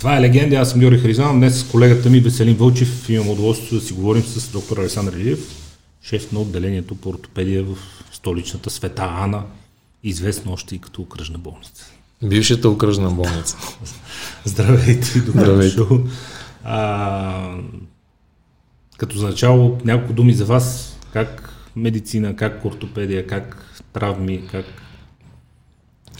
[0.00, 1.36] Това е легенда, аз съм Георги Харизанов.
[1.36, 5.72] Днес с колегата ми Веселин Вълчев имам удоволствие да си говорим с доктор Александър Илиев,
[6.02, 7.76] шеф на отделението по ортопедия в
[8.12, 9.42] столичната Света Ана,
[10.04, 11.90] известна още и като окръжна болница.
[12.22, 13.56] Бившата окръжна болница.
[14.44, 15.82] Здравейте, добре Здравейте.
[16.64, 17.54] А,
[18.98, 24.66] като за начало няколко думи за вас, как медицина, как ортопедия, как травми, как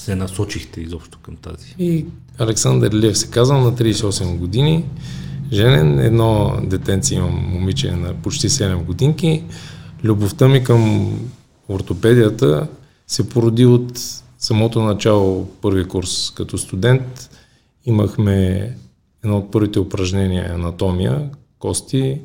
[0.01, 1.75] се насочихте изобщо към тази?
[1.79, 2.07] И
[2.39, 4.85] Александър Лев се казвам на 38 години,
[5.53, 9.45] женен, едно детенце имам, момиче на почти 7 годинки.
[10.05, 11.13] Любовта ми към
[11.69, 12.69] ортопедията
[13.07, 13.99] се породи от
[14.39, 17.31] самото начало, първи курс като студент.
[17.85, 18.71] Имахме
[19.25, 22.21] едно от първите упражнения анатомия, кости,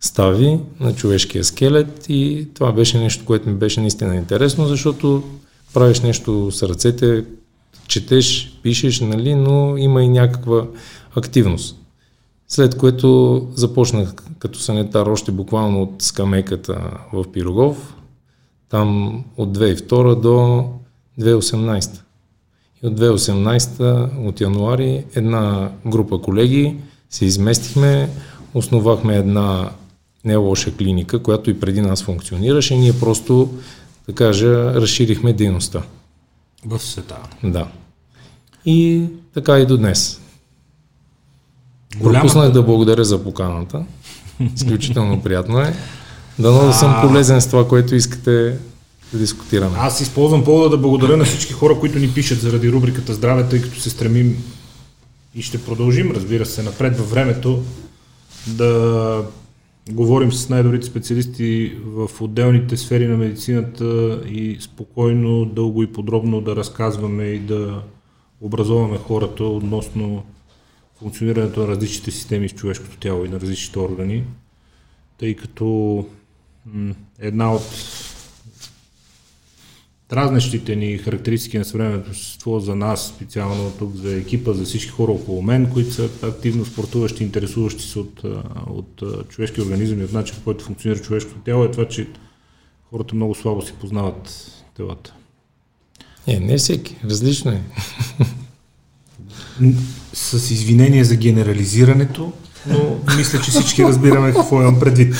[0.00, 5.22] стави на човешкия скелет и това беше нещо, което ми беше наистина интересно, защото
[5.74, 7.24] правиш нещо с ръцете,
[7.86, 10.66] четеш, пишеш, нали, но има и някаква
[11.16, 11.76] активност.
[12.48, 17.94] След което започнах като санитар още буквално от скамейката в Пирогов,
[18.68, 20.64] там от 2002 до
[21.20, 22.00] 2018.
[22.82, 26.76] И от 2018, от януари, една група колеги
[27.10, 28.10] се изместихме,
[28.54, 29.70] основахме една
[30.24, 32.76] не лоша клиника, която и преди нас функционираше.
[32.76, 33.48] Ние просто,
[34.10, 35.82] да кажа, разширихме дейността.
[36.66, 37.16] В света.
[37.44, 37.68] Да.
[38.66, 39.02] И
[39.34, 40.20] така и до днес.
[41.96, 42.20] Голямата...
[42.20, 43.84] Пропуснах да благодаря за поканата.
[44.56, 45.74] Изключително приятно е.
[46.38, 48.58] Дано да съм полезен с това, което искате
[49.12, 49.76] да дискутираме.
[49.78, 53.62] Аз използвам повода да благодаря на всички хора, които ни пишат заради рубриката Здраве, тъй
[53.62, 54.36] като се стремим
[55.34, 57.62] и ще продължим, разбира се, напред във времето
[58.46, 59.22] да
[59.92, 66.56] говорим с най-добрите специалисти в отделните сфери на медицината и спокойно, дълго и подробно да
[66.56, 67.82] разказваме и да
[68.40, 70.22] образоваме хората относно
[70.98, 74.24] функционирането на различните системи в човешкото тяло и на различните органи,
[75.18, 76.06] тъй като
[77.18, 77.62] една от
[80.10, 85.12] дразнещите ни характеристики на съвременното общество за нас, специално тук за екипа, за всички хора
[85.12, 88.22] около мен, които са активно спортуващи, интересуващи се от,
[88.66, 92.08] от човешки организъм и от начин, по който функционира човешкото тяло, е това, че
[92.90, 95.14] хората много слабо си познават телата.
[96.28, 96.96] Не, не всеки.
[97.04, 97.60] Различно е.
[100.12, 102.32] С извинение за генерализирането,
[102.66, 105.14] но мисля, че всички разбираме какво имам предвид.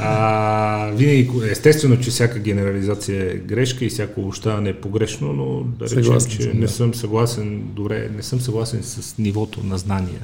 [0.00, 5.84] А, винаги, естествено, че всяка генерализация е грешка и всяко обобщаване е погрешно, но да
[5.84, 10.20] речем, съгласен че съм, не съм съгласен, добре, не съм съгласен с нивото на знания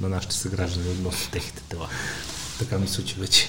[0.00, 1.88] на нашите съграждани относно техните тела.
[2.58, 3.48] Така мисля, че вече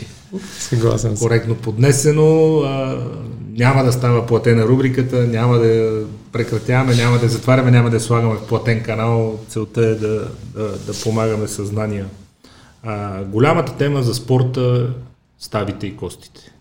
[0.59, 2.59] Съгласен коректно поднесено.
[2.59, 3.03] А,
[3.51, 8.47] няма да става платена рубриката, няма да прекратяваме, няма да затваряме, няма да слагаме в
[8.47, 9.39] платен канал.
[9.49, 12.05] Целта е да, да, да помагаме съзнания.
[12.83, 14.93] А, голямата тема за спорта
[15.39, 16.51] ставите и костите.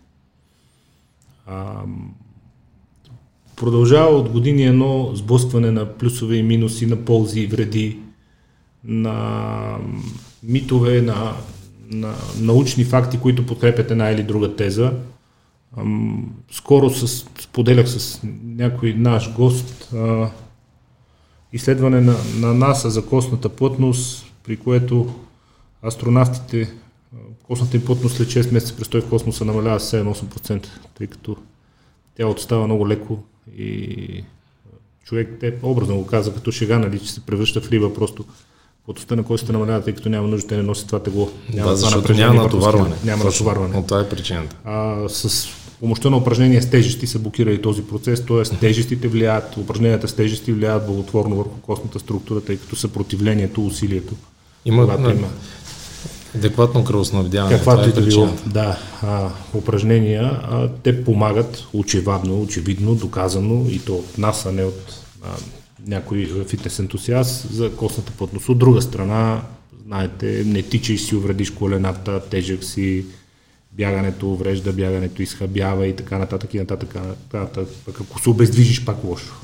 [1.47, 1.83] А,
[3.57, 7.99] продължава от години едно сблъскване на плюсове и минуси, на ползи и вреди,
[8.85, 9.79] на
[10.43, 11.33] митове, на,
[11.91, 14.93] на научни факти, които подкрепят една или друга теза.
[16.51, 20.31] Скоро с, споделях с някой наш гост а,
[21.53, 25.15] изследване на, на НАСА за костната плътност, при което
[25.87, 26.73] астронавтите
[27.49, 30.67] костната им плътност след 6 месеца престой в космоса намалява с 7-8%,
[30.99, 31.37] тъй като
[32.17, 33.19] тялото става много леко
[33.59, 34.25] и
[35.05, 38.25] човек, те образно го каза като шега, нали, че се превръща в риба, просто
[38.85, 41.31] плътността на костите намалява, тъй като няма нужда, те не носят това тегло.
[41.55, 42.95] Няма да, защото няма натоварване.
[43.05, 43.75] Няма натоварване.
[43.77, 44.57] Но това е причината.
[44.65, 45.49] А, с
[45.81, 48.43] помощта на упражнения с тежести са блокирали този процес, т.е.
[48.43, 54.15] тежестите влияят, упражненията с тежести влияят благотворно върху костната структура, тъй като съпротивлението, усилието.
[54.65, 55.29] Има, има
[56.37, 57.57] Адекватно кръвоснабдяване.
[57.57, 58.29] Каквато е и да било.
[58.47, 64.65] Да, а, упражнения, а, те помагат очевидно, очевидно, доказано и то от нас, а не
[64.65, 65.29] от а,
[65.87, 68.49] някой фитнес ентусиаст за костната плътност.
[68.49, 69.43] От друга страна,
[69.87, 73.05] знаете, не тичай си, увредиш колената, тежък си,
[73.73, 76.95] бягането уврежда, бягането изхабява и така нататък и нататък.
[77.33, 77.69] нататък.
[77.89, 79.35] Ако се обездвижиш, пак лошо.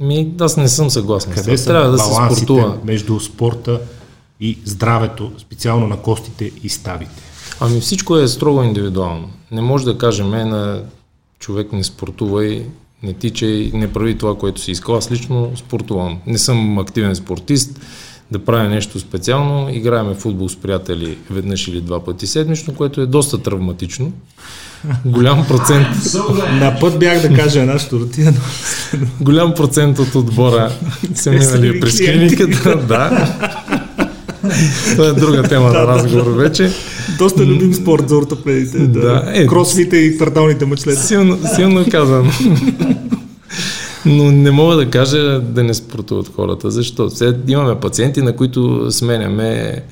[0.00, 1.32] Ми, аз не съм съгласен.
[1.32, 2.78] Къде са Трябва да се спортува.
[2.84, 3.80] между спорта
[4.40, 7.22] и здравето, специално на костите и ставите?
[7.60, 9.30] Ами всичко е строго индивидуално.
[9.50, 10.82] Не може да кажем е, на
[11.38, 12.66] човек не спортувай,
[13.02, 14.96] не тичай, не прави това, което си искал.
[14.96, 16.18] Аз лично спортувам.
[16.26, 17.80] Не съм активен спортист,
[18.30, 19.68] да правя нещо специално.
[19.74, 24.12] Играеме футбол с приятели веднъж или два пъти седмично, което е доста травматично.
[25.04, 25.86] Голям процент.
[26.52, 28.32] На път бях да кажа нашата рутина.
[29.20, 30.72] Голям процент от отбора
[31.14, 32.76] се минали през клиниката.
[32.76, 33.34] Да.
[34.92, 36.70] Това е друга тема на разговор вече.
[37.18, 38.78] Доста любим спорт за ортопедите.
[38.78, 39.24] Да.
[39.34, 41.00] Е, Кросфите и кварталните мъчлета.
[41.00, 42.32] Силно, силно казвам.
[44.06, 46.70] Но не мога да кажа да не спортуват хората.
[46.70, 47.10] Защо?
[47.10, 49.82] Сега имаме пациенти, на които сменяме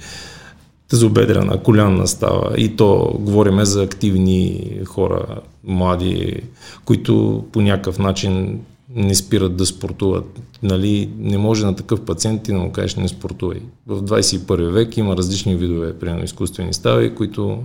[0.89, 2.55] тазобедрена, колянна става.
[2.57, 5.25] И то говориме за активни хора,
[5.65, 6.41] млади,
[6.85, 8.61] които по някакъв начин
[8.97, 10.41] не спират да спортуват.
[10.63, 13.61] Нали, не може на такъв пациент ти да му кажеш не спортувай.
[13.87, 17.63] В 21 век има различни видове, примерно изкуствени стави, които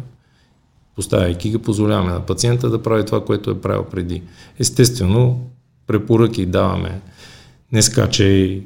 [0.95, 4.22] поставяйки ги, позволяваме на пациента да прави това, което е правил преди.
[4.60, 5.39] Естествено,
[5.88, 7.01] препоръки даваме.
[7.72, 8.63] Не скачай,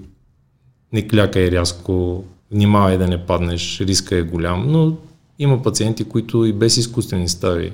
[0.94, 4.98] не клякай рязко, внимавай да не паднеш, риска е голям, но
[5.40, 7.74] има пациенти, които и без изкуствени стави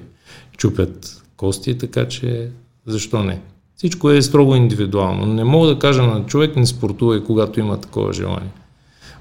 [0.57, 2.49] чупят кости, така че
[2.85, 3.41] защо не?
[3.81, 5.25] Всичко е строго индивидуално.
[5.25, 8.51] Не мога да кажа на човек не спортува когато има такова желание.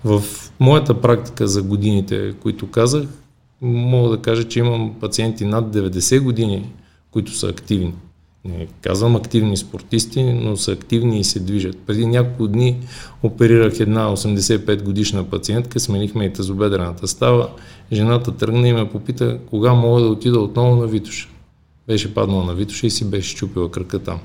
[0.05, 0.23] В
[0.61, 3.07] моята практика за годините, които казах,
[3.63, 6.73] мога да кажа, че имам пациенти над 90 години,
[7.11, 7.95] които са активни.
[8.45, 11.79] Не казвам активни спортисти, но са активни и се движат.
[11.87, 12.77] Преди няколко дни
[13.23, 17.49] оперирах една 85 годишна пациентка, сменихме и тазобедрената става.
[17.93, 21.29] Жената тръгна и ме попита кога мога да отида отново на Витоша.
[21.87, 24.21] Беше паднала на Витоша и си беше чупила кръка там.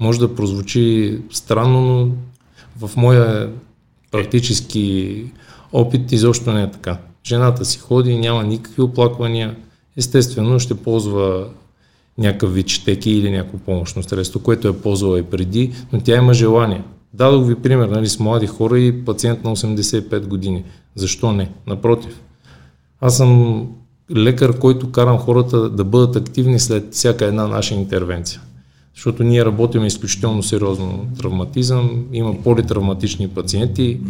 [0.00, 2.12] Може да прозвучи странно, но
[2.86, 3.50] в моя
[4.10, 5.24] практически
[5.72, 6.98] опит изобщо не е така.
[7.26, 9.56] Жената си ходи, няма никакви оплаквания.
[9.96, 11.46] Естествено ще ползва
[12.18, 16.34] някакъв вид четеки или някакво помощно средство, което е ползвала и преди, но тя има
[16.34, 16.82] желание.
[17.14, 20.64] Дадох ви пример нали, с млади хора и пациент на 85 години.
[20.94, 21.50] Защо не?
[21.66, 22.20] Напротив.
[23.00, 23.62] Аз съм
[24.16, 28.40] лекар, който карам хората да бъдат активни след всяка една наша интервенция.
[28.98, 34.00] Защото ние работим изключително сериозно травматизъм, има политравматични пациенти,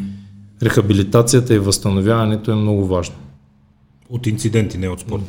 [0.63, 3.15] рехабилитацията и възстановяването е много важно.
[4.11, 5.23] От инциденти, не от спорт.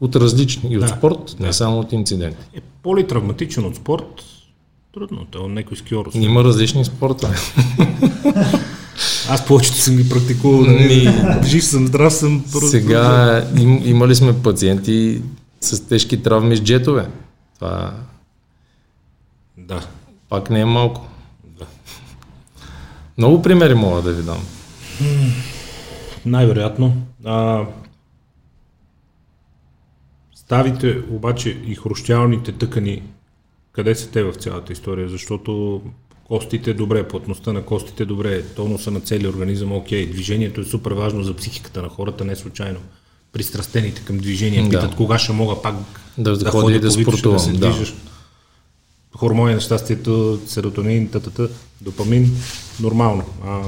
[0.00, 1.46] От различни, и от да, спорт, да.
[1.46, 2.36] не само от инциденти.
[2.54, 4.24] Е, политравматичен от спорт,
[4.94, 6.10] трудно, това е някой скиор.
[6.14, 7.34] Има различни спорта.
[9.30, 11.08] Аз повечето съм ги практикувал, нали?
[11.44, 12.44] жив съм, здрав съм.
[12.70, 15.22] Сега им, имали сме пациенти
[15.60, 17.06] с тежки травми с джетове.
[17.58, 17.92] Това
[19.70, 19.86] да.
[20.28, 21.06] пак не е малко.
[21.44, 21.66] Да.
[23.18, 24.46] Много примери мога да ви дам.
[26.26, 26.96] Най-вероятно.
[27.24, 27.64] А,
[30.34, 33.02] ставите обаче и хрущялните тъкани,
[33.72, 35.08] къде са те в цялата история?
[35.08, 35.82] Защото
[36.24, 41.22] костите добре, плътността на костите добре, тонуса на целия организъм окей, движението е супер важно
[41.22, 42.78] за психиката на хората, не случайно.
[43.32, 44.96] Пристрастените към движение питат да.
[44.96, 45.74] кога ще мога пак
[46.18, 47.52] да, да, да ходя да, спортувам.
[47.52, 47.68] Да.
[47.68, 47.86] Да
[49.16, 51.48] хормони на щастието, серотонин, тата,
[51.80, 52.30] допамин,
[52.80, 53.24] нормално.
[53.46, 53.60] А,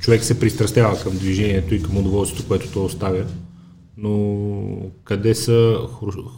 [0.00, 3.24] човек се пристрастява към движението и към удоволствието, което то оставя.
[3.96, 4.36] Но
[5.04, 5.78] къде са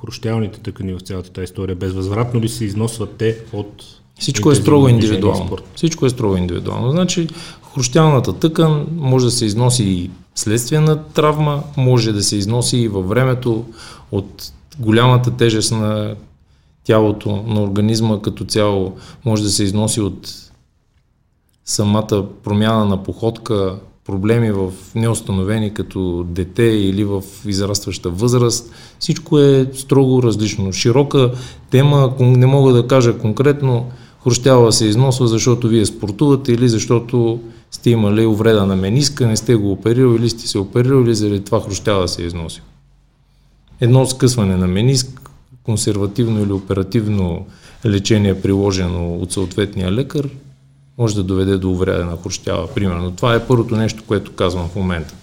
[0.01, 1.77] хрущялните тъкани в цялата тази история?
[1.77, 3.85] Безвъзвратно ли се износват те от
[4.19, 5.59] всичко е строго индивидуално.
[5.75, 6.91] Всичко е строго индивидуално.
[6.91, 7.29] Значи,
[7.75, 12.89] хрущялната тъкан може да се износи и следствие на травма, може да се износи и
[12.89, 13.65] във времето
[14.13, 16.15] от голямата тежест на
[16.87, 18.93] тялото на организма като цяло
[19.25, 20.35] може да се износи от
[21.65, 28.71] самата промяна на походка, проблеми в неустановени като дете или в израстваща възраст.
[28.99, 30.73] Всичко е строго различно.
[30.73, 31.33] Широка
[31.71, 33.87] тема, не мога да кажа конкретно,
[34.23, 37.41] хрущява се износва, защото вие спортувате или защото
[37.71, 41.61] сте имали увреда на мениска, не сте го оперирали или сте се оперирали, заради това
[41.61, 42.63] хрущява се износва.
[43.81, 45.26] Едно скъсване на мениск
[45.67, 47.47] консервативно или оперативно
[47.87, 50.29] лечение, приложено от съответния лекар,
[50.99, 53.11] може да доведе до увреда на хрущява, примерно.
[53.11, 55.15] Това е първото нещо, което казвам в момента.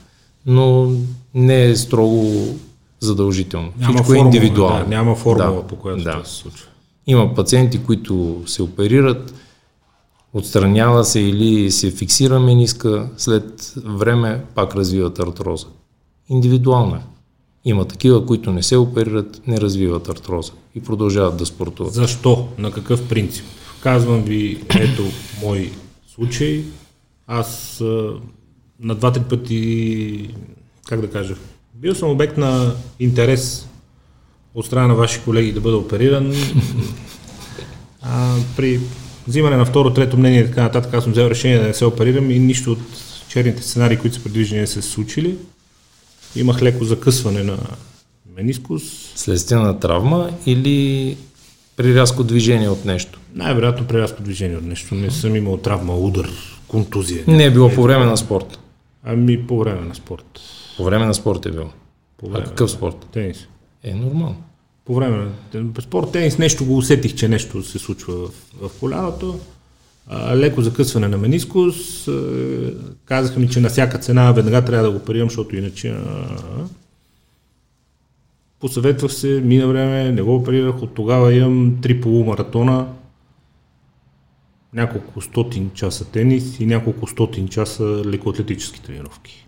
[0.45, 0.91] Но
[1.33, 2.55] не е строго
[2.99, 3.71] задължително.
[3.79, 4.83] Няма Всичко е формула, е индивидуално.
[4.83, 6.21] Да, няма формула, да, по която да.
[6.23, 6.67] се случва.
[7.07, 9.33] Има пациенти, които се оперират,
[10.33, 15.67] отстранява се или се фиксира мениска, след време пак развиват артроза.
[16.29, 17.01] Индивидуално е.
[17.65, 21.93] Има такива, които не се оперират, не развиват артроза и продължават да спортуват.
[21.93, 22.47] Защо?
[22.57, 23.45] На какъв принцип?
[23.81, 25.03] Казвам ви, ето
[25.43, 25.71] мой
[26.15, 26.63] случай.
[27.27, 27.81] Аз
[28.79, 30.29] на два-три пъти,
[30.87, 31.35] как да кажа,
[31.75, 33.67] бил съм обект на интерес
[34.55, 36.33] от страна на ваши колеги да бъда опериран.
[38.01, 38.79] А, при
[39.27, 41.85] взимане на второ, трето мнение и така нататък, аз съм взел решение да не се
[41.85, 42.79] оперирам и нищо от
[43.29, 45.37] черните сценарии, които са предвиждани са се случили.
[46.35, 47.57] Имах леко закъсване на
[48.35, 48.83] менискус.
[49.15, 51.17] Следствие на травма или
[51.75, 53.19] при рязко движение от нещо?
[53.35, 54.95] Най-вероятно при рязко движение от нещо.
[54.95, 56.29] Не съм имал травма, удар,
[56.67, 57.23] контузия.
[57.27, 58.59] Не е било по време на спорт.
[59.03, 60.39] Ами по време на спорт.
[60.77, 61.69] По време на спорт е било.
[62.17, 63.07] По А какъв спорт?
[63.11, 63.47] Тенис.
[63.83, 64.43] Е, нормално.
[64.85, 69.39] По време на спорт тенис нещо го усетих, че нещо се случва в, в коляното.
[70.07, 72.07] А, леко закъсване на менискус.
[72.07, 72.73] А,
[73.05, 75.89] казаха ми, че на всяка цена веднага трябва да го оперирам, защото иначе...
[75.89, 76.27] А,
[78.59, 80.81] посъветвах се, мина време, не го оперирах.
[80.81, 82.87] От тогава имам три полумаратона,
[84.73, 89.47] няколко стотин часа тенис и няколко стотин часа лекоатлетически тренировки.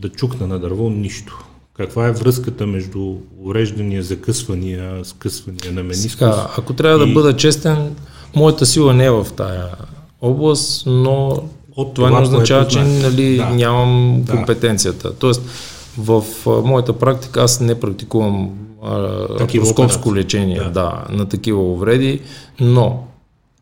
[0.00, 1.44] Да чукна на дърво нищо.
[1.74, 6.12] Каква е връзката между увреждания, закъсвания, скъсвания на менискус?
[6.12, 7.96] Сега, ако трябва и- да бъда честен,
[8.36, 9.66] моята сила не е в тая
[10.20, 11.28] област, но
[11.76, 13.50] От това, това, не означава, че нали, Да.
[13.50, 14.32] нямам Да.
[14.32, 15.14] компетенцията.
[15.14, 15.42] Тоест,
[15.98, 18.50] в а, моята практика аз не практикувам
[20.06, 20.12] операции.
[20.12, 20.70] лечение Да.
[20.70, 21.04] да.
[21.10, 22.20] на такива увреди,
[22.60, 23.04] но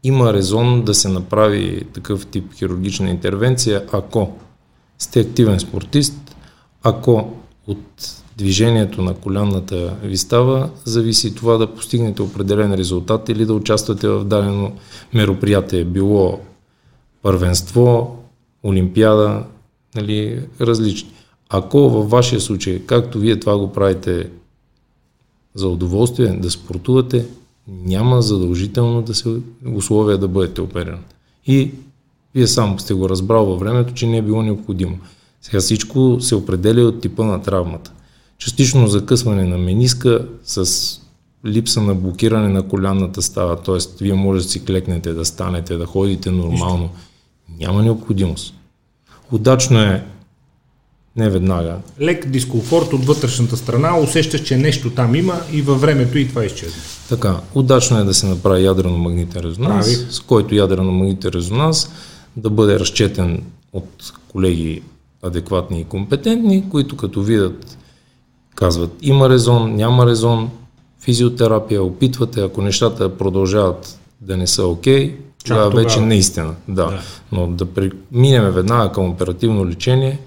[0.03, 4.31] има резон да се направи такъв тип хирургична интервенция, ако
[4.99, 6.37] сте активен спортист,
[6.83, 7.31] ако
[7.67, 14.09] от движението на колянната ви става, зависи това да постигнете определен резултат или да участвате
[14.09, 14.73] в дадено
[15.15, 16.41] мероприятие, било
[17.23, 18.17] първенство,
[18.65, 19.45] олимпиада,
[19.95, 21.11] нали, различни.
[21.49, 24.31] Ако във вашия случай, както вие това го правите
[25.55, 27.27] за удоволствие, да спортувате,
[27.69, 29.37] няма задължително да се
[29.75, 31.01] условия да бъдете опериран.
[31.47, 31.71] И
[32.35, 34.99] вие сам сте го разбрал във времето, че не е било необходимо.
[35.43, 37.93] Сега всичко се определя от типа на травмата.
[38.39, 40.67] Частично закъсване на мениска с
[41.47, 44.05] липса на блокиране на колянната става, т.е.
[44.05, 46.91] вие може да си клекнете, да станете, да ходите нормално.
[47.61, 48.55] Няма необходимост.
[49.33, 50.05] Удачно е
[51.17, 51.77] не веднага.
[52.01, 56.45] Лек дискомфорт от вътрешната страна, усещаш, че нещо там има и във времето и това
[56.45, 56.81] изчезва.
[57.09, 60.07] Така, удачно е да се направи ядрено-магнитен резонанс, Прави.
[60.11, 61.91] с който ядрено-магнитен резонанс
[62.37, 64.83] да бъде разчетен от колеги
[65.23, 67.79] адекватни и компетентни, които като видят,
[68.57, 70.51] казват има резон, няма резон,
[71.01, 75.85] физиотерапия, опитвате, ако нещата продължават да не са окей, тогава тогава.
[75.85, 76.75] вече наистина, да.
[76.75, 76.91] Да.
[76.91, 77.01] да.
[77.33, 80.19] Но да преминем веднага към оперативно лечение,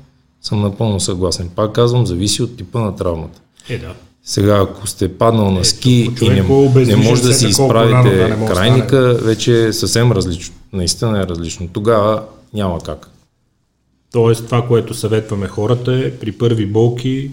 [0.42, 1.50] съм напълно съгласен.
[1.56, 3.42] Пак казвам, зависи от типа на травмата.
[3.70, 3.94] Е, да.
[4.24, 6.42] Сега, ако сте паднал на ски и не,
[6.86, 10.56] не може да си да изправите не да крайника, вече е съвсем различно.
[10.74, 11.68] Наистина е различно.
[11.74, 13.10] Тогава няма как.
[14.12, 17.32] Тоест, това, което съветваме хората е при първи болки,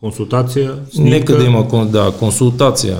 [0.00, 2.98] консултация, снимка, Нека да има да, консултация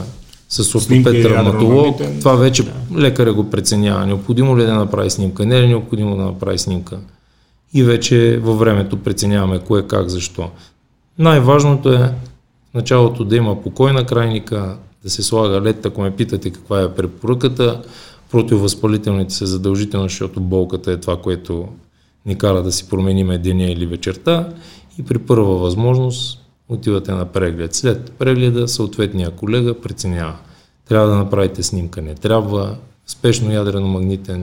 [0.49, 2.01] с ортопед травматолог.
[2.19, 3.01] Това вече да.
[3.01, 4.07] лекаря го преценява.
[4.07, 6.99] Необходимо ли е да направи снимка, не е ли необходимо да направи снимка.
[7.75, 10.51] И вече във времето преценяваме кое, как, защо.
[11.19, 12.15] Най-важното е
[12.71, 16.83] в началото да има покой на крайника, да се слага лед, ако ме питате каква
[16.83, 17.83] е препоръката.
[18.31, 21.69] Противовъзпалителните са задължително, защото болката е това, което
[22.27, 24.49] ни кара да си промениме деня или вечерта.
[24.99, 27.75] И при първа възможност отивате на преглед.
[27.75, 30.37] След прегледа съответния колега преценява.
[30.89, 34.43] Трябва да направите снимка, не трябва, спешно ядрено-магнитен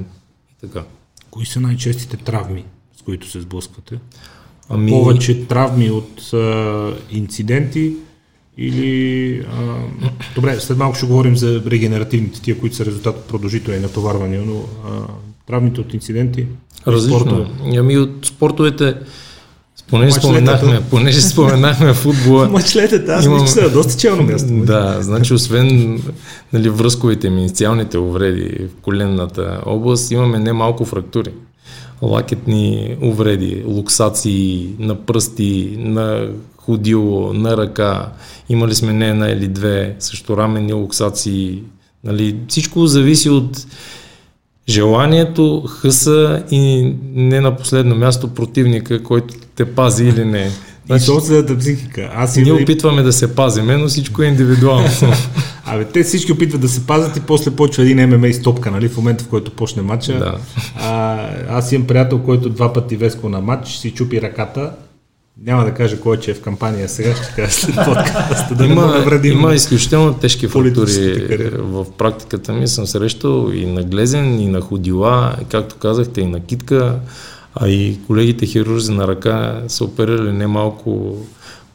[0.51, 0.83] и така.
[1.31, 2.65] Кои са най-честите травми,
[2.99, 3.99] с които се сблъсквате?
[4.69, 7.93] Ами, Повече травми от а, инциденти
[8.57, 9.39] или...
[9.39, 9.75] А,
[10.35, 14.55] добре, след малко ще говорим за регенеративните, тия, които са резултат от продължителни натоварвания, но
[14.55, 15.07] а,
[15.47, 16.47] травмите от инциденти...
[16.87, 17.19] различно.
[17.19, 17.49] спортове.
[17.73, 17.77] е.
[17.77, 18.95] Ами от спортовете,
[19.89, 24.53] понеже споменахме, понеже споменахме футбола, Мачлетата, аз Имам- мисля, че са на доста челно място.
[24.53, 26.01] Да, значи освен
[26.53, 31.29] нали, връзковите минициалните увреди в коленната област, имаме немалко фрактури.
[32.01, 38.09] Лакетни увреди, луксации на пръсти, на ходило, на ръка.
[38.49, 41.63] Имали сме не една или две, също раменни луксации.
[42.03, 43.65] Нали, всичко зависи от
[44.69, 50.51] желанието, хъса и не на последно място противника, който те пази или не.
[50.95, 52.11] И собствената психика.
[52.15, 54.87] Аз Ние и опитваме да се пазиме, но всичко е индивидуално.
[55.65, 58.97] Абе, те всички опитват да се пазят и после почва един ММА стопка, нали, в
[58.97, 60.19] момента в който почне матча.
[60.19, 60.37] Да.
[60.75, 64.71] А, аз имам приятел, който два пъти веско на матч, си чупи ръката.
[65.37, 68.73] Няма да кажа кой че е в кампания сега, ще кажа след подкаста, да не
[68.73, 69.33] има, навредим.
[69.39, 70.47] има изключително тежки
[71.27, 71.57] кариера.
[71.63, 72.67] в практиката ми.
[72.67, 76.99] Съм срещал и на глезен, и на ходила, както казахте, и на китка,
[77.55, 81.17] а и колегите хирурзи на ръка са оперирали немалко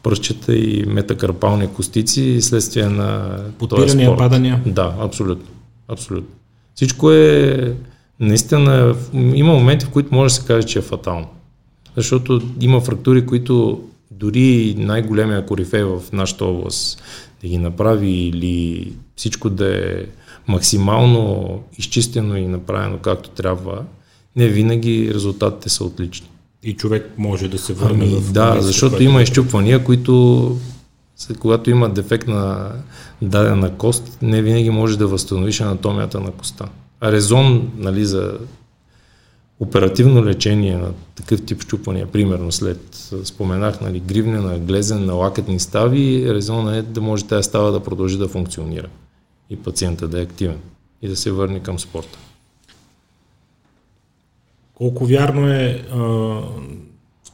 [0.03, 4.17] пръщета и метакарпални костици следствие на този Подпирания, спорт.
[4.19, 4.61] падания.
[4.65, 5.47] Да, абсолютно.
[5.87, 6.29] абсолютно.
[6.75, 7.73] Всичко е
[8.19, 11.27] наистина, има моменти, в които може да се каже, че е фатално.
[11.99, 17.03] Защото има фрактури, които дори най-големия корифей в нашата област
[17.41, 20.05] да ги направи или всичко да е
[20.47, 23.83] максимално изчистено и направено както трябва,
[24.35, 26.27] не винаги резултатите са отлични.
[26.63, 28.31] И човек може да се върне ами, в...
[28.31, 30.57] Да, защото има изчупвания, които
[31.39, 32.71] когато има дефект на
[33.21, 36.65] дадена кост, не винаги може да възстановиш анатомията на коста.
[37.01, 38.37] А резон нали, за
[39.59, 46.33] оперативно лечение на такъв тип щупвания, примерно след, споменах, нали, гривнена, глезен, на лакетни стави,
[46.33, 48.87] резон е да може тази става да продължи да функционира
[49.49, 50.59] и пациента да е активен
[51.01, 52.19] и да се върне към спорта.
[54.73, 56.41] Колко вярно е а,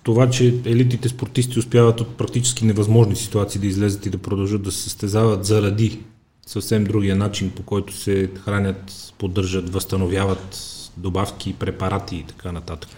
[0.03, 4.72] това, че елитните спортисти успяват от практически невъзможни ситуации да излезат и да продължат да
[4.72, 6.00] се състезават заради
[6.46, 12.89] съвсем другия начин, по който се хранят, поддържат, възстановяват добавки, препарати и така нататък.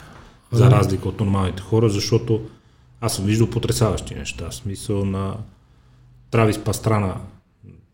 [0.51, 2.41] За разлика от нормалните хора, защото
[3.01, 4.49] аз съм виждал потрясаващи неща.
[4.49, 5.35] В смисъл на
[6.31, 7.15] Травис Пастрана,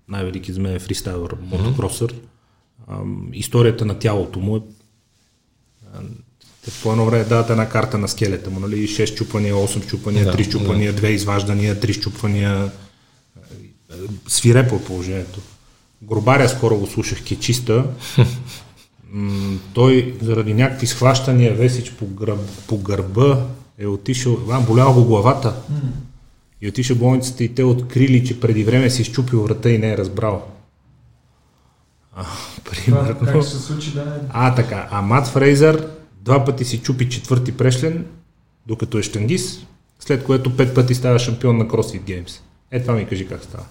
[0.08, 2.16] най-велики за мен е фристайлър, мотокросър.
[3.34, 4.62] Историята на тялото му е
[6.84, 8.88] по едно време дават една карта на скелета му, нали?
[8.88, 11.02] 6 чупания, 8 чупания, да, 3 чупания, да.
[11.02, 12.72] 2 изваждания, 3 чупания.
[14.28, 15.40] Свирепо положението.
[16.02, 17.86] Гробаря скоро го слушах кечиста.
[19.74, 23.46] той заради някакви схващания весич по, гръб, по гърба
[23.78, 25.56] е отишъл, вам болял го главата.
[26.62, 29.92] И отиша в болницата и те открили, че преди време си изчупил врата и не
[29.92, 30.48] е разбрал.
[32.16, 32.26] А,
[32.70, 33.16] примерно.
[33.20, 34.88] Това, как се случи да А, така.
[34.92, 35.88] А Мат Фрейзър
[36.24, 38.06] Два пъти си чупи четвърти прешлен,
[38.68, 39.66] докато е штангис,
[40.00, 42.40] след което пет пъти става шампион на CrossFit Games.
[42.72, 43.66] Е, това ми кажи как става.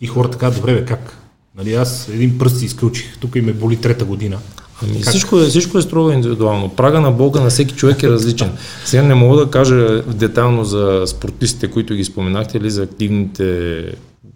[0.00, 1.18] И хората така, добре бе, как?
[1.56, 4.38] Нали, аз един пръст си изкълчих, тук и ме боли трета година.
[4.82, 6.68] Ами всичко, е, всичко е строго индивидуално.
[6.68, 8.52] Прага на Бога на всеки човек е различен.
[8.84, 13.82] Сега не мога да кажа детално за спортистите, които ги споменахте, или за активните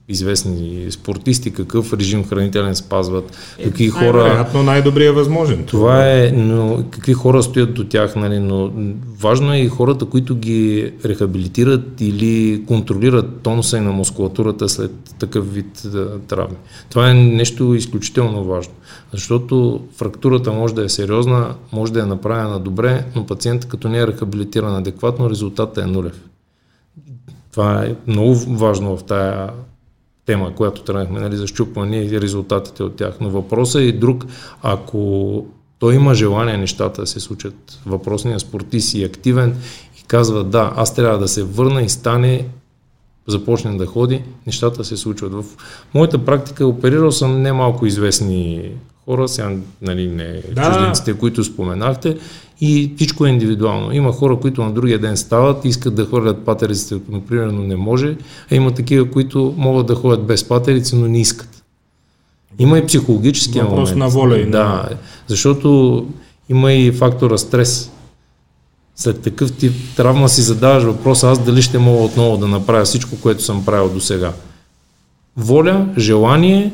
[0.08, 4.22] известни спортисти, какъв режим хранителен спазват, е, какви хора...
[4.22, 5.64] Вероятно най-добрия възможен.
[5.64, 8.72] Това е, но какви хора стоят до тях, нали, но
[9.20, 15.54] важно е и хората, които ги рехабилитират или контролират тонуса и на мускулатурата след такъв
[15.54, 15.82] вид
[16.28, 16.56] травми.
[16.90, 18.72] Това е нещо изключително важно,
[19.12, 23.98] защото фрактурата може да е сериозна, може да е направена добре, но пациентът като не
[23.98, 26.20] е рехабилитиран адекватно, резултатът е нулев.
[27.52, 29.50] Това е много важно в тая
[30.26, 33.16] тема, която тръгнахме, нали, за щупване и резултатите от тях.
[33.20, 34.24] Но въпросът е и друг.
[34.62, 35.46] Ако
[35.78, 39.56] той има желание нещата да се случат, въпросният спортист и активен
[40.00, 42.48] и казва да, аз трябва да се върна и стане
[43.26, 45.32] започне да ходи, нещата се случват.
[45.32, 45.44] В
[45.94, 48.70] моята практика оперирал съм немалко известни
[49.04, 50.62] хора, сега нали, не да.
[50.62, 52.16] чужденците, които споменахте,
[52.60, 53.92] и всичко е индивидуално.
[53.92, 58.16] Има хора, които на другия ден стават, искат да хвърлят патериците, но примерно не може,
[58.52, 61.64] а има такива, които могат да ходят без патерици, но не искат.
[62.58, 63.96] Има и психологически Въпрос момент.
[63.96, 64.38] на воля.
[64.38, 64.88] И да,
[65.26, 66.06] защото
[66.48, 67.90] има и фактора стрес.
[68.96, 73.16] След такъв тип травма си задаваш въпроса, аз дали ще мога отново да направя всичко,
[73.22, 74.32] което съм правил до сега.
[75.36, 76.72] Воля, желание,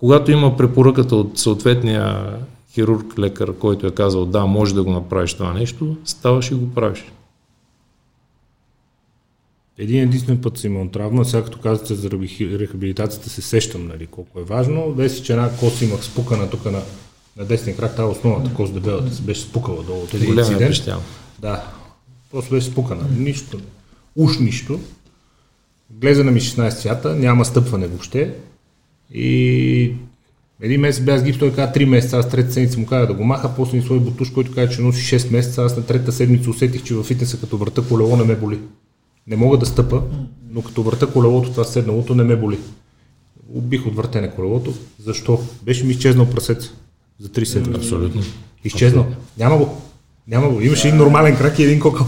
[0.00, 2.36] когато има препоръката от съответния
[2.72, 6.70] хирург, лекар, който е казал да, може да го направиш това нещо, ставаш и го
[6.74, 7.04] правиш.
[9.78, 12.10] Един единствен път си имал травма, сега като казвате за
[12.40, 14.94] рехабилитацията се сещам нали, колко е важно.
[14.94, 16.82] Деси, че една кост имах спукана тук на,
[17.36, 20.74] на десния крак, тази основната кост дебелата се беше спукала долу от един инцидент.
[21.38, 21.64] Да,
[22.30, 23.04] просто беше спукана.
[23.18, 23.60] Нищо,
[24.16, 24.80] уж нищо.
[25.90, 28.34] Глезена ми 16 цвята, няма стъпване въобще.
[29.14, 29.92] И
[30.62, 33.14] един месец бях с гипс, той каза 3 месеца, аз трета седмица му каза да
[33.14, 36.12] го маха, после ми свой бутуш, който каза, че носи 6 месеца, аз на трета
[36.12, 38.58] седмица усетих, че във фитнеса като върта колело не ме боли.
[39.26, 40.02] Не мога да стъпа,
[40.50, 42.58] но като върта колелото, това седналото не ме боли.
[43.54, 44.74] Убих от въртене колелото.
[44.98, 45.40] Защо?
[45.62, 46.70] Беше ми изчезнал прасец
[47.18, 47.80] за 3 седмици.
[47.80, 48.22] Абсолютно.
[48.64, 49.06] Изчезнал.
[49.38, 49.82] Няма го.
[50.28, 50.60] Няма го.
[50.60, 52.06] Имаше един нормален крак и един кокъл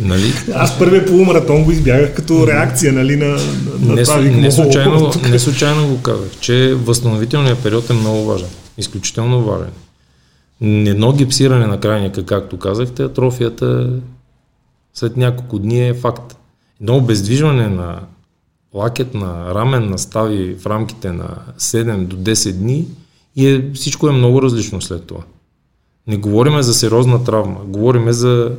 [0.00, 0.32] нали?
[0.54, 3.26] Аз първият полумаратон го избягах като реакция нали, на,
[3.80, 4.20] на не, това.
[4.20, 8.48] Не случайно, не случайно го казах, че възстановителният период е много важен.
[8.78, 9.70] Изключително важен.
[10.86, 13.90] Едно гипсиране на крайника, както казахте, атрофията
[14.94, 16.36] след няколко дни е факт.
[16.80, 18.00] Едно обездвижване на
[18.74, 22.86] лакет, на рамен, на стави в рамките на 7 до 10 дни
[23.36, 25.20] и е, всичко е много различно след това.
[26.06, 28.52] Не говориме за сериозна травма, говориме за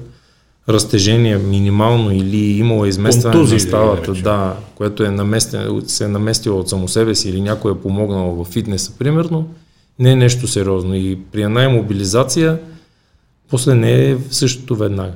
[0.70, 6.70] разтежение минимално или имало изместване на ставата, да, което е наместен, се е наместило от
[6.70, 9.48] само себе си или някой е помогнал в фитнеса, примерно,
[10.00, 10.96] не е нещо сериозно.
[10.96, 12.60] И при една имобилизация
[13.50, 15.14] После не е същото веднага.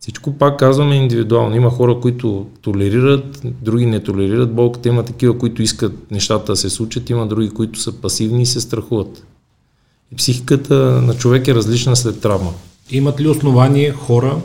[0.00, 1.56] Всичко пак казваме индивидуално.
[1.56, 6.70] Има хора, които толерират, други не толерират болката, има такива, които искат нещата да се
[6.70, 9.26] случат, има други, които са пасивни и се страхуват.
[10.12, 12.52] И психиката на човек е различна след травма.
[12.90, 14.38] Имат ли основание хора,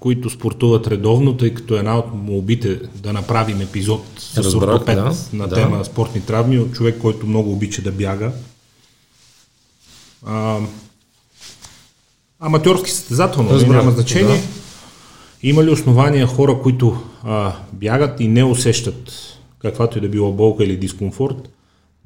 [0.00, 5.48] които спортуват редовно, тъй като една от молбите да направим епизод с Разбрах, да, на
[5.48, 5.54] да.
[5.54, 8.32] тема спортни травми от човек, който много обича да бяга.
[10.26, 10.58] А,
[12.40, 14.36] аматьорски състезателно, Разбрах, няма значение.
[14.36, 14.42] Да.
[15.42, 19.12] Има ли основания хора, които а, бягат и не усещат
[19.62, 21.48] каквато и да било болка или дискомфорт,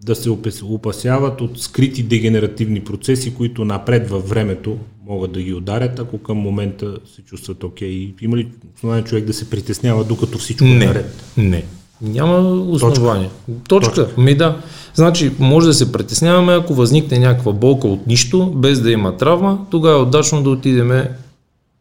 [0.05, 0.31] да се
[0.63, 6.37] опасяват от скрити дегенеративни процеси, които напред във времето могат да ги ударят, ако към
[6.37, 8.15] момента се чувстват окей.
[8.21, 11.23] Има ли основание човек да се притеснява, докато всичко не, е наред?
[11.37, 11.65] Не.
[12.03, 13.31] Няма основание.
[13.69, 13.95] Точка.
[13.95, 14.21] Точка.
[14.21, 14.57] Ми да.
[14.95, 19.67] Значи, може да се притесняваме, ако възникне някаква болка от нищо, без да има травма,
[19.71, 21.11] тогава е удачно да отидеме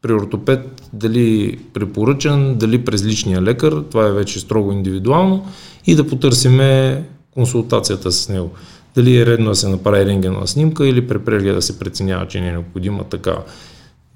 [0.02, 5.46] при ортопед, дали препоръчан, дали през личния лекар, това е вече строго индивидуално,
[5.88, 7.04] и да потърсиме
[7.34, 8.52] консултацията с него.
[8.96, 12.42] Дали е редно да се направи рентгенова снимка или при прегледа да се преценява, че
[12.42, 13.42] не е необходима такава.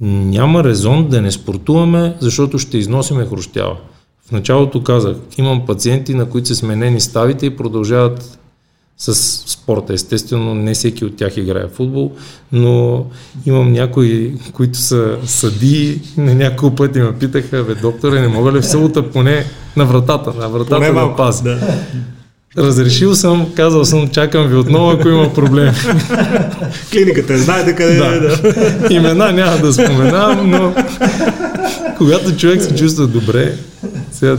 [0.02, 3.78] Няма резон да не спортуваме, защото ще износиме хрущява.
[4.28, 8.40] В началото казах, имам пациенти, на които са сменени ставите и продължават
[8.98, 9.16] с
[9.52, 9.94] спорта.
[9.94, 12.12] Естествено, не всеки от тях играе футбол,
[12.52, 13.06] но
[13.46, 18.62] имам някои, които са съди, на няколко пъти ме питаха, бе, докторе, не мога ли
[18.62, 19.46] в селата поне
[19.78, 21.44] на вратата, на вратата поне да пази.
[21.44, 21.60] Да.
[22.58, 25.74] Разрешил съм, казал съм, чакам ви отново, ако има проблем.
[26.92, 28.06] Клиниката е, знаете къде да.
[28.06, 28.20] е.
[28.20, 28.88] Да.
[28.94, 30.74] Имена няма да споменавам, но
[31.98, 33.54] когато човек се чувства добре,
[34.12, 34.38] сега,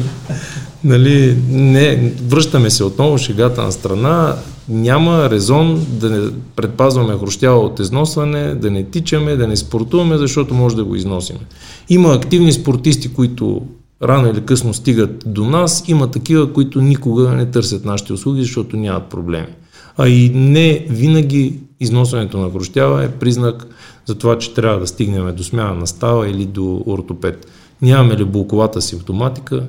[0.84, 4.36] нали, не, връщаме се отново шегата на страна,
[4.68, 10.54] няма резон да не предпазваме хрущява от износване, да не тичаме, да не спортуваме, защото
[10.54, 11.40] може да го износиме.
[11.88, 13.62] Има активни спортисти, които
[14.02, 18.76] рано или късно стигат до нас, има такива, които никога не търсят нашите услуги, защото
[18.76, 19.54] нямат проблеми.
[19.96, 23.66] А и не винаги износването на хрущява е признак
[24.06, 27.46] за това, че трябва да стигнем до смяна на става или до ортопед.
[27.82, 29.66] Нямаме ли булковата симптоматика,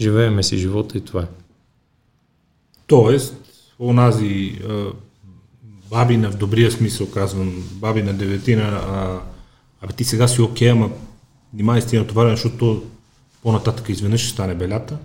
[0.00, 1.26] живееме си живота и това е.
[2.86, 3.36] Тоест,
[3.78, 4.58] онази
[5.90, 9.20] бабина, в добрия смисъл казвам, бабина деветина, а,
[9.82, 10.90] абе ти сега си окей, ама
[11.54, 12.82] внимай си ти натоварен, защото
[13.46, 14.96] по-нататък изведнъж ще стане белята.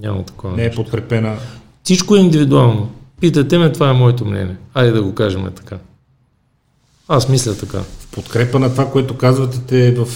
[0.00, 0.56] Няма такова.
[0.56, 1.36] Не е подкрепена.
[1.82, 2.90] Всичко е индивидуално.
[3.20, 4.56] Питате ме, това е моето мнение.
[4.74, 5.78] Айде да го кажем така.
[7.08, 7.78] Аз мисля така.
[7.78, 10.06] В подкрепа на това, което казвате те в,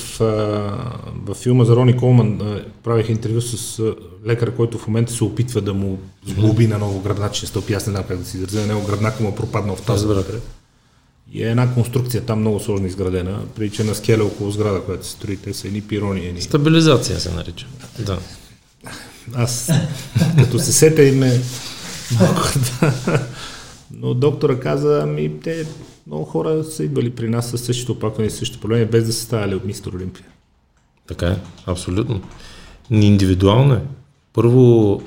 [1.15, 2.41] в филма за Рони Колман,
[2.83, 3.83] правих интервю с
[4.27, 7.71] лекар, който в момента се опитва да му сглоби на ново гръбначен стълб.
[7.71, 10.07] Аз не знам как да си изразя, на него гръбнака му е пропаднал в тази.
[11.35, 15.13] И е една конструкция там много сложно изградена, прилича на скеля около сграда, която се
[15.13, 15.37] строи.
[15.37, 16.27] Те са едни пирони.
[16.27, 16.41] Едни...
[16.41, 17.67] Стабилизация се нарича.
[17.99, 18.19] Да.
[19.35, 19.71] Аз,
[20.39, 21.41] като се сета име,
[23.91, 25.67] но доктора каза, ами те
[26.07, 29.23] много хора са идвали при нас с същото опакване и същото проблеми, без да са
[29.23, 30.27] ставали от мистер Олимпия.
[31.07, 32.21] Така е, абсолютно.
[32.91, 33.83] Индивидуално е.
[34.33, 35.03] Първо,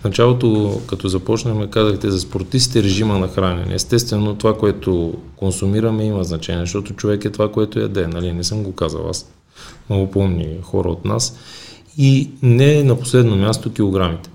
[0.00, 3.74] в началото, като започнем, казахте за спортистите режима на хранене.
[3.74, 8.06] Естествено, това, което консумираме, има значение, защото човек е това, което яде.
[8.06, 8.32] Нали?
[8.32, 9.32] Не съм го казал аз.
[9.90, 11.38] Много помни хора от нас.
[11.98, 14.30] И не на последно място килограмите.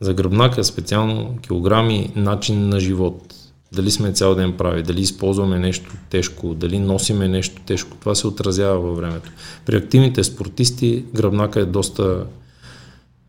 [0.00, 3.34] За гръбнака специално килограми, начин на живот.
[3.72, 7.96] Дали сме цял ден прави, дали използваме нещо тежко, дали носиме нещо тежко.
[8.00, 9.30] Това се отразява във времето.
[9.66, 12.26] При активните спортисти гръбнака е доста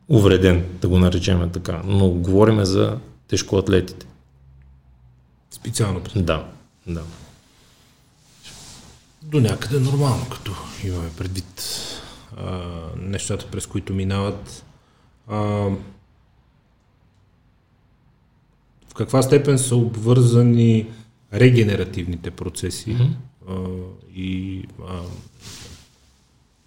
[0.10, 1.82] увреден, да го наречем така.
[1.86, 4.06] Но говориме за тежкоатлетите.
[5.52, 6.02] Специално.
[6.16, 6.48] Да,
[6.88, 7.04] да.
[9.22, 10.52] До някъде нормално, като
[10.84, 11.64] имаме предвид
[12.38, 12.62] а,
[12.98, 14.66] нещата, през които минават.
[15.28, 15.38] А,
[18.90, 20.88] в каква степен са обвързани
[21.34, 23.12] регенеративните процеси mm-hmm.
[23.50, 23.56] а,
[24.16, 25.02] и а,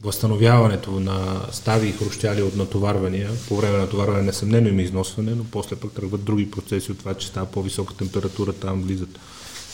[0.03, 5.45] възстановяването на стави и хрущяли от натоварвания, по време на натоварване несъмнено има износване, но
[5.45, 9.19] после пък тръгват други процеси от това, че става по-висока температура, там влизат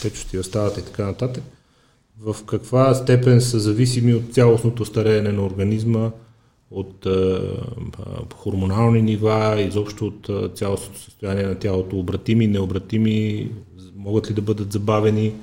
[0.03, 1.45] течности, остават и така нататък.
[2.21, 6.11] В каква степен са зависими от цялостното стареене на организма,
[6.71, 7.41] от а,
[8.35, 13.51] хормонални нива, изобщо от а, цялостното състояние на тялото, обратими, необратими,
[13.97, 15.35] могат ли да бъдат забавени?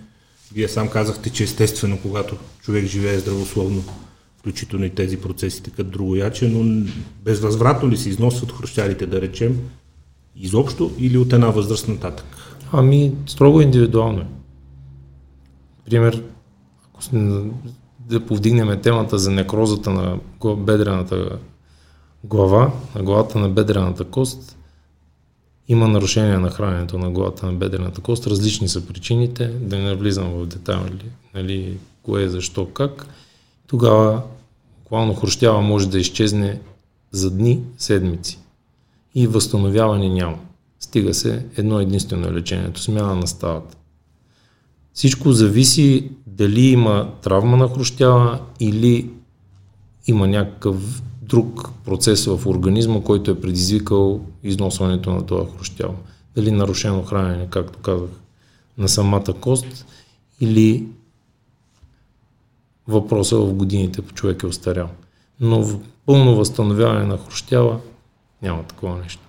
[0.54, 3.84] Вие сам казахте, че естествено, когато човек живее здравословно,
[4.44, 6.86] включително и тези процеси такът другояче, но
[7.24, 9.60] безвъзвратно ли се износват хрущярите, да речем,
[10.36, 12.26] изобщо или от една възраст нататък?
[12.72, 14.26] Ами, строго индивидуално е.
[15.86, 16.24] Пример,
[16.94, 17.02] ако
[18.00, 20.20] да повдигнем темата за некрозата на
[20.58, 21.40] бедрената
[22.24, 24.58] глава, на главата на бедрената кост,
[25.68, 28.28] има нарушение на храненето на главата на бедрената кост.
[28.28, 33.08] Различни са причините, да не навлизам в детайли, нали, кое, защо, как.
[33.68, 34.22] Тогава
[34.94, 36.60] буквално хрущява може да изчезне
[37.12, 38.40] за дни, седмици.
[39.16, 40.38] И възстановяване няма.
[40.80, 43.78] Стига се едно единствено лечението, смяна на ставата.
[44.94, 49.10] Всичко зависи дали има травма на хрущява или
[50.08, 55.96] има някакъв друг процес в организма, който е предизвикал износването на това хрущяло.
[56.36, 58.10] Дали нарушено хранене, както казах,
[58.78, 59.86] на самата кост
[60.40, 60.88] или
[62.88, 64.90] въпроса в годините по човек е остарял.
[65.40, 67.80] Но в пълно възстановяване на хрущяла
[68.42, 69.24] няма такова нещо.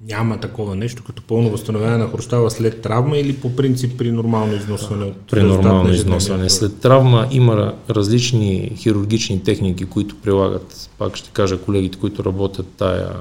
[0.00, 4.54] Няма такова нещо, като пълно възстановяване на хрущава след травма или по принцип при нормално
[4.54, 5.12] износване?
[5.30, 6.50] При нормално износване.
[6.50, 13.16] След травма има различни хирургични техники, които прилагат, пак ще кажа колегите, които работят тая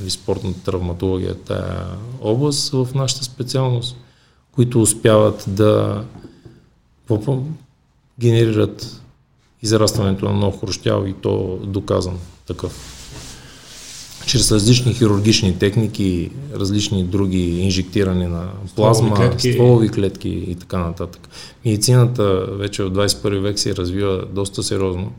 [0.00, 1.84] нали, спортната травматология, тая
[2.20, 3.96] област в нашата специалност,
[4.52, 6.04] които успяват да
[8.20, 9.02] генерират
[9.62, 12.96] израстването на нов хрущял и то доказан такъв
[14.26, 20.78] чрез различни хирургични техники, различни други инжектиране на плазма, стволови клетки, стволови клетки и така
[20.78, 21.28] нататък.
[21.64, 25.12] Медицината вече в 21 век се развива доста сериозно.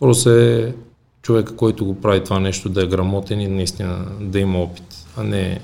[0.00, 0.74] Въпросът е
[1.22, 5.22] човека, който го прави това нещо, да е грамотен и наистина да има опит, а
[5.22, 5.60] не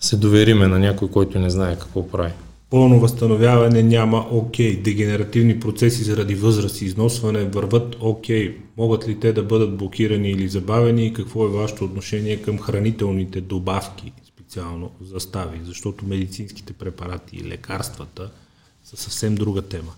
[0.00, 2.32] се довериме на някой, който не знае какво прави
[2.70, 4.76] пълно възстановяване няма окей.
[4.76, 4.82] Okay.
[4.82, 8.50] Дегенеративни процеси заради възраст и износване върват окей.
[8.50, 8.56] Okay.
[8.76, 13.40] Могат ли те да бъдат блокирани или забавени и какво е вашето отношение към хранителните
[13.40, 18.30] добавки, специално застави, защото медицинските препарати и лекарствата
[18.84, 19.92] са съвсем друга тема.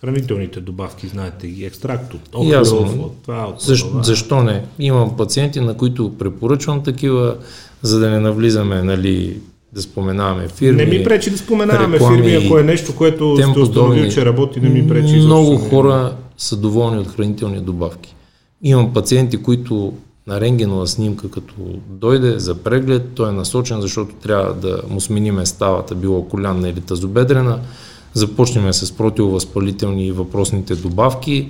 [0.00, 4.02] Хранителните добавки, знаете ги, екстракт от охлюров, от това, от защо, това.
[4.02, 4.64] Защо не?
[4.78, 7.36] Имам пациенти, на които препоръчвам такива,
[7.82, 9.40] за да не навлизаме нали,
[9.72, 10.84] да споменаваме фирми.
[10.84, 14.60] Не ми пречи да споменаваме реклами, фирми, ако е нещо, което сте установил, че работи,
[14.60, 15.16] не ми пречи.
[15.16, 18.14] Много хора са доволни от хранителни добавки.
[18.62, 19.92] Имам пациенти, които
[20.26, 21.54] на рентгенова снимка, като
[21.88, 26.80] дойде за преглед, той е насочен, защото трябва да му смениме ставата, било колянна или
[26.80, 27.58] тазобедрена.
[28.14, 31.48] Започнем с противовъзпалителни и въпросните добавки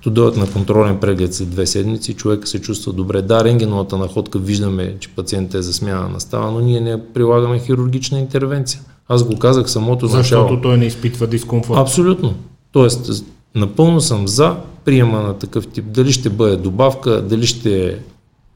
[0.00, 3.22] като дойдат на контролен преглед след две седмици, човека се чувства добре.
[3.22, 7.58] Да, рентгеновата находка виждаме, че пациентът е за смяна на става, но ние не прилагаме
[7.58, 8.80] хирургична интервенция.
[9.08, 10.48] Аз го казах самото Защото начало.
[10.48, 11.78] Защото той не изпитва дискомфорт.
[11.78, 12.34] Абсолютно.
[12.72, 15.84] Тоест, напълно съм за приема на такъв тип.
[15.88, 17.98] Дали ще бъде добавка, дали ще е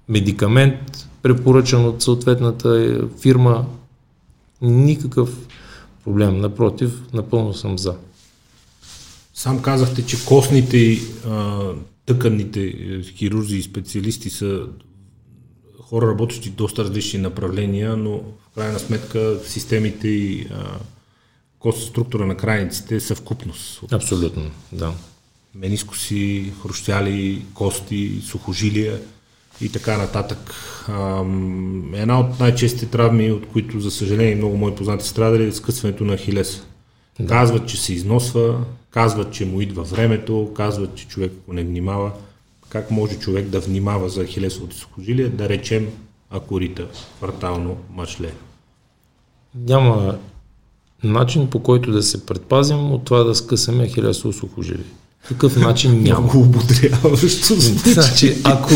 [0.08, 3.64] медикамент, препоръчан от съответната фирма.
[4.62, 5.30] Никакъв
[6.04, 6.40] проблем.
[6.40, 7.94] Напротив, напълно съм за.
[9.34, 11.02] Сам казахте, че костните и
[12.06, 14.66] тъканните е, хирурзи и специалисти са
[15.80, 20.46] хора, работещи доста различни направления, но в крайна сметка системите и
[21.58, 23.92] костна структура на крайниците е съвкупност.
[23.92, 24.92] Абсолютно, да.
[25.54, 29.00] Менискоси, хрущяли, кости, сухожилия
[29.60, 30.54] и така нататък.
[31.94, 36.16] Една от най-честите травми, от които, за съжаление, много мои познати страдали, е скъсването на
[36.16, 36.62] хилеса.
[37.20, 37.26] Да.
[37.26, 38.64] Казват, че се износва,
[38.94, 42.10] казват, че му идва времето, казват, че човек ако не внимава.
[42.68, 45.88] Как може човек да внимава за хилесовото сухожилие, да речем
[46.30, 46.86] акорита,
[47.20, 48.32] фартално мачле?
[49.54, 50.18] Няма
[51.04, 54.84] начин по който да се предпазим от това да скъсаме хилесово сухожилие.
[55.28, 56.20] Такъв начин няма.
[56.20, 57.54] Много ободряващо
[57.92, 58.74] Значи, ако,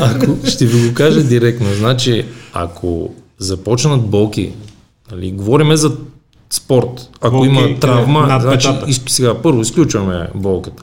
[0.00, 4.52] ако, ще ви го кажа директно, значи, ако започнат болки,
[5.10, 5.96] нали, говориме за
[6.50, 7.10] спорт.
[7.20, 8.68] Ако Болки, има травма, значи
[9.06, 10.82] сега първо изключваме болката.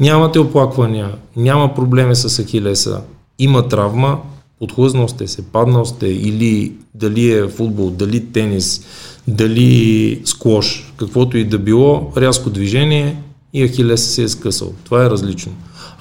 [0.00, 3.00] Нямате оплаквания, няма проблеми с ахилеса,
[3.38, 4.18] има травма,
[4.58, 8.84] подхлъзнал сте се, паднал сте или дали е футбол, дали тенис,
[9.28, 13.16] дали сквош, каквото и да било, рязко движение
[13.52, 14.72] и ахилеса се е скъсал.
[14.84, 15.52] Това е различно.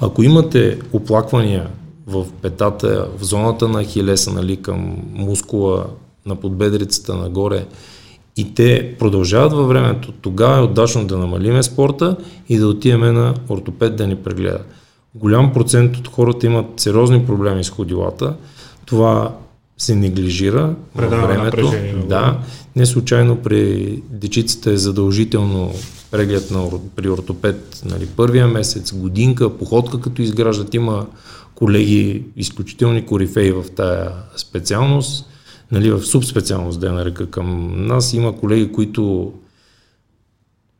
[0.02, 1.67] Ако имате оплаквания
[2.08, 5.86] в петата, в зоната на ахилеса, нали, към мускула
[6.26, 7.65] на подбедрицата нагоре,
[8.38, 10.12] и те продължават във времето.
[10.12, 12.17] Тогава е удачно да намалиме спорта
[12.50, 14.60] и да отиваме на ортопед да ни прегледа.
[15.15, 18.36] Голям процент от хората имат сериозни проблеми с ходилата.
[18.86, 19.36] Това
[19.78, 21.74] се неглижира Предава времето.
[22.08, 22.39] Да,
[22.76, 25.72] не случайно при дечицата е задължително
[26.12, 30.74] преглед на, при ортопед нали, първия месец, годинка, походка като изграждат.
[30.74, 31.06] Има
[31.56, 35.30] колеги, изключителни корифеи в тая специалност
[35.71, 39.34] нали, в субспециалност, да нарека към нас, има колеги, които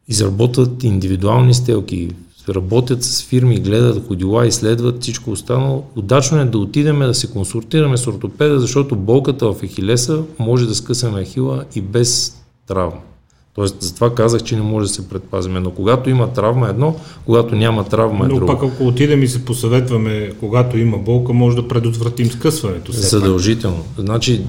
[0.08, 2.10] изработват индивидуални стелки,
[2.50, 5.84] работят с фирми, гледат ходила, изследват всичко останало.
[5.96, 10.76] Удачно е да отидем да се консултираме с ортопеда, защото болката в ехилеса може да
[10.76, 13.00] скъсаме ехила и без травма.
[13.56, 15.60] Тоест, затова казах, че не може да се предпазиме.
[15.60, 18.46] Но когато има травма едно, когато няма травма е Но друго.
[18.46, 22.92] пак ако отидем и се посъветваме, когато има болка, може да предотвратим скъсването.
[22.92, 23.84] Задължително.
[23.98, 24.42] Значи,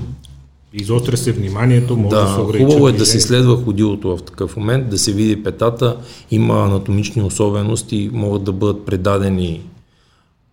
[0.76, 2.64] Изостря се вниманието, може да, да, се ограничи.
[2.64, 5.96] хубаво е да се изследва ходилото в такъв момент, да се види петата,
[6.30, 9.60] има анатомични особености, могат да бъдат предадени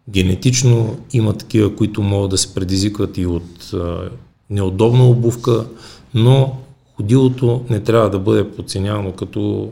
[0.10, 4.10] генетично, има такива, които могат да се предизвикват и от а,
[4.50, 5.66] неудобна обувка,
[6.14, 6.58] но
[6.96, 9.70] ходилото не трябва да бъде подценявано като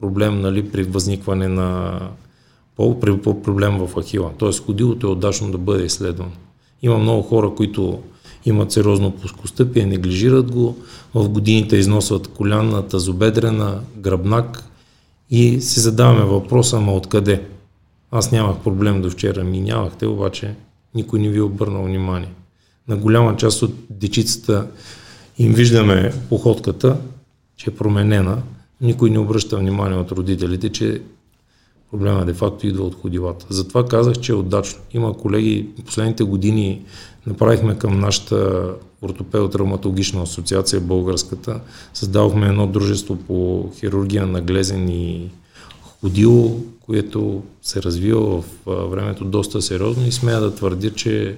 [0.00, 1.98] проблем нали, при възникване на
[2.76, 4.30] по, при, по проблем в ахила.
[4.38, 6.32] Тоест ходилото е удачно да бъде изследвано.
[6.82, 8.02] Има много хора, които
[8.44, 10.76] имат сериозно плоскостъпие, неглижират го,
[11.14, 14.64] в годините износват коляна, тазобедрена, гръбнак
[15.30, 17.42] и си задаваме въпроса, ама откъде?
[18.10, 20.54] Аз нямах проблем до вчера, ми нямахте, обаче
[20.94, 22.32] никой не ви е обърнал внимание.
[22.88, 24.66] На голяма част от дечицата
[25.38, 26.96] им виждаме походката,
[27.56, 28.42] че е променена,
[28.80, 31.02] никой не обръща внимание от родителите, че
[31.90, 33.46] проблема де-факто идва от ходилата.
[33.50, 34.80] Затова казах, че е удачно.
[34.92, 36.82] Има колеги, последните години
[37.26, 38.64] направихме към нашата
[39.02, 41.60] ортопедо-травматологична асоциация, българската,
[41.94, 45.30] създадохме едно дружество по хирургия на глезен и
[46.00, 51.36] ходило, което се развива в времето доста сериозно и смея да твърдя, че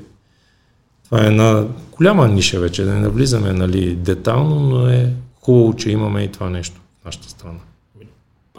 [1.04, 1.66] това е една
[1.96, 6.50] голяма ниша вече, да не навлизаме нали, детално, но е хубаво, че имаме и това
[6.50, 7.58] нещо в нашата страна.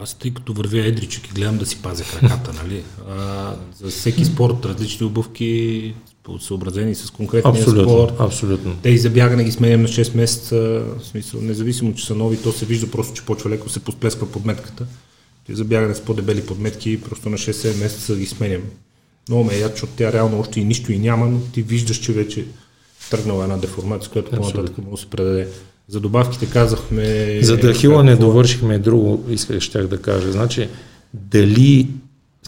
[0.00, 2.82] Аз тъй като вървя едричък и гледам да си пазя краката, нали?
[3.10, 5.94] А, за всеки спорт различни обувки,
[6.40, 8.12] съобразени с конкретния Абсолютно, спорт.
[8.18, 8.76] абсолютно.
[8.82, 10.56] Те и за бягане ги сменям на 6 месеца,
[10.98, 14.26] в смисъл, независимо, че са нови, то се вижда просто, че почва леко се посплесква
[14.26, 14.86] подметката.
[15.46, 18.62] Те за бягане с по-дебели подметки, просто на 6-7 месеца ги сменям.
[19.28, 21.96] Много ме е яд, защото тя реално още и нищо и няма, но ти виждаш,
[21.96, 22.44] че вече
[23.10, 25.48] тръгнала една деформация, която по-нататък може да се предаде.
[25.88, 27.38] За добавките казахме...
[27.42, 30.32] За да хила не довършихме друго, исках, щях да кажа.
[30.32, 30.68] Значи,
[31.14, 31.88] дали,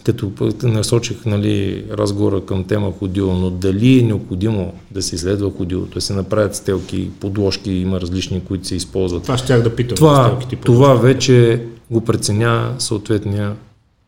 [0.03, 0.31] като
[0.63, 6.01] насочих нали, разговора към тема ходило, но дали е необходимо да се изследва ходилото, да
[6.01, 9.23] се направят стелки, подложки, има различни, които се използват.
[9.23, 9.95] Това щях да питам.
[9.95, 13.55] Това, това вече го преценя съответния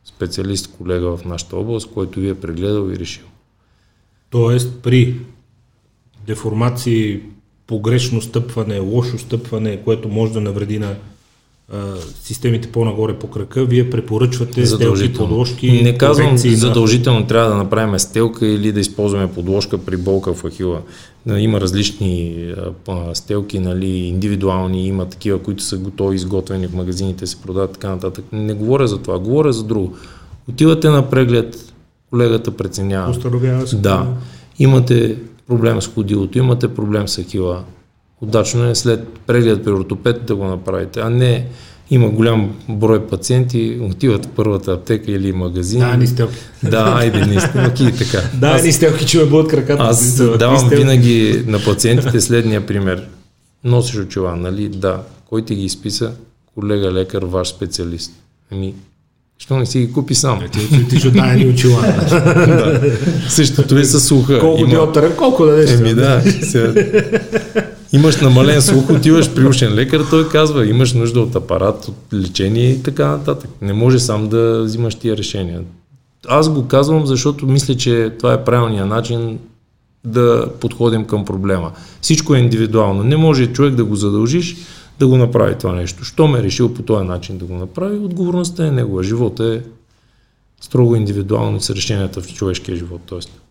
[0.05, 3.25] специалист, колега в нашата област, който ви е прегледал и решил.
[4.29, 5.15] Тоест при
[6.27, 7.19] деформации,
[7.67, 10.95] погрешно стъпване, лошо стъпване, което може да навреди на
[12.21, 18.47] системите по-нагоре по крака, вие препоръчвате стелки, подложки, Не казвам задължително трябва да направим стелка
[18.47, 20.81] или да използваме подложка при болка в ахила.
[21.37, 22.47] Има различни
[23.13, 28.25] стелки, нали, индивидуални, има такива, които са готови, изготвени в магазините, се продават така нататък.
[28.31, 29.95] Не говоря за това, говоря за друго.
[30.49, 31.73] Отивате на преглед,
[32.09, 33.11] колегата преценява.
[33.11, 33.75] Установява се.
[33.75, 34.07] Да,
[34.59, 37.63] имате проблем с ходилото, имате проблем с ахила.
[38.21, 41.45] Удачно е след преглед при ортопед да го направите, а не
[41.91, 45.79] има голям брой пациенти, отиват в първата аптека или магазин.
[45.79, 46.37] Да, ни стелки.
[46.63, 48.21] Да, айде, не снимки и така.
[48.33, 49.83] Да, аз, ни стелки, че ме бъдат краката.
[49.83, 50.75] аз давам стелки?
[50.75, 53.07] винаги на пациентите следния пример.
[53.63, 54.69] Носиш очила, нали?
[54.69, 55.01] Да.
[55.29, 56.11] Кой ти ги изписа?
[56.55, 58.11] Колега лекар, ваш специалист.
[58.51, 58.73] Ами,
[59.37, 60.39] що не си ги купи сам?
[60.51, 61.81] Ти, ти, ти ще дай ни очила.
[62.09, 62.81] да.
[63.29, 64.39] Същото е с слуха.
[64.39, 65.71] Колко Има- диоптрен, колко да дадеш?
[65.71, 66.73] Еми да, сега,
[67.93, 72.69] имаш намален слух, отиваш при ушен лекар, той казва, имаш нужда от апарат, от лечение
[72.69, 73.49] и така нататък.
[73.61, 75.61] Не може сам да взимаш тия решения.
[76.27, 79.39] Аз го казвам, защото мисля, че това е правилният начин
[80.05, 81.71] да подходим към проблема.
[82.01, 83.03] Всичко е индивидуално.
[83.03, 84.55] Не може човек да го задължиш
[84.99, 86.03] да го направи това нещо.
[86.03, 89.03] Що ме е решил по този начин да го направи, отговорността е негова.
[89.03, 89.61] Живота е
[90.61, 93.01] строго индивидуално с решенията в човешкия живот.
[93.05, 93.41] Тоест.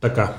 [0.00, 0.34] Така.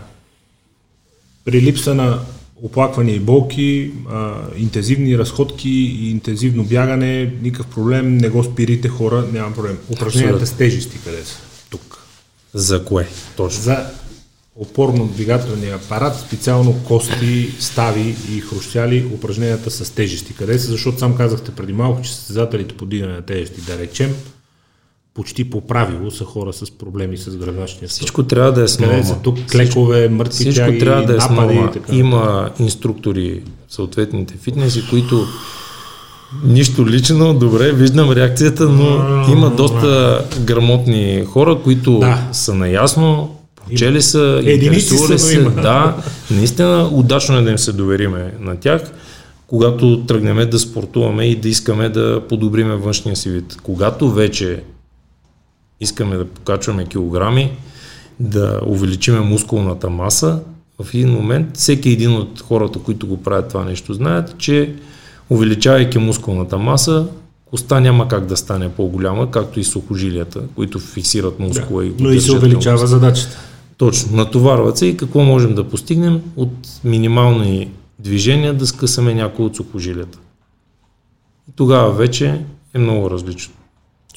[1.45, 2.19] При липса на
[2.63, 9.25] оплаквания и болки, а, интензивни разходки и интензивно бягане, никакъв проблем, не го спирите хора,
[9.33, 9.77] няма проблем.
[9.89, 11.39] Упражненията с тежести къде са?
[11.69, 12.03] Тук.
[12.53, 13.07] За кое?
[13.35, 13.61] Точно.
[13.61, 13.85] За
[14.55, 20.33] опорно-двигателния апарат, специално кости, стави и хрущяли, упражненията с тежести.
[20.33, 20.71] Къде са?
[20.71, 24.15] Защото сам казахте преди малко, че състезателите по дигане на тежести, да речем,
[25.17, 27.89] почти по правило са хора с проблеми с гръбначния стълб.
[27.89, 29.03] Всичко трябва да е с норма.
[29.03, 31.71] са тук клекове, мъртви Всичко тяги, трябва да е с напади норма.
[31.91, 35.25] Има инструктори в съответните фитнеси, които
[36.43, 38.85] нищо лично, добре, виждам реакцията, но
[39.31, 42.27] има доста грамотни хора, които Да.
[42.31, 43.35] са наясно,
[43.69, 45.39] прочели са, интересували са, се.
[45.39, 45.49] има.
[45.49, 45.95] Да,
[46.31, 48.81] наистина удачно е да им се довериме на тях.
[49.47, 53.57] когато тръгнем да спортуваме и да искаме да подобриме външния си вид.
[53.63, 54.63] Когато вече
[55.79, 57.51] искаме да покачваме килограми,
[58.19, 60.39] да увеличиме мускулната маса,
[60.81, 64.75] в един момент всеки един от хората, които го правят това нещо, знаят, че
[65.29, 67.07] увеличавайки мускулната маса,
[67.45, 72.11] коста няма как да стане по-голяма, както и сухожилията, които фиксират мускула да, и Но
[72.11, 73.37] и се увеличава задачата.
[73.77, 76.51] Точно, натоварват се и какво можем да постигнем от
[76.83, 77.69] минимални
[77.99, 80.19] движения да скъсаме някои от сухожилията.
[81.49, 82.41] И тогава вече
[82.73, 83.53] е много различно.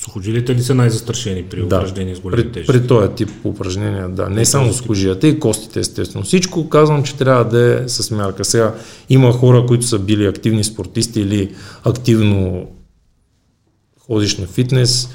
[0.04, 4.28] Сухожилите ли са най-застрашени при да, упражнения с големи при, при този тип упражнения, да.
[4.28, 6.24] Не само сухожилията и костите, естествено.
[6.24, 8.44] Всичко казвам, че трябва да е с мярка.
[8.44, 8.74] Сега
[9.08, 12.66] има хора, които са били активни спортисти или активно
[13.98, 15.08] ходиш на фитнес,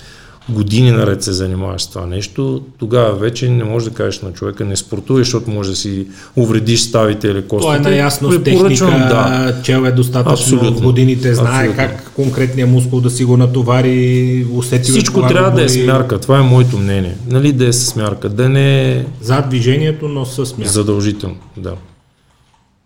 [0.49, 4.65] години наред се занимаваш с това нещо, тогава вече не можеш да кажеш на човека
[4.65, 7.67] не спортувай, защото може да си увредиш ставите или костите.
[7.67, 9.55] Той е наясно с техника, да.
[9.63, 10.81] чел е достатъчно Абсолютно.
[10.81, 11.75] годините, знае Абсолютно.
[11.75, 16.39] как конкретният мускул да си го натовари, усети Всичко трябва да е с мярка, това
[16.39, 17.15] е моето мнение.
[17.27, 19.05] Нали да е с мярка, да не е...
[19.21, 20.73] За движението, но с мярка.
[20.73, 21.73] Задължително, да.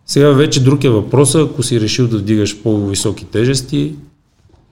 [0.05, 3.93] Сега вече друг е въпросът, ако си решил да вдигаш по-високи тежести,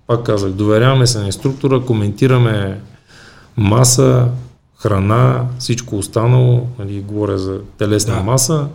[0.07, 2.81] пак казах, доверяваме се на инструктора, коментираме
[3.57, 4.27] маса,
[4.79, 8.23] храна, всичко останало, нали, говоря за телесна да.
[8.23, 8.67] маса,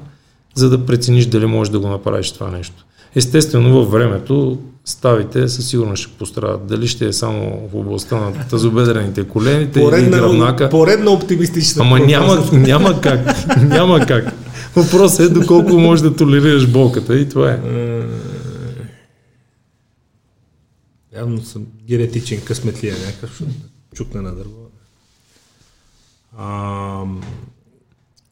[0.55, 2.85] за да прецениш дали можеш да го направиш това нещо.
[3.16, 6.66] Естествено, във времето ставите със сигурност ще пострадат.
[6.66, 10.68] Дали ще е само в областта на тазобедрените колените поредна, или гръбнака.
[10.68, 13.49] Поредна оптимистична Ама няма, няма как.
[13.62, 14.24] Няма как.
[14.76, 17.59] Въпросът е доколко можеш да толерираш болката и това е.
[21.13, 23.43] Е Явно съм генетичен късметлия някакъв,
[23.95, 24.71] чукна на дърво.
[26.37, 27.05] А,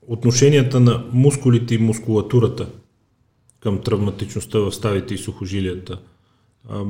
[0.06, 2.68] отношенията на мускулите и мускулатурата
[3.60, 6.00] към травматичността в ставите и сухожилията.
[6.68, 6.84] А,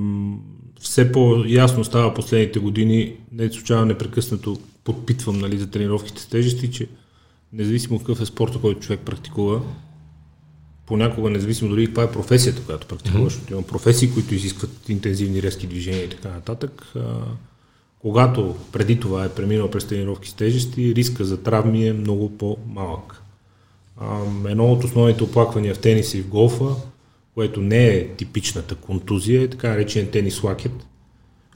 [0.80, 6.88] все по-ясно става последните години, не случайно непрекъснато подпитвам нали, за тренировките с тежести, че
[7.52, 9.62] независимо какъв е спорта, който човек практикува,
[10.90, 13.50] понякога, независимо дори каква е професията, която практикуваш, mm-hmm.
[13.50, 16.92] имам професии, които изискват интензивни резки движения и така нататък.
[16.96, 17.00] А,
[17.98, 23.22] когато преди това е преминал през тренировки с тежести, риска за травми е много по-малък.
[24.00, 26.74] А, едно от основните оплаквания в тениса и в голфа,
[27.34, 30.72] което не е типичната контузия, е така наречен тенис лакет,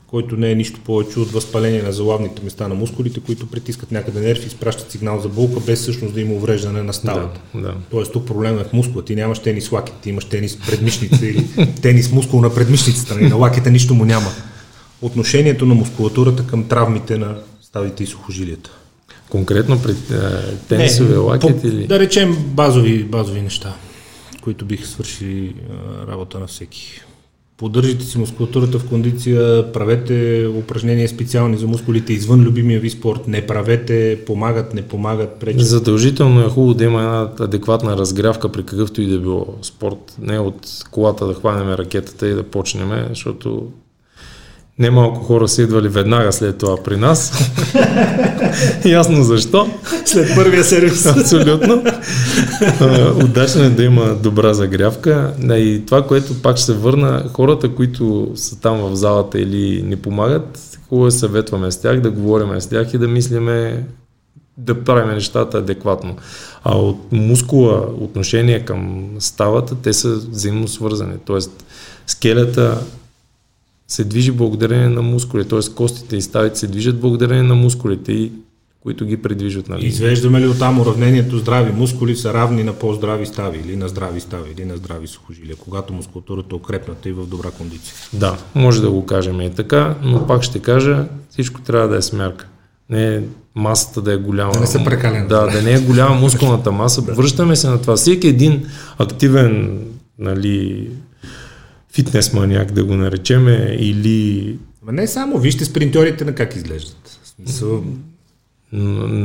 [0.07, 4.21] който не е нищо повече от възпаление на залавните места на мускулите, които притискат някъде
[4.21, 7.41] нерв и изпращат сигнал за болка, без всъщност да има увреждане на ставата.
[7.55, 7.75] Да, да.
[7.91, 9.05] Тоест тук проблема е в мускула.
[9.05, 11.47] Ти нямаш тенис лакет, ти имаш тенис предмишница или
[11.83, 13.15] тенис мускул на предмишницата.
[13.15, 13.29] Нали?
[13.29, 14.31] На лакета нищо му няма.
[15.03, 18.71] Отношението на мускулатурата към травмите на ставите и сухожилията.
[19.31, 19.95] Конкретно при
[20.69, 21.87] тенисове лакет по, или?
[21.87, 23.75] Да речем базови, базови неща,
[24.43, 27.01] които биха свършили а, работа на всеки.
[27.57, 33.47] Поддържите си мускулатурата в кондиция, правете упражнения специални за мускулите извън любимия ви спорт, не
[33.47, 35.67] правете, помагат, не помагат, пречат.
[35.67, 40.17] Задължително е хубаво да има една адекватна разгрявка при какъвто и да било спорт.
[40.21, 43.69] Не от колата да хванем ракетата и да почнем, защото
[44.79, 47.33] Немалко хора са идвали веднага след това при нас.
[48.85, 49.69] Ясно защо.
[50.05, 51.07] След първия сервис.
[51.07, 51.85] Абсолютно.
[53.25, 55.35] Удачно е да има добра загрявка.
[55.51, 59.97] И това, което пак ще се върна, хората, които са там в залата или ни
[59.97, 63.85] помагат, хубаво е съветваме с тях, да говорим с тях и да мислиме
[64.59, 66.17] да правим нещата адекватно.
[66.65, 71.15] А от мускула отношение към ставата, те са взаимно свързани.
[71.25, 71.65] Тоест,
[72.07, 72.79] скелета
[73.89, 75.75] се движи благодарение на мускулите, т.е.
[75.75, 78.33] костите и ставите се движат благодарение на мускулите и
[78.85, 79.69] които ги предвижват.
[79.69, 79.87] Нали?
[79.87, 84.51] Извеждаме ли оттам уравнението здрави мускули са равни на по-здрави стави или на здрави стави
[84.59, 87.95] или на здрави сухожилия, когато мускулатурата е укрепната и в добра кондиция?
[88.13, 92.03] Да, може да го кажем и така, но пак ще кажа, всичко трябва да е
[92.03, 92.49] смярка.
[92.91, 93.21] Не е
[93.55, 94.53] масата да е голяма.
[94.53, 95.29] Да не се прекалено.
[95.29, 97.01] Да, да не е голяма мускулната маса.
[97.09, 97.97] Връщаме се на това.
[97.97, 98.67] Всеки един
[98.99, 99.81] активен
[100.19, 100.91] нали,
[101.95, 104.59] фитнес маняк да го наречеме или...
[104.83, 107.19] Ма не само, вижте спринтьорите на как изглеждат.
[107.25, 107.85] Смисъл,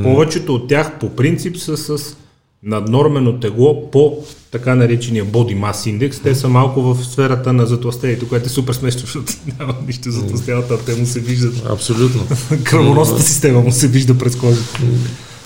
[0.04, 2.16] повечето от тях по принцип са с
[2.64, 4.18] наднормено тегло по
[4.52, 6.24] така наречения body mass index.
[6.24, 10.72] Те са малко в сферата на затластението, което е супер смешно, защото няма нищо затластяват,
[10.72, 11.66] а те му се виждат.
[11.70, 12.22] Абсолютно.
[12.64, 14.80] Кръвоносната система му се вижда през кожата.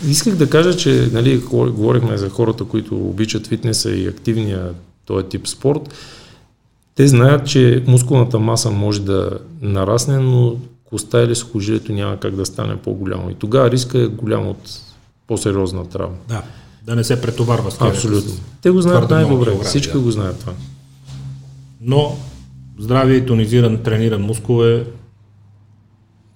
[0.08, 4.70] Исках да кажа, че нали, говорихме за хората, които обичат фитнеса и активния
[5.06, 5.94] този тип спорт.
[6.96, 12.46] Те знаят, че мускулната маса може да нарасне, но коста или сухожилието няма как да
[12.46, 13.30] стане по-голямо.
[13.30, 14.80] И тогава риска е голям от
[15.28, 16.16] по-сериозна травма.
[16.28, 16.44] Да,
[16.84, 18.34] да не се претоварва с Абсолютно.
[18.62, 19.52] Те го знаят най-добре.
[19.64, 20.00] Всички да.
[20.00, 20.54] го знаят това.
[21.82, 22.18] Но
[22.80, 24.86] здравия и тонизиран, трениран мускул е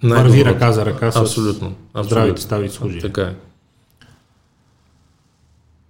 [0.04, 2.04] върви ръка за ръка с абсолютно, абсолютно.
[2.04, 3.02] здравите стави и.
[3.02, 3.36] Така е.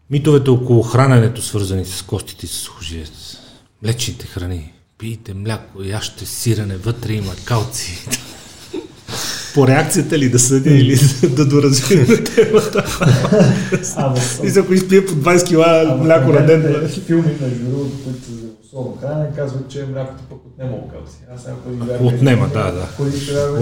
[0.09, 3.11] Митовете около храненето, свързани с костите и с сухожилието.
[3.83, 4.73] Млечните храни.
[4.97, 8.07] Пийте мляко, яще сирене, вътре има калци.
[9.53, 10.99] По реакцията ли да съдя или
[11.29, 12.83] да доразвиваме темата?
[14.43, 16.89] И ако изпие по 20 кила мляко на ден.
[17.05, 21.17] Филми на журу, които особено хранене, казват, че млякото пък отнема калци.
[21.35, 22.87] Аз ако Отнема, да, да.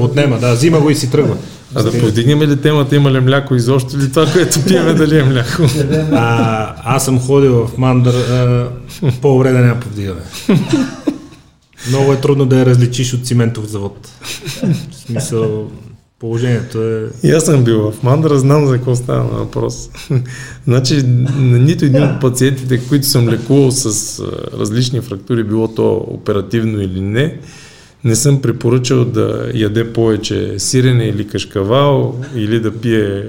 [0.03, 0.53] Отнема, да.
[0.53, 1.37] Взима го и си тръгва.
[1.75, 5.23] А да повдигнем ли темата, има ли мляко изобщо ли това, което пиеме, дали е
[5.23, 5.61] мляко?
[6.11, 8.15] А, аз съм ходил в Мандър,
[9.21, 10.21] по-добре да няма повдигаме.
[11.89, 14.09] Много е трудно да я различиш от циментов завод.
[14.91, 15.67] В смисъл,
[16.19, 17.09] положението е...
[17.23, 19.89] И аз съм бил в Мандра, знам за какво става на въпрос.
[20.65, 21.03] значи,
[21.37, 24.19] на нито един от пациентите, които съм лекувал с
[24.59, 27.39] различни фрактури, било то оперативно или не,
[28.03, 33.23] не съм препоръчал да яде повече сирене или кашкавал, или да пие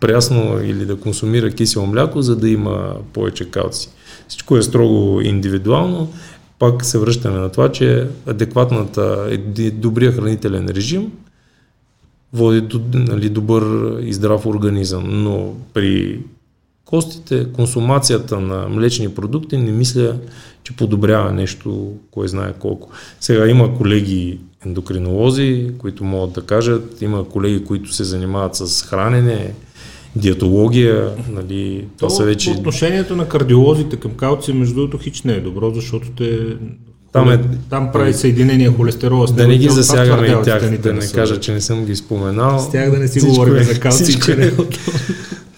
[0.00, 3.88] прясно или да консумира кисело мляко, за да има повече калци.
[4.28, 6.12] Всичко е строго индивидуално.
[6.58, 9.38] Пак се връщаме на това, че адекватната,
[9.72, 11.12] добрия хранителен режим
[12.32, 15.04] води до нали, добър и здрав организъм.
[15.24, 16.20] Но при
[16.84, 20.16] костите, консумацията на млечни продукти не мисля,
[20.62, 22.90] че подобрява нещо, кой знае колко.
[23.20, 29.54] Сега има колеги ендокринолози, които могат да кажат, има колеги, които се занимават с хранене,
[30.16, 32.50] диетология, нали, то, то са вече...
[32.50, 36.56] Отношението на кардиолозите към калция, между другото, хич не е добро, защото те
[37.12, 37.40] там, е,
[37.70, 39.26] там прави съединение холестерола.
[39.26, 42.58] Да не ги засягаме и тях, да не кажа, че не съм ги споменал.
[42.58, 44.52] С тях да не си говорим е, за калци, че не е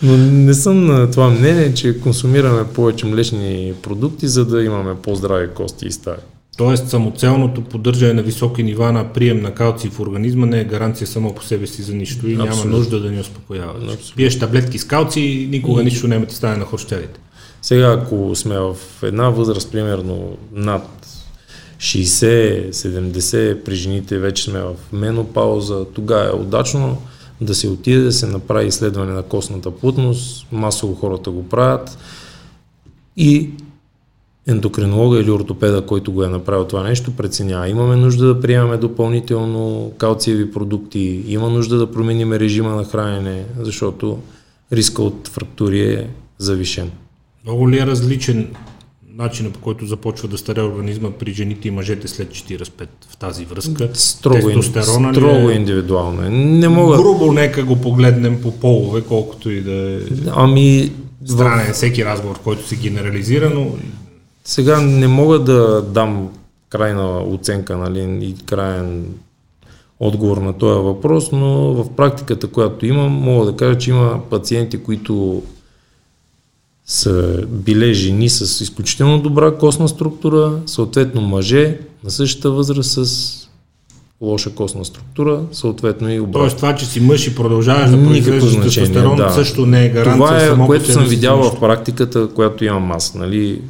[0.03, 5.49] Но не съм на това мнение, че консумираме повече млечни продукти, за да имаме по-здрави
[5.49, 6.15] кости и стаи.
[6.57, 11.07] Тоест самоцелното поддържане на високи нива на прием на калци в организма не е гаранция
[11.07, 12.57] само по себе си за нищо и Абсолютно.
[12.57, 13.73] няма нужда да ни успокоява.
[13.77, 14.17] Абсолютно.
[14.17, 15.85] Пиеш таблетки с калци никога и...
[15.85, 17.21] нищо няма ти стане на хорщелите.
[17.63, 21.02] Сега, ако сме в една възраст, примерно над
[21.83, 26.99] 60-70, при жените вече сме в менопауза, тогава е удачно
[27.41, 31.99] да се отиде да се направи изследване на костната плътност, масово хората го правят
[33.17, 33.51] и
[34.47, 37.69] ендокринолога или ортопеда, който го е направил това нещо, преценява.
[37.69, 44.19] Имаме нужда да приемаме допълнително калциеви продукти, има нужда да променим режима на хранене, защото
[44.73, 46.09] риска от фрактури е
[46.39, 46.91] завишен.
[47.45, 48.55] Много ли е различен
[49.19, 53.45] начина по който започва да старе организма при жените и мъжете след 45 в тази
[53.45, 53.91] връзка?
[53.95, 55.57] Строго, Тестостерона строго ли е?
[55.57, 56.31] индивидуално.
[56.31, 56.97] Не мога...
[56.97, 59.99] Грубо нека го погледнем по полове, колкото и да е
[60.31, 60.93] ами,
[61.27, 61.75] странен в...
[61.75, 63.67] всеки разговор, който се генерализира, но
[64.45, 66.29] сега не мога да дам
[66.69, 69.05] крайна оценка нали, и крайен
[70.01, 74.83] отговор на този въпрос, но в практиката, която имам, мога да кажа, че има пациенти,
[74.83, 75.43] които
[76.87, 83.39] са биле жени с изключително добра костна структура, съответно мъже на същата възраст с
[84.21, 86.41] лоша костна структура, съответно и обратно.
[86.41, 89.31] Тоест това, че си мъж и продължаваш да произвеждаш тестостерон, да.
[89.31, 90.27] също не е гаранция.
[90.27, 93.15] Това е, само което съм видял в практиката, която имам аз.
[93.15, 93.63] Нали?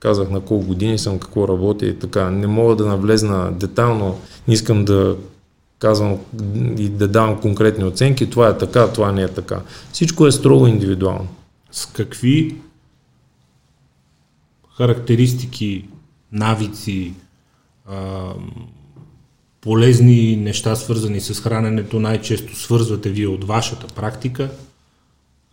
[0.00, 2.30] казах на колко години съм, какво работя и така.
[2.30, 5.16] Не мога да навлезна детално, не искам да
[5.78, 6.16] казвам
[6.78, 9.60] и да давам конкретни оценки, това е така, това не е така.
[9.92, 11.26] Всичко е строго индивидуално.
[11.70, 12.56] С какви
[14.76, 15.88] характеристики,
[16.32, 17.14] навици,
[17.86, 18.34] а,
[19.60, 24.50] полезни неща, свързани с храненето, най-често свързвате вие от вашата практика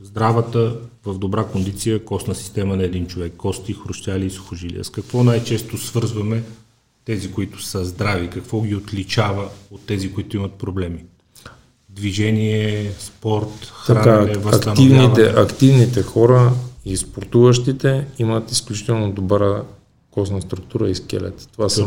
[0.01, 4.83] здравата, в добра кондиция костна система на един човек, кости, хрущяли и сухожилия.
[4.83, 6.43] С какво най-често свързваме
[7.05, 8.29] тези, които са здрави?
[8.29, 11.05] Какво ги отличава от тези, които имат проблеми?
[11.95, 15.05] Движение, спорт, хранене, така, възстановяване?
[15.05, 16.51] Активните, активните хора
[16.85, 19.61] и спортуващите имат изключително добра
[20.11, 21.47] костна структура и скелет.
[21.53, 21.85] Това са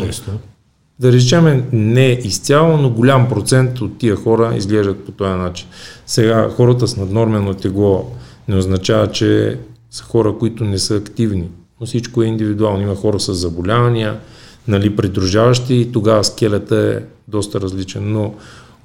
[1.00, 5.68] да речем не изцяло, но голям процент от тия хора изглеждат по този начин.
[6.06, 8.12] Сега хората с наднормено тегло
[8.48, 9.58] не означава, че
[9.90, 11.48] са хора, които не са активни,
[11.80, 12.82] но всичко е индивидуално.
[12.82, 14.20] Има хора с заболявания,
[14.68, 18.12] нали, придружаващи и тогава скелета е доста различен.
[18.12, 18.34] Но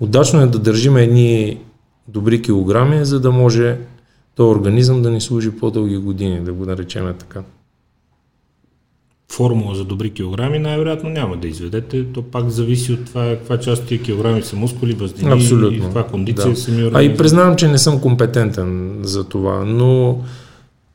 [0.03, 1.57] удачно е да държим едни
[2.07, 3.77] добри килограми, за да може
[4.35, 7.43] този организъм да ни служи по-дълги години, да го наречем така
[9.31, 12.05] формула за добри килограми, най-вероятно няма да изведете.
[12.13, 15.77] То пак зависи от това каква част от тия килограми са мускули, въздини Абсолютно.
[15.77, 16.55] и каква кондиция да.
[16.55, 20.21] сами А и признавам, че не съм компетентен за това, но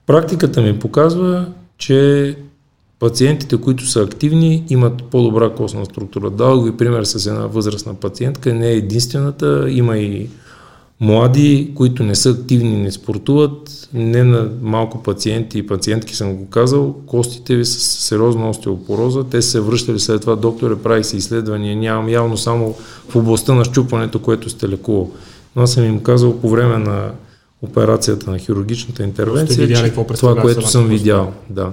[0.07, 1.47] практиката ми показва,
[1.79, 2.37] че
[3.01, 6.31] Пациентите, които са активни, имат по-добра костна структура.
[6.31, 10.29] Дал ви пример с една възрастна пациентка, не е единствената, има и
[11.01, 16.49] млади, които не са активни, не спортуват, не на малко пациенти и пациентки съм го
[16.49, 21.77] казал, костите ви са сериозна остеопороза, те се връщали след това, докторе, прави се изследвания,
[21.77, 22.75] нямам явно само
[23.09, 25.11] в областта на щупването, което сте лекувал.
[25.57, 27.11] Но аз съм им казал по време на
[27.63, 31.71] операцията на хирургичната интервенция, видяли, че това, което съм видял, да.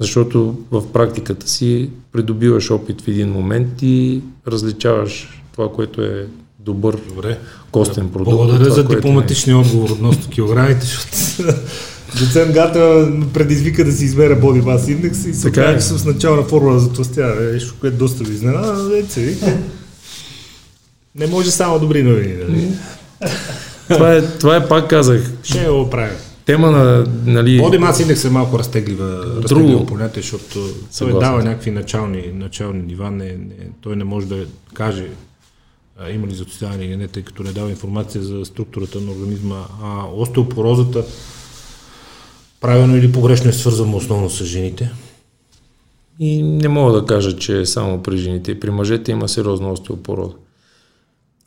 [0.00, 6.26] Защото в практиката си придобиваш опит в един момент и различаваш това, което е
[6.58, 7.38] добър Добре.
[7.70, 8.36] костен продукт.
[8.36, 9.58] Благодаря това, за дипломатичния е...
[9.58, 11.54] отговор относно килограмите, защото
[12.18, 16.04] Доцент Гата предизвика да си избере Body Mass Index и се оказа, че съм с
[16.04, 19.02] начална формула за тластяване, нещо, което доста ви изненада,
[21.14, 22.34] Не може само добри новини.
[22.48, 22.68] Нали?
[23.88, 25.32] това, е, това е, пак казах.
[25.42, 26.16] Ще го правим.
[26.44, 27.06] Тема на...
[27.24, 27.60] Нали...
[27.60, 30.58] Body Mass Index е малко разтеглива, разтеглива понятие, защото
[30.98, 35.06] той дава някакви начални, начални нива, не, не, той не може да каже
[35.98, 39.64] а, има ли затоцяване или не, тъй като не дава информация за структурата на организма.
[39.82, 41.04] А остеопорозата
[42.60, 44.90] правилно или погрешно е свързано основно с жените?
[46.18, 48.60] И не мога да кажа, че е само при жените.
[48.60, 50.34] При мъжете има сериозна остеопороза.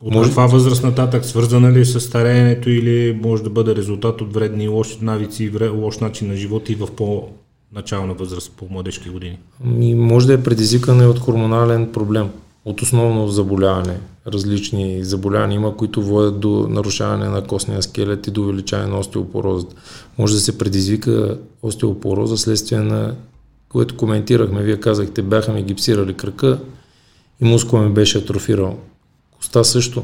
[0.02, 0.30] От може...
[0.30, 1.26] каква възраст нататък?
[1.26, 5.68] Свързана ли е с стареенето или може да бъде резултат от вредни лоши навици и
[5.68, 9.38] лош начин на живота и в по-начална възраст, по младежки години?
[9.66, 12.30] Ами, може да е предизвикане от хормонален проблем
[12.66, 14.00] от основно заболяване.
[14.28, 19.76] Различни заболявания има, които водят до нарушаване на костния скелет и до увеличаване на остеопорозата.
[20.18, 23.16] Може да се предизвика остеопороза следствие на
[23.70, 24.64] което коментирахме.
[24.64, 26.60] Вие казахте, бяха ми гипсирали кръка
[27.42, 28.78] и мускул ми беше атрофирал.
[29.38, 30.04] Коста също,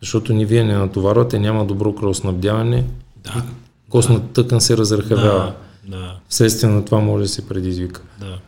[0.00, 2.84] защото ни вие не натоварвате, няма добро кръвоснабдяване.
[3.24, 3.42] Да.
[3.90, 4.32] Костната да.
[4.32, 5.38] тъкан се разръхавява.
[5.38, 5.96] Да.
[5.96, 6.16] Да.
[6.28, 8.02] Вследствие на това може да се предизвика.
[8.20, 8.38] Да.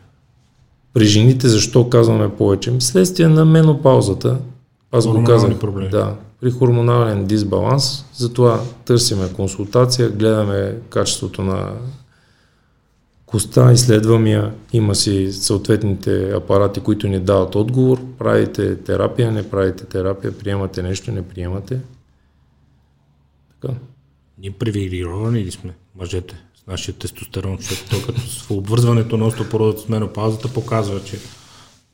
[0.93, 2.73] При жените защо казваме повече?
[2.79, 4.37] Следствие на менопаузата.
[4.91, 5.59] Аз го казах.
[5.59, 5.89] Проблеми.
[5.89, 8.05] Да, при хормонален дисбаланс.
[8.13, 11.71] Затова търсиме консултация, гледаме качеството на
[13.27, 19.85] коста, изследвам я, има си съответните апарати, които ни дават отговор, правите терапия, не правите
[19.85, 21.79] терапия, приемате нещо, не приемате.
[23.61, 23.73] Така.
[24.37, 26.47] Ние привилегировани ли сме, мъжете?
[26.67, 31.19] нашия тестостерон, защото то като с обвързването на остеопорозата с менопаузата показва, че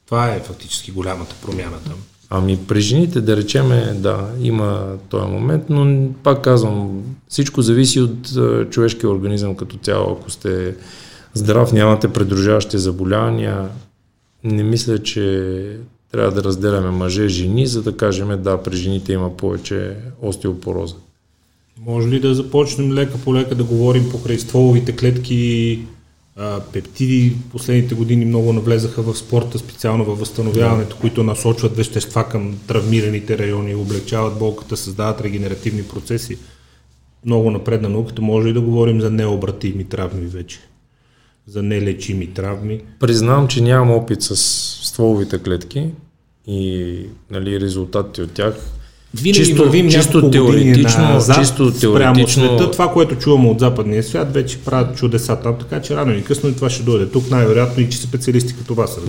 [0.06, 1.96] това е фактически голямата промяна там.
[2.30, 8.30] Ами при жените, да речеме, да, има този момент, но пак казвам, всичко зависи от
[8.72, 10.12] човешкия организъм като цяло.
[10.12, 10.76] Ако сте
[11.34, 13.70] здрав, нямате предружаващи заболявания,
[14.44, 15.78] не мисля, че
[16.12, 20.96] трябва да разделяме мъже и жени, за да кажем, да, при жените има повече остеопороза.
[21.86, 25.80] Може ли да започнем лека по лека да говорим покрай стволовите клетки,
[26.38, 32.58] а, пептиди последните години много навлезаха в спорта, специално във възстановяването, които насочват вещества към
[32.68, 36.38] травмираните райони, облегчават болката, създават регенеративни процеси.
[37.26, 38.22] Много напредна науката.
[38.22, 40.60] Може ли да говорим за необратими травми вече?
[41.48, 42.82] За нелечими травми?
[43.00, 44.36] Признавам, че нямам опит с
[44.88, 45.86] стволовите клетки
[46.48, 46.96] и
[47.32, 48.54] нали, резултатите от тях
[49.22, 52.48] винаги чисто, вървим чисто теоретично, назад, чисто теоретично.
[52.48, 56.24] Света, това, което чуваме от западния свят, вече правят чудеса там, така че рано или
[56.24, 57.10] късно и това ще дойде.
[57.10, 59.00] Тук най-вероятно и че специалисти като вас.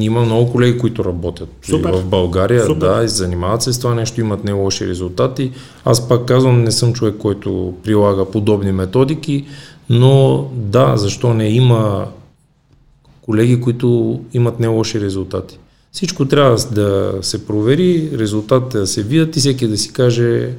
[0.00, 1.90] Има много колеги, които работят Супер.
[1.92, 2.86] в България, Супер.
[2.86, 5.50] да, и занимават се с това нещо, имат не лоши резултати.
[5.84, 9.44] Аз пак казвам, не съм човек, който прилага подобни методики,
[9.90, 12.06] но да, защо не има
[13.22, 15.58] колеги, които имат не лоши резултати.
[15.92, 20.50] Всичко трябва да се провери, резултатите да се видят и всеки да си каже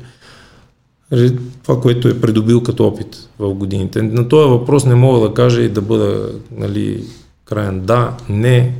[1.63, 4.01] това, което е придобил като опит в годините.
[4.01, 7.03] На този въпрос не мога да кажа и да бъда нали,
[7.45, 8.75] крайен да, не,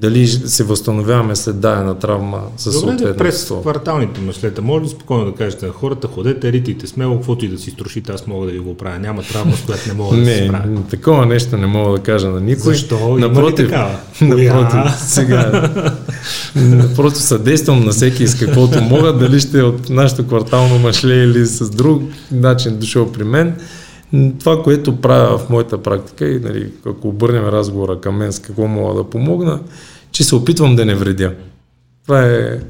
[0.00, 4.62] дали се възстановяваме след дадена травма с съответно през кварталните мъжлета.
[4.62, 8.12] Може ли спокойно да кажете на хората, ходете, ритите смело, каквото и да си струшите,
[8.12, 8.98] аз мога да ви го правя.
[8.98, 10.66] Няма травма, с която не мога да се справя.
[10.66, 12.74] Не, такова нещо не мога да кажа на никой.
[12.74, 13.16] Защо?
[13.18, 13.70] Напротив?
[14.20, 15.70] Напротив, сега,
[16.56, 21.46] напротив, съдействам на всеки с каквото мога, дали ще е от нашето квартално мъжле или
[21.46, 23.56] с друг начин дошъл при мен.
[24.38, 28.66] Това, което правя в моята практика и нали, ако обърнем разговора към мен с какво
[28.66, 29.60] мога да помогна,
[30.12, 31.32] че се опитвам да не вредя.
[32.02, 32.60] Това е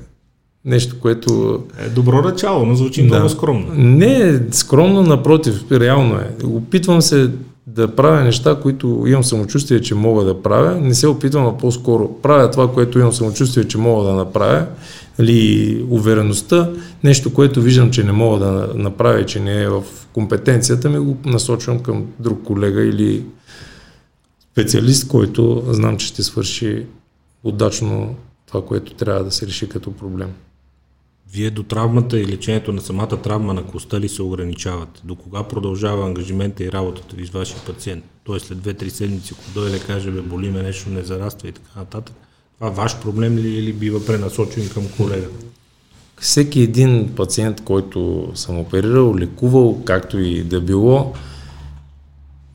[0.65, 1.63] нещо, което...
[1.79, 3.15] Е добро начало, но звучи да.
[3.15, 3.67] много скромно.
[3.75, 6.47] Не скромно, напротив, реално е.
[6.47, 7.31] Опитвам се
[7.67, 10.81] да правя неща, които имам самочувствие, че мога да правя.
[10.81, 14.67] Не се опитвам, а по-скоро правя това, което имам самочувствие, че мога да направя.
[15.21, 16.73] Или увереността,
[17.05, 21.17] нещо, което виждам, че не мога да направя, че не е в компетенцията ми, го
[21.25, 23.25] насочвам към друг колега или
[24.53, 26.87] специалист, който знам, че ще свърши
[27.45, 28.15] удачно
[28.47, 30.33] това, което трябва да се реши като проблем.
[31.33, 35.01] Вие до травмата и лечението на самата травма на коста ли се ограничават?
[35.05, 38.05] До кога продължава ангажимента и работата ви с вашия пациент?
[38.25, 41.53] Тоест след 2-3 седмици, ако дойде да каже, бе, боли ме нещо, не зараства и
[41.53, 42.15] така нататък,
[42.61, 45.27] това ваш проблем ли или бива пренасочен към колега?
[46.21, 51.13] Всеки един пациент, който съм оперирал, лекувал, както и да било,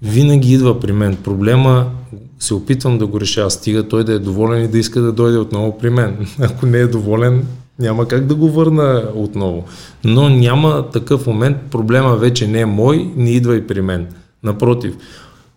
[0.02, 1.16] винаги идва при мен.
[1.16, 1.92] Проблема
[2.40, 5.38] се опитвам да го реша, стига той да е доволен и да иска да дойде
[5.38, 6.28] отново при мен.
[6.40, 7.48] Ако не е доволен,
[7.80, 9.64] няма как да го върна отново.
[10.04, 14.08] Но няма такъв момент, проблема вече не е мой, не идва и при мен.
[14.44, 14.96] Напротив,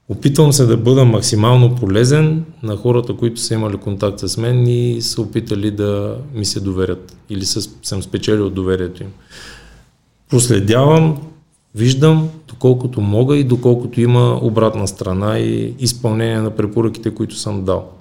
[0.08, 5.02] опитвам се да бъда максимално полезен на хората, които са имали контакт с мен и
[5.02, 7.44] са опитали да ми се доверят или
[7.82, 9.12] съм спечелил доверието им.
[10.30, 11.28] Проследявам,
[11.74, 17.92] виждам доколкото мога и доколкото има обратна страна и изпълнение на препоръките, които съм дал.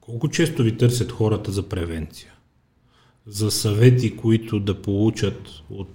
[0.00, 2.32] Колко често ви търсят хората за превенция?
[3.26, 5.94] За съвети, които да получат от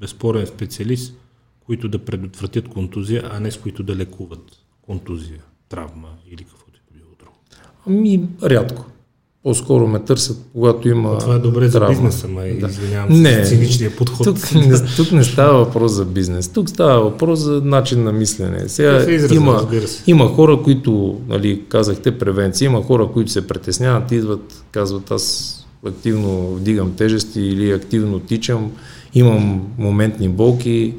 [0.00, 1.14] безспорен специалист,
[1.66, 4.52] които да предотвратят контузия, а не с които да лекуват
[4.82, 7.36] контузия, травма или каквото и било друго?
[7.86, 8.86] Ами, рядко.
[9.42, 11.18] По-скоро ме търсят, когато има.
[11.18, 11.94] Това е добре травма.
[11.94, 12.58] за бизнеса, май.
[12.58, 12.66] Да.
[12.66, 14.24] Извинявам се не, циничния подход.
[14.24, 16.48] Тук не, тук не става въпрос за бизнес.
[16.48, 18.68] Тук става въпрос за начин на мислене.
[18.68, 19.68] Сега израза, има,
[20.06, 25.54] има хора, които, нали, казахте, превенция, има хора, които се притесняват, идват, казват, аз
[25.86, 28.72] активно вдигам тежести или активно тичам,
[29.14, 30.94] имам моментни болки,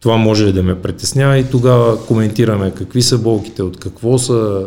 [0.00, 4.66] това може да ме притеснява и тогава коментираме какви са болките, от какво са,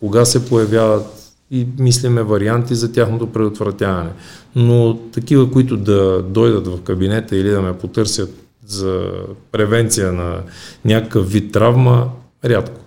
[0.00, 1.18] кога се появяват,
[1.50, 4.10] и мислиме варианти за тяхното предотвратяване.
[4.56, 8.30] Но такива, които да дойдат в кабинета или да ме потърсят
[8.66, 9.10] за
[9.52, 10.40] превенция на
[10.84, 12.08] някакъв вид травма,
[12.44, 12.80] рядко.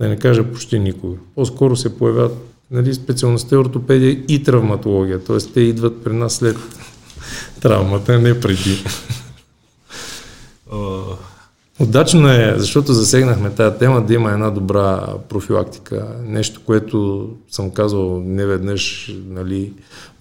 [0.00, 1.16] Да не кажа почти никога.
[1.34, 2.36] По-скоро се появяват
[2.70, 5.38] нали, специалността ортопедия и травматология, т.е.
[5.38, 6.56] те идват при нас след
[7.60, 8.84] травмата, не преди.
[11.80, 16.06] Удачно е, защото засегнахме тази тема, да има една добра профилактика.
[16.26, 19.72] Нещо, което съм казал не веднъж, нали,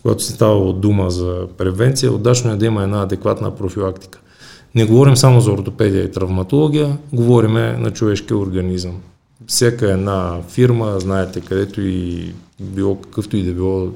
[0.02, 4.20] когато се става дума за превенция, удачно е да има една адекватна профилактика.
[4.76, 8.96] Не говорим само за ортопедия и травматология, говорим на човешкия организъм.
[9.48, 13.88] Всяка една фирма, знаете, където и било какъвто и да било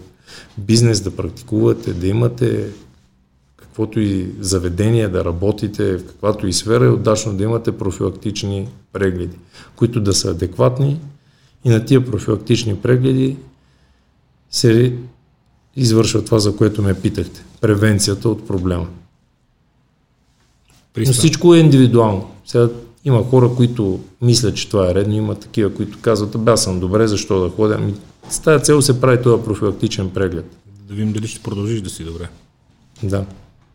[0.58, 2.66] бизнес да практикувате, да имате
[3.74, 9.38] каквото и заведение да работите, в каквато и сфера, е удачно да имате профилактични прегледи,
[9.76, 11.00] които да са адекватни
[11.66, 13.38] и на тия профилактични прегледи
[14.52, 14.94] се
[15.76, 17.44] извършва това, за което ме питахте.
[17.62, 18.88] Превенцията от проблема.
[20.94, 21.12] Пристан.
[21.12, 22.32] Но всичко е индивидуално.
[22.46, 22.70] Сега
[23.06, 26.80] има хора, които мислят, че това е редно, има такива, които казват, бе, аз съм
[26.80, 27.76] добре, защо да ходя?
[27.80, 27.94] Ами,
[28.30, 30.46] с тази цел се прави този профилактичен преглед.
[30.88, 32.30] Да видим дали ще продължиш да си добре.
[33.04, 33.26] Да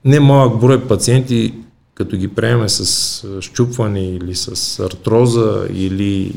[0.04, 1.54] не малък брой пациенти,
[1.94, 6.34] като ги приеме с щупване или с артроза или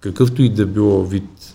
[0.00, 1.54] какъвто и да било вид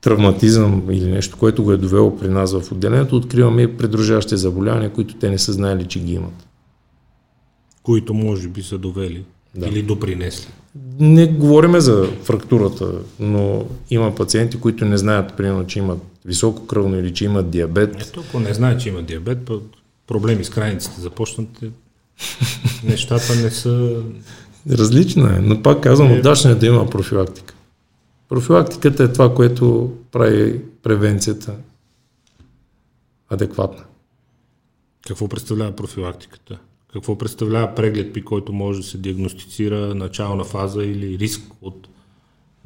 [0.00, 4.92] травматизъм или нещо, което го е довело при нас в отделението, откриваме и придружащи заболявания,
[4.92, 6.46] които те не са знаели, че ги имат.
[7.82, 9.66] Които може би са довели да.
[9.66, 10.48] или допринесли.
[11.00, 16.98] Не говориме за фрактурата, но има пациенти, които не знаят, примерно, че имат високо кръвно
[16.98, 18.02] или че имат диабет.
[18.02, 19.50] Ето, ако не знаят, че имат диабет,
[20.06, 21.48] проблеми с крайниците започнат,
[22.84, 24.02] нещата не са...
[24.70, 26.18] Различно е, но пак казвам, е...
[26.18, 27.54] удачно е да има профилактика.
[28.28, 31.54] Профилактиката е това, което прави превенцията
[33.28, 33.84] адекватна.
[35.06, 36.58] Какво представлява профилактиката?
[36.92, 41.88] Какво представлява преглед, при който може да се диагностицира начална фаза или риск от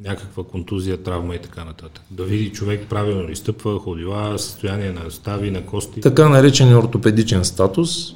[0.03, 2.03] някаква контузия, травма и така нататък.
[2.11, 6.01] Да види човек правилно ли стъпва, ходила, състояние на стави, на кости.
[6.01, 8.15] Така наречен ортопедичен статус.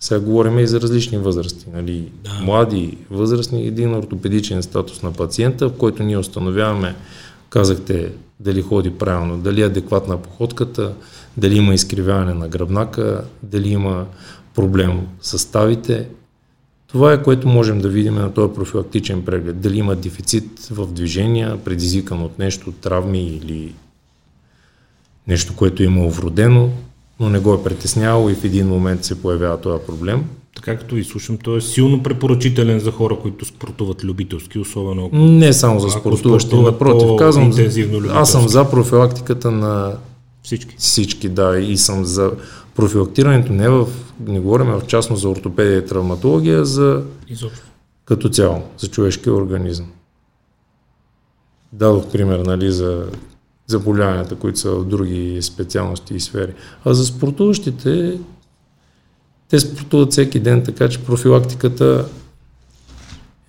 [0.00, 1.66] Сега говорим и за различни възрасти.
[1.74, 2.12] Нали?
[2.24, 2.40] Да.
[2.42, 6.94] Млади, възрастни, един ортопедичен статус на пациента, в който ние установяваме,
[7.48, 10.94] казахте, дали ходи правилно, дали е адекватна походката,
[11.36, 14.06] дали има изкривяване на гръбнака, дали има
[14.54, 16.08] проблем с ставите,
[16.94, 19.60] това е което можем да видим на този профилактичен преглед.
[19.60, 23.74] Дали има дефицит в движения, предизвикан от нещо, травми или
[25.28, 26.70] нещо, което е имало вродено,
[27.20, 30.24] но не го е притеснявало и в един момент се появява този проблем.
[30.56, 35.16] Така като и слушам, той е силно препоръчителен за хора, които спортуват любителски, особено ако...
[35.16, 37.52] Не само за спортуващи, напротив, казвам,
[38.10, 39.92] аз съм за профилактиката на
[40.42, 40.74] всички.
[40.78, 42.32] Всички, да, и съм за
[42.74, 43.88] профилактирането не в,
[44.26, 47.66] не говорим в частност за ортопедия и травматология, за Изобщо.
[48.04, 49.86] като цяло, за човешкия организъм.
[51.72, 53.06] дадох пример нали, за
[53.66, 56.54] заболяванията, които са в други специалности и сфери.
[56.84, 58.18] А за спортуващите,
[59.48, 62.23] те спортуват всеки ден, така че профилактиката е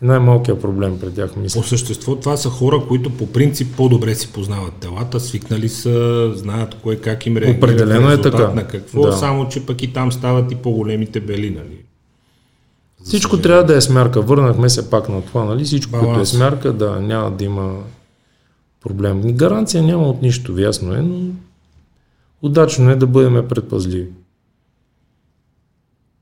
[0.05, 1.61] най-малкият проблем пред тях, мисля.
[1.61, 5.91] По същество това са хора, които по принцип по-добре си познават телата, свикнали са,
[6.35, 7.57] знаят кое как им реагира.
[7.57, 8.47] Определено е така.
[8.47, 9.13] На какво, Да.
[9.13, 11.77] само че пък и там стават и по-големите бели, нали?
[12.99, 13.43] За Всичко съжаление.
[13.43, 14.21] трябва да е смярка.
[14.21, 15.63] Върнахме се пак на това, нали?
[15.63, 16.29] Всичко, което е Баланс.
[16.29, 17.75] смярка, да, няма да има
[18.81, 19.21] проблем.
[19.25, 21.19] Гаранция няма от нищо, ясно е, но
[22.41, 24.07] удачно е да бъдем предпазливи.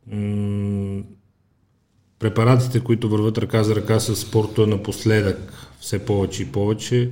[0.08, 0.18] М,
[2.24, 7.10] препаратите, които върват ръка за ръка с спорта напоследък, все повече и повече,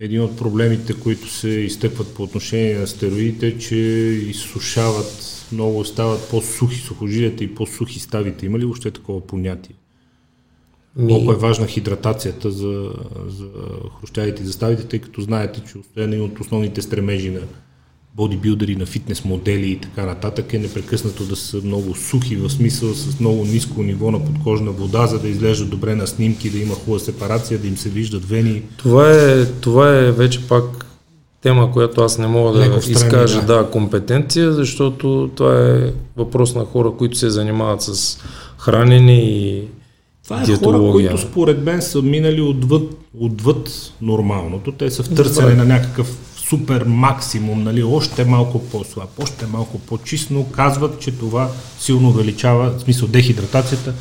[0.00, 3.76] един от проблемите, които се изтъкват по отношение на стероидите, е, че
[4.28, 8.46] изсушават, много стават по-сухи сухожилията и по-сухи ставите.
[8.46, 9.74] Има ли въобще такова понятие?
[11.08, 12.92] Колко е важна хидратацията за,
[13.26, 13.50] за
[14.00, 17.40] хрущявите и за ставите, тъй като знаете, че освен един от основните стремежи на
[18.16, 22.94] бодибилдери, на фитнес модели и така нататък е непрекъснато да са много сухи, в смисъл
[22.94, 26.74] с много ниско ниво на подкожна вода, за да изглеждат добре на снимки, да има
[26.74, 28.62] хубава сепарация, да им се виждат вени.
[28.76, 30.86] Това е, това е вече пак
[31.42, 33.46] тема, която аз не мога да Леко изкажа да.
[33.46, 38.18] да, компетенция, защото това е въпрос на хора, които се занимават с
[38.58, 39.64] хранене и
[40.24, 42.82] Това е хора, които според мен са минали отвъд,
[43.20, 44.72] отвъд нормалното.
[44.72, 46.16] Те са в търсене на някакъв
[46.48, 52.70] супер максимум, нали, още малко по-слаб, още малко по-чист, но казват, че това силно увеличава,
[52.70, 53.94] в смисъл дехидратацията,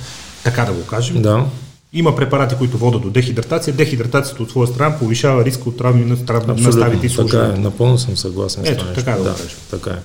[0.44, 1.22] така да го кажем.
[1.22, 1.46] Да,
[1.94, 3.74] Има препарати, които водят до дехидратация.
[3.74, 6.48] Дехидратацията от своя страна повишава риска от травми на, страв...
[6.48, 7.40] на ставите и абсолютно.
[7.40, 9.06] Така е, напълно съм съгласен Ето, с това нещо.
[9.06, 9.58] така да го да, кажем.
[9.72, 10.00] така е.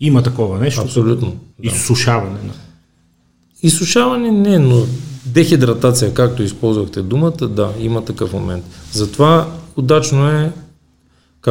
[0.00, 0.80] Има такова нещо.
[0.80, 1.36] Абсолютно.
[1.58, 1.68] Да.
[1.68, 2.52] Изсушаване на.
[3.62, 4.86] Изсушаване не, но
[5.26, 8.64] дехидратация, както използвахте думата, да, има такъв момент.
[8.92, 10.52] Затова удачно е,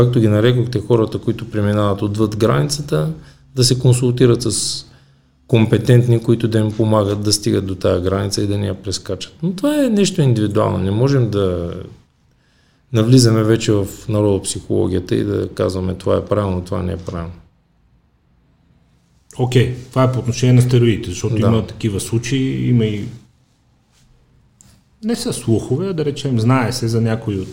[0.03, 3.13] както ги нарекохте хората, които преминават отвъд границата,
[3.55, 4.85] да се консултират с
[5.47, 9.33] компетентни, които да им помагат да стигат до тази граница и да не я прескачат.
[9.43, 10.77] Но това е нещо индивидуално.
[10.77, 11.73] Не можем да
[12.93, 17.33] навлизаме вече в народопсихологията и да казваме това е правилно, това не е правилно.
[19.39, 21.47] Окей, това е по отношение на стероидите, защото Да.
[21.47, 23.05] има такива случаи, има и
[25.03, 27.47] не са слухове, а да речем, знае се за някои от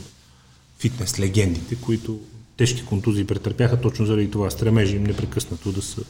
[0.79, 2.19] фитнес легендите, които
[2.57, 4.51] тежки контузии претърпяха точно заради това.
[4.51, 6.03] Стремежи им непрекъснато да са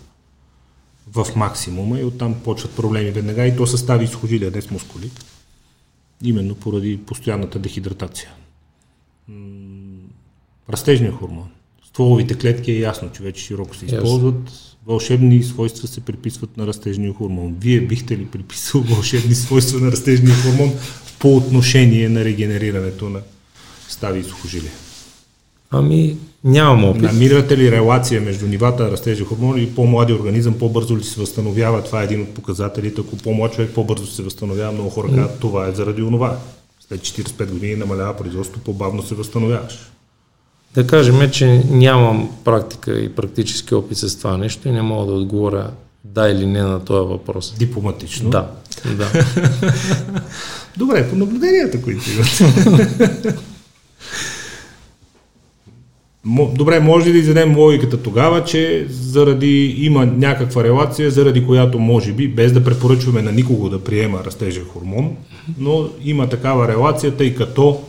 [1.12, 5.10] в максимума и оттам почват проблеми веднага и то състави изходили, а не с мускули.
[6.22, 8.30] Именно поради постоянната дехидратация.
[9.28, 9.34] М,
[10.70, 11.48] Растежният хормон.
[11.88, 14.50] Стволовите клетки е ясно, че вече широко се използват.
[14.86, 17.56] Вълшебни свойства се приписват на растежния хормон.
[17.60, 20.72] Вие бихте ли приписал вълшебни свойства на растежния хормон
[21.18, 23.20] по отношение на регенерирането на
[23.88, 24.72] стави и сухожилия?
[25.70, 27.02] Ами, нямам опит.
[27.02, 31.84] Намирате ли релация между нивата на растежен хормон и по-млади организъм по-бързо ли се възстановява?
[31.84, 33.00] Това е един от показателите.
[33.00, 36.38] Ако по-млад човек по-бързо се възстановява, много хора казват, това е заради онова.
[36.88, 39.90] След 45 години намалява производството, по-бавно се възстановяваш.
[40.74, 45.18] Да кажем, че нямам практика и практически опит с това нещо и не мога да
[45.18, 45.70] отговоря
[46.04, 47.54] да или не на този въпрос.
[47.58, 48.30] Дипломатично.
[48.30, 48.50] Да,
[48.96, 49.10] да.
[50.76, 52.42] Добре, по наблюденията, които имат.
[56.56, 62.28] Добре, може да изведем логиката тогава, че заради има някаква релация, заради която може би,
[62.28, 65.16] без да препоръчваме на никого да приема растежен хормон,
[65.58, 67.80] но има такава релация, тъй като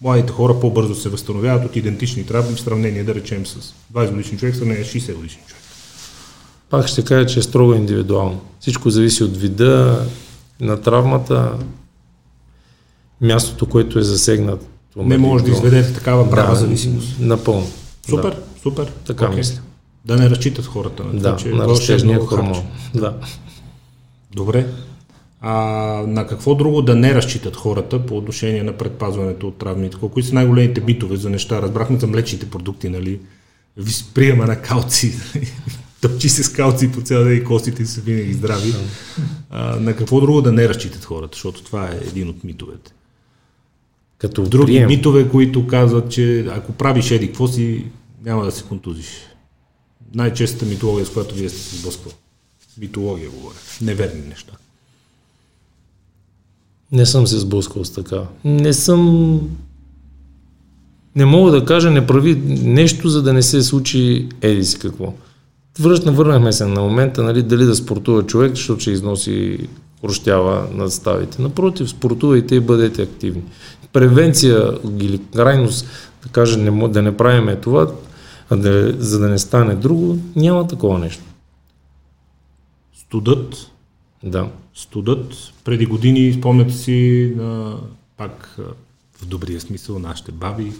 [0.00, 4.38] младите хора по-бързо се възстановяват от идентични травми в сравнение, да речем, с 20 годишни
[4.38, 5.62] човек, в сравнение с 60 годишни човек.
[6.70, 8.40] Пак ще кажа, че е строго индивидуално.
[8.60, 10.06] Всичко зависи от вида
[10.60, 11.52] на травмата,
[13.20, 14.68] мястото, което е засегнат.
[14.96, 17.16] Не може да изведете такава права зависимост.
[17.20, 17.66] Напълно.
[18.08, 18.92] Супер, Да, супер.
[19.06, 19.36] така Окей.
[19.36, 19.60] мисля.
[20.04, 22.62] Да не разчитат хората на това, Да, че на вълшебно растежния хормон.
[22.94, 23.14] Да.
[24.34, 24.66] Добре.
[25.40, 25.52] А
[26.06, 29.90] на какво друго да не разчитат хората по отношение на предпазването от травми?
[30.12, 31.62] Кои са най-големите битове за неща?
[31.62, 33.20] Разбрахме за млечните продукти, нали?
[34.14, 35.14] Приема на калци.
[36.00, 38.74] Тъпчи се с калци по цял ден и костите са винаги здрави.
[39.50, 41.34] А, на какво друго да не разчитат хората?
[41.36, 42.92] Защото това е един от митовете.
[44.24, 47.84] Като Други прием, митове, които казват, че ако правиш еди какво си,
[48.24, 49.06] няма да се контузиш.
[50.14, 52.14] Най-честата митология, с която вие сте се сблъсквали.
[52.78, 53.54] Митология говоря.
[53.82, 54.52] Неверни неща.
[56.92, 58.22] не съм се сблъскал с така.
[58.44, 59.40] Не съм...
[61.16, 65.14] Не мога да кажа, не прави нещо, за да не се случи еди си какво.
[65.80, 69.58] Връщна, върнахме се на момента, нали, дали да спортува човек, защото ще износи
[70.00, 71.42] хрущява над ставите.
[71.42, 73.42] Напротив, спортувайте и бъдете активни.
[73.94, 75.86] Превенция или крайност,
[76.22, 77.92] да кажа, не, да не правиме това,
[78.50, 81.22] а да, за да не стане друго, няма такова нещо.
[82.96, 83.70] Студът.
[84.22, 84.48] Да.
[84.74, 85.34] Студът.
[85.64, 87.76] Преди години, спомняте си, на,
[88.16, 88.56] пак
[89.20, 90.72] в добрия смисъл, нашите баби,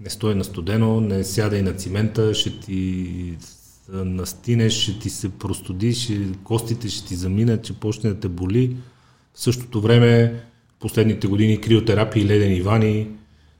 [0.00, 3.36] не стои на студено, не сядай на цимента, ще ти
[3.92, 6.12] настинеш, ще ти се простудиш,
[6.44, 8.76] костите ще ти заминат, че почне да те боли.
[9.34, 10.42] В същото време,
[10.80, 13.06] последните години криотерапии, ледени вани,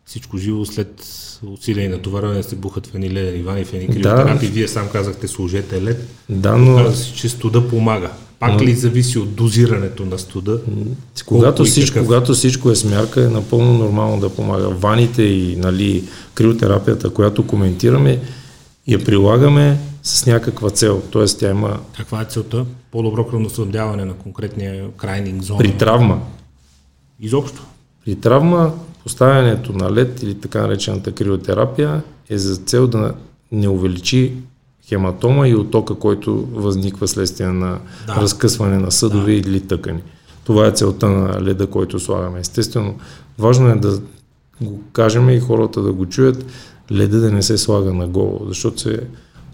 [0.07, 1.07] всичко живо след
[1.53, 4.49] усилие и натоварване се бухат в едни ледени вани, в едни криотерапии.
[4.49, 4.55] Да.
[4.55, 6.09] Вие сам казахте, служете лед.
[6.29, 6.77] Да, но...
[6.77, 8.11] Каза че студа помага.
[8.39, 8.61] Пак но...
[8.61, 10.61] ли зависи от дозирането на студа?
[11.27, 14.69] Когато всичко, когато всичко е смярка, е напълно нормално да помага.
[14.69, 16.05] Ваните и нали,
[16.35, 18.21] криотерапията, която коментираме,
[18.87, 21.03] я прилагаме с някаква цел.
[21.11, 21.81] Тоест тя има...
[21.97, 22.65] Каква е целта?
[22.91, 25.59] По-добро кръвноснабдяване на конкретния крайнинг зона?
[25.59, 26.21] При травма.
[27.21, 27.63] Изобщо?
[28.05, 33.15] При травма поставянето на лед или така наречената криотерапия е за цел да
[33.53, 34.33] не увеличи
[34.89, 38.15] хематома и отока, който възниква следствие на да.
[38.15, 39.33] разкъсване на съдове да.
[39.33, 40.03] или тъкани.
[40.45, 42.41] Това е целта на леда, който слагаме.
[42.41, 42.95] Естествено,
[43.39, 44.01] важно е да
[44.61, 46.45] го кажем и хората да го чуят,
[46.93, 49.01] леда да не се слага на голо, защото се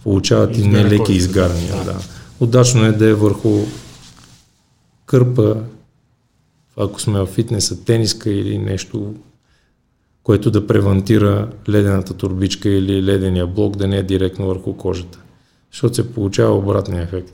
[0.02, 1.76] получават и нелеки изгарания.
[1.76, 1.84] Да.
[1.84, 1.98] да.
[2.40, 3.60] Удачно е да е върху
[5.06, 5.56] кърпа,
[6.76, 9.14] ако сме в фитнеса, тениска или нещо,
[10.22, 15.18] което да превантира ледената турбичка или ледения блок да не е директно върху кожата.
[15.72, 17.32] Защото се получава обратния ефект.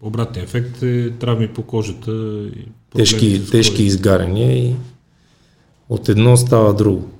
[0.00, 2.12] Обратният ефект е травми по кожата.
[2.56, 4.74] И тежки, тежки изгаряния и
[5.88, 7.10] от едно става друго.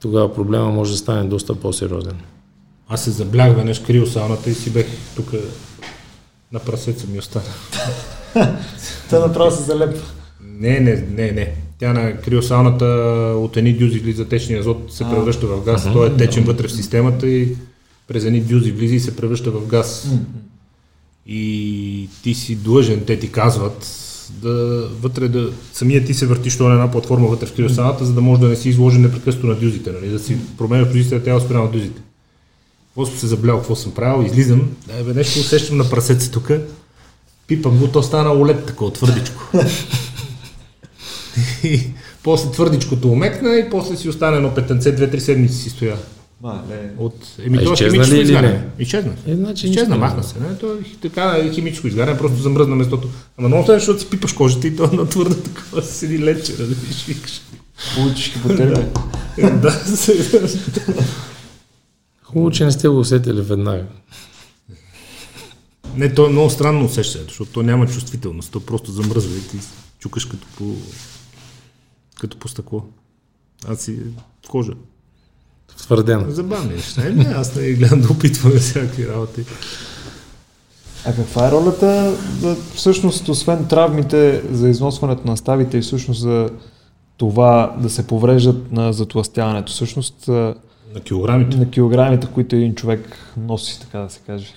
[0.00, 2.20] Тогава проблема може да стане доста по-сериозен.
[2.88, 5.32] Аз се заблях веднъж крил сауната и си бех тук
[6.52, 7.44] на прасеца ми остана.
[9.10, 10.02] Та направо се залепва.
[10.40, 11.52] Не, не, не, не.
[11.78, 12.84] Тя на криосауната
[13.36, 15.88] от едни дюзи влиза течния азот, се превръща в газ.
[15.92, 17.56] Той е течен вътре в системата и
[18.08, 20.10] през едни дюзи влиза и се превръща в газ.
[21.26, 23.86] И ти си длъжен, те ти казват,
[24.30, 28.20] да вътре да самия ти се въртиш на една платформа вътре в криосауната, за да
[28.20, 30.08] може да не си изложен непрекъснато на дюзите, нали?
[30.08, 32.02] да си променяш позицията тяло спрямо дюзите.
[32.88, 34.68] Какво съм се заблял, какво съм правил, излизам,
[35.04, 36.50] да, нещо усещам на прасеца тук,
[37.48, 39.50] пипам го, то стана олет такова, твърдичко.
[41.64, 41.80] и
[42.22, 45.96] после твърдичкото омекна и после си остане едно петънце, две-три седмици си стоя.
[46.42, 47.04] Ма, не.
[47.04, 47.14] От
[47.46, 48.64] еми, а изчезна ли или не?
[48.78, 49.12] Изчезна.
[49.26, 50.40] Е, значи изчезна, махна се.
[50.40, 50.58] Не?
[50.58, 53.08] То е така е химическо изгаряне, просто замръзна местото.
[53.38, 56.56] Ама много е, защото си пипаш кожата и то е на твърда такова седи лече,
[56.56, 57.40] да видиш, викаш.
[57.94, 58.88] Получиш хипотермия.
[59.38, 59.82] да,
[62.22, 63.84] Хубаво, че не сте го усетили веднага.
[65.98, 69.56] Не, то е много странно усещане, защото то няма чувствителност, то просто замръзва и ти
[69.98, 70.74] чукаш като по,
[72.20, 72.84] като по стъкло.
[73.68, 73.98] Аз си
[74.48, 74.72] кожа.
[75.76, 76.30] Твърдена.
[76.30, 77.10] Забавни неща.
[77.10, 79.44] Не, аз не гледам да опитваме всякакви работи.
[81.06, 86.50] А каква е ролята, да, всъщност, освен травмите за износването на ставите и всъщност за
[87.16, 89.72] това да се повреждат на затластяването?
[89.72, 91.56] Всъщност, на килограмите?
[91.56, 94.54] На килограмите, които един човек носи, така да се каже.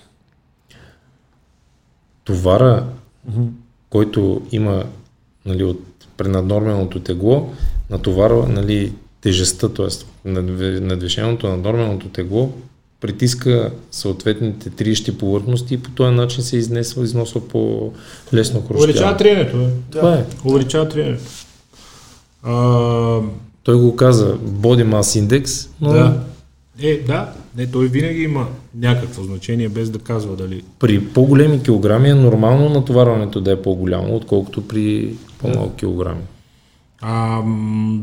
[2.23, 2.85] Товара,
[3.29, 3.47] mm-hmm.
[3.89, 4.83] който има
[5.45, 5.83] нали, от
[6.17, 7.53] пренаднорменото тегло,
[7.89, 10.29] натоварва нали, тежестта, т.е.
[10.29, 12.51] надвишеното на норменото тегло
[13.01, 18.83] притиска съответните триещи повърхности и по този начин се изнесва, износва по-лесно хрущява.
[18.83, 19.57] Увеличава триенето.
[19.57, 19.69] Е.
[19.91, 20.25] Това е.
[20.45, 21.23] Увеличава триенето.
[22.43, 23.19] А...
[23.63, 25.93] Той го каза Body Mass Index, но...
[25.93, 26.19] Да.
[26.81, 30.63] Е, да, не, той винаги има някакво значение, без да казва дали.
[30.79, 36.21] При по-големи килограми е нормално натоварването да е по-голямо, отколкото при по-малко килограми.
[37.01, 37.41] А,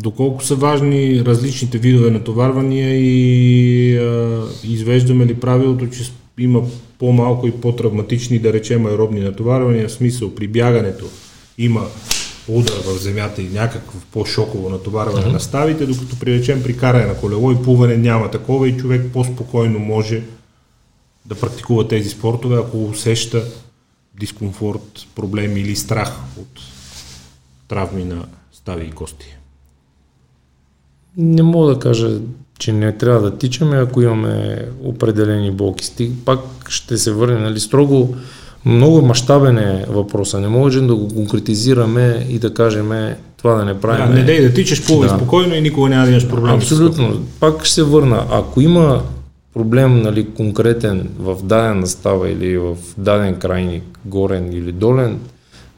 [0.02, 6.62] доколко са важни различните видове натоварвания и а, извеждаме ли правилото, че има
[6.98, 11.04] по-малко и по-травматични, да речем, аеробни натоварвания, в смисъл при бягането
[11.58, 11.80] има
[12.48, 15.32] удар в земята и някакво по-шоково натоварване mm-hmm.
[15.32, 19.12] на ставите, докато при речем при каране на колело и плуване няма такова и човек
[19.12, 20.22] по-спокойно може
[21.26, 23.44] да практикува тези спортове, ако усеща
[24.20, 26.60] дискомфорт, проблеми или страх от
[27.68, 29.36] травми на стави и кости?
[31.16, 32.20] Не мога да кажа,
[32.58, 36.12] че не трябва да тичаме, ако имаме определени болки.
[36.24, 38.16] Пак ще се върне, нали, строго
[38.64, 40.40] много мащабен е въпроса.
[40.40, 42.90] Не можем да го конкретизираме и да кажем
[43.36, 44.08] това да не правим.
[44.08, 45.08] Да, не дей да тичаш по да.
[45.08, 46.54] спокойно и никога няма да имаш проблем.
[46.54, 47.20] Абсолютно.
[47.40, 48.24] Пак ще се върна.
[48.30, 49.02] Ако има
[49.54, 55.18] проблем нали, конкретен в дадена става или в даден крайник, горен или долен,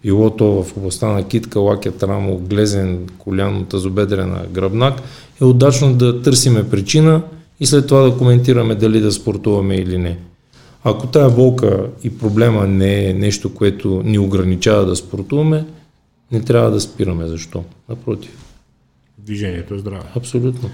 [0.02, 4.94] било то в областта на китка, лакет, рамо, глезен, коляно, тазобедрена, гръбнак,
[5.40, 7.22] е удачно да търсиме причина
[7.60, 10.18] и след това да коментираме дали да спортуваме или не.
[10.84, 15.66] Ако тая болка и проблема не е нещо, което ни ограничава да спортуваме,
[16.32, 17.26] не трябва да спираме.
[17.26, 17.64] Защо?
[17.88, 18.44] Напротив.
[19.18, 20.04] Движението е здраве.
[20.16, 20.70] Абсолютно.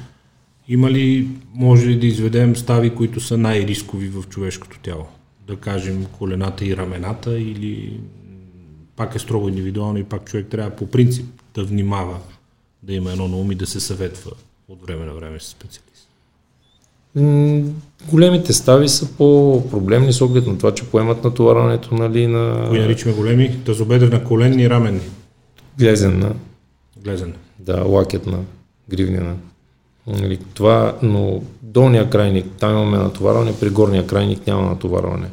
[0.69, 5.07] Има ли, може ли да изведем стави, които са най-рискови в човешкото тяло?
[5.47, 8.01] Да кажем колената и рамената или
[8.97, 12.19] пак е строго индивидуално и пак човек трябва по принцип да внимава,
[12.83, 14.31] да има едно на ум и да се съветва
[14.69, 15.96] от време на време с специалист.
[18.11, 22.67] Големите стави са по-проблемни с оглед на това, че поемат натоварването нали, на...
[22.69, 23.65] Кои наричаме големи?
[23.65, 25.01] Тазобедрена, коленни раменни.
[25.79, 26.35] Глезена.
[27.05, 27.33] Глезена.
[27.59, 28.39] Да, лакетна,
[28.89, 29.35] гривнена.
[30.07, 35.27] Нали, това, но долния крайник, там имаме натоварване, при горния крайник няма натоварване.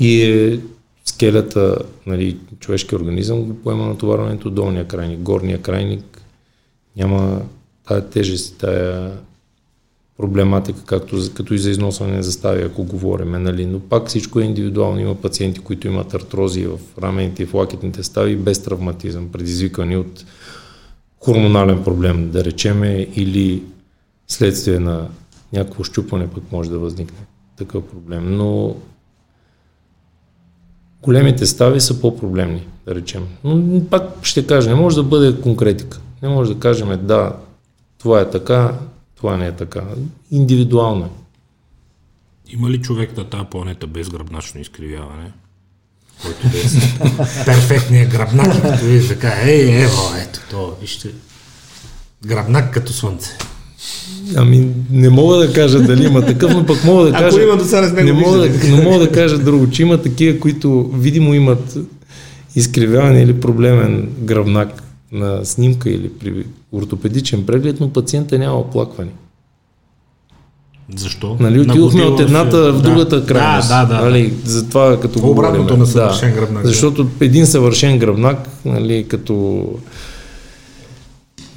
[0.00, 0.60] И е,
[1.04, 6.22] скелета, нали, човешкия организъм го поема натоварването, долния крайник, горния крайник
[6.96, 7.40] няма
[7.88, 9.12] тая тежест, тая
[10.16, 13.66] проблематика, както, като и за износване застави, ако говорим, нали?
[13.66, 15.00] но пак всичко е индивидуално.
[15.00, 20.24] Има пациенти, които имат артрози в рамените и в лакетните стави без травматизъм, предизвикани от
[21.24, 23.62] хормонален проблем, да речеме, или
[24.28, 25.08] следствие на
[25.52, 28.36] някакво щупване пък може да възникне такъв проблем.
[28.36, 28.76] Но
[31.02, 33.26] големите стави са по-проблемни, да речем.
[33.44, 36.00] Но пак ще кажа, не може да бъде конкретика.
[36.22, 37.36] Не може да кажем, да,
[37.98, 38.74] това е така,
[39.24, 39.82] това не е така.
[40.30, 41.08] Индивидуално е.
[42.52, 45.32] Има ли човек на тази планета без гръбначно изкривяване?
[46.22, 46.62] Който да е
[47.44, 51.08] перфектният гръбнак, като види така, ей, ево, ето, то, вижте,
[52.26, 53.30] гръбнак като слънце.
[54.36, 57.26] Ами не мога да кажа дали има такъв, но пък мога да кажа...
[57.26, 60.02] Ако има до сега не, не мога да, но мога да кажа друго, че има
[60.02, 61.76] такива, които видимо имат
[62.56, 64.83] изкривяване или проблемен гръбнак
[65.14, 69.10] на снимка или при ортопедичен преглед, но пациента няма оплакване.
[70.96, 71.36] Защо?
[71.40, 73.26] Нали, отидохме от едната в другата да.
[73.26, 73.68] крайност.
[73.68, 74.04] Да, да, да.
[74.04, 75.78] Нали, за това като Обратното говорим.
[75.78, 76.66] на съвършен да, гръбнак.
[76.66, 79.66] Защото един съвършен гръбнак, нали, като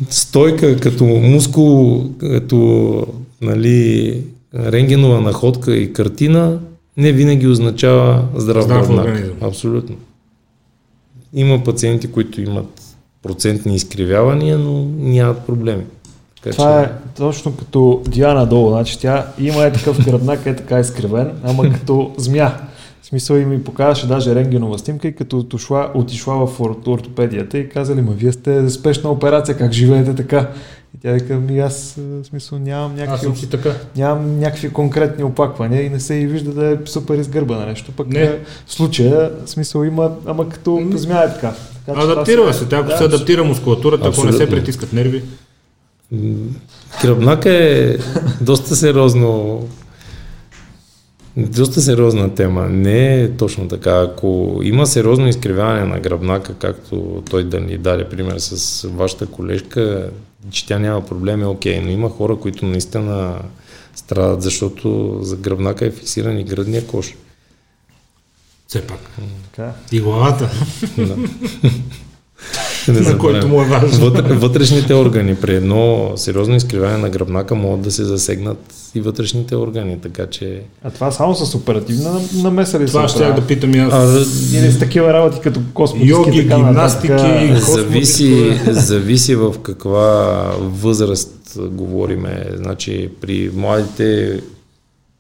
[0.10, 3.08] стойка, като мускул, като
[3.42, 4.22] нали,
[4.56, 6.60] рентгенова находка и картина,
[6.98, 9.32] не винаги означава здрав, Здрав гръбнак.
[9.42, 9.96] Абсолютно.
[11.34, 12.77] Има пациенти, които имат
[13.28, 15.84] процентни изкривявания, но нямат проблеми.
[16.44, 18.70] Така, Това че- е точно като Диана долу.
[18.70, 22.54] Значи тя има е такъв гръбнак, е така изкривен, ама като змия.
[23.02, 27.58] В смисъл и ми показваше даже рентгенова снимка и като отишла, отишла в ор- ортопедията
[27.58, 30.50] и казали, ма вие сте спешна операция, как живеете така?
[30.98, 33.74] И тя вика, ми аз в смисъл нямам Аз някакви, си така.
[33.98, 37.92] нямам някакви конкретни опаквания и не се и вижда да е супер изгърбана нещо.
[37.92, 38.40] Пък Не.
[38.66, 41.54] в случая, смисъл има, ама като змия е така.
[41.86, 42.66] така Адаптира се.
[42.70, 45.24] Тя ако да, се адаптира мускулатурата, ако не се притискат нерви,
[46.12, 46.36] М,
[47.02, 47.98] Гръбнака е
[48.42, 49.62] доста сериозно
[51.38, 52.70] доста сериозна тема.
[52.70, 54.02] Не е точно така.
[54.02, 60.10] Ако има сериозно изкривяване на гръбнака, както той да ни даде пример с вашата колежка,
[60.52, 63.42] че тя няма проблеми, окей, но има хора, които наистина
[63.96, 67.16] страдат, защото за гръбнака е фиксиран и гръдния кош.
[68.68, 69.00] все пак.
[69.52, 69.74] Така.
[69.92, 70.52] И главата,
[70.98, 71.18] Да.
[72.88, 74.10] Не на който му е важно.
[74.10, 79.56] Вътре, вътрешните органи при едно сериозно изкривяване на гръбнака могат да се засегнат и вътрешните
[79.56, 80.62] органи, така че...
[80.84, 83.94] А това само с оперативна намеса ли Това ще я да питам и аз.
[83.94, 84.26] А,
[84.58, 87.14] Или с такива работи като косметически Йоги, така гимнастики.
[87.14, 92.46] Космо зависи, зависи в каква възраст говориме.
[92.56, 94.40] Значи при младите,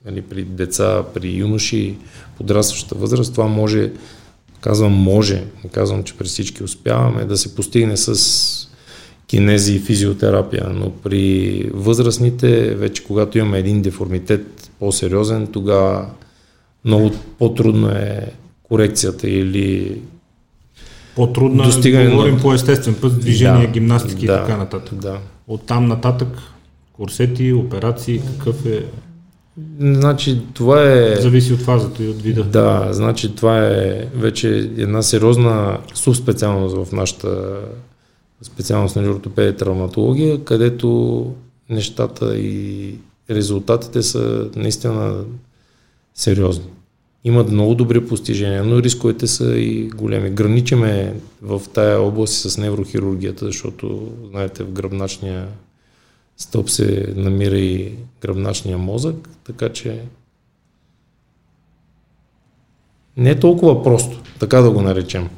[0.05, 1.95] нали, при деца, при юноши,
[2.37, 3.91] подрастваща възраст, това може,
[4.61, 8.67] казвам може, не казвам, че при всички успяваме да се постигне с
[9.27, 16.05] кинези и физиотерапия, но при възрастните, вече когато имаме един деформитет по-сериозен, тогава
[16.85, 18.31] много по-трудно е
[18.63, 20.01] корекцията или
[21.15, 24.57] По-трудно е да Достигане на- говорим по естествен път, движение, Да, гимнастики и да, така
[24.57, 24.95] нататък.
[24.99, 25.17] Да.
[25.47, 26.27] От там нататък
[26.93, 28.85] курсети, операции, какъв е...
[29.79, 31.15] Значи това е...
[31.15, 32.43] Зависи от фазата и от вида.
[32.43, 37.59] Да, значи това е вече една сериозна субспециалност в нашата
[38.41, 41.25] специалност на ортопедия и травматология, където
[41.69, 42.95] нещата и
[43.29, 45.15] резултатите са наистина
[46.15, 46.65] сериозни.
[47.23, 50.29] Имат много добри постижения, но рисковете са и големи.
[50.29, 55.47] Граничиме в тая област с неврохирургията, защото, знаете, в гръбначния
[56.37, 60.03] стълб се намира и гръбначния мозък, така че
[63.17, 65.29] не е толкова просто, така да го наречем.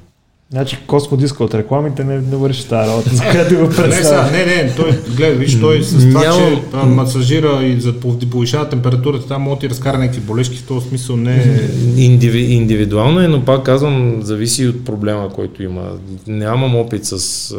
[0.51, 4.31] Значи космодиска от рекламите не, не върши тази работа, за която го представя.
[4.31, 8.29] не, не, той, гледай, виж, той с това, Няма- че а, масажира и за пов-
[8.29, 11.69] повишава температурата, там може да ти разкара някакви болешки, в този смисъл не е...
[12.01, 15.91] Индиви, индивидуално е, но пак казвам, зависи от проблема, който има.
[16.27, 17.13] Нямам опит с
[17.51, 17.57] а,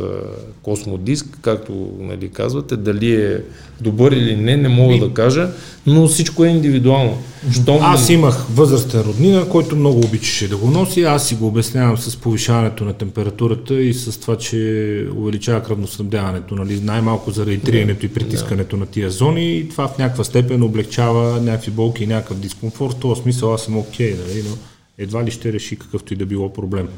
[0.62, 3.39] космодиск, както нали, казвате, дали е
[3.82, 5.51] добър или не, не мога да кажа,
[5.86, 7.19] но всичко е индивидуално.
[7.52, 7.78] Щом...
[7.81, 11.02] Аз имах възрастен роднина, който много обичаше да го носи.
[11.02, 16.55] Аз си го обяснявам с повишаването на температурата и с това, че увеличава кръвноснабдяването.
[16.55, 16.81] Нали?
[16.81, 19.57] Най-малко заради триенето и притискането на тия зони.
[19.57, 22.94] И това в някаква степен облегчава някакви болки и някакъв дискомфорт.
[22.94, 24.43] В този смисъл аз съм окей, нали?
[24.48, 24.57] но
[24.98, 26.89] едва ли ще реши какъвто и да било проблем.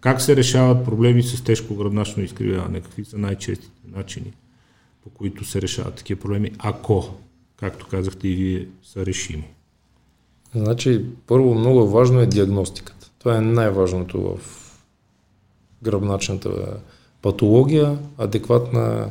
[0.00, 2.80] Как се решават проблеми с тежко гръбначно изкривяване?
[2.80, 4.32] Какви са най-честите начини,
[5.06, 7.14] по които се решават такива проблеми, ако,
[7.56, 9.44] както казахте и вие, са решими?
[10.54, 13.10] Значи, първо много важно е диагностиката.
[13.18, 14.38] Това е най-важното в
[15.82, 16.76] гръбначната
[17.22, 19.10] патология, адекватна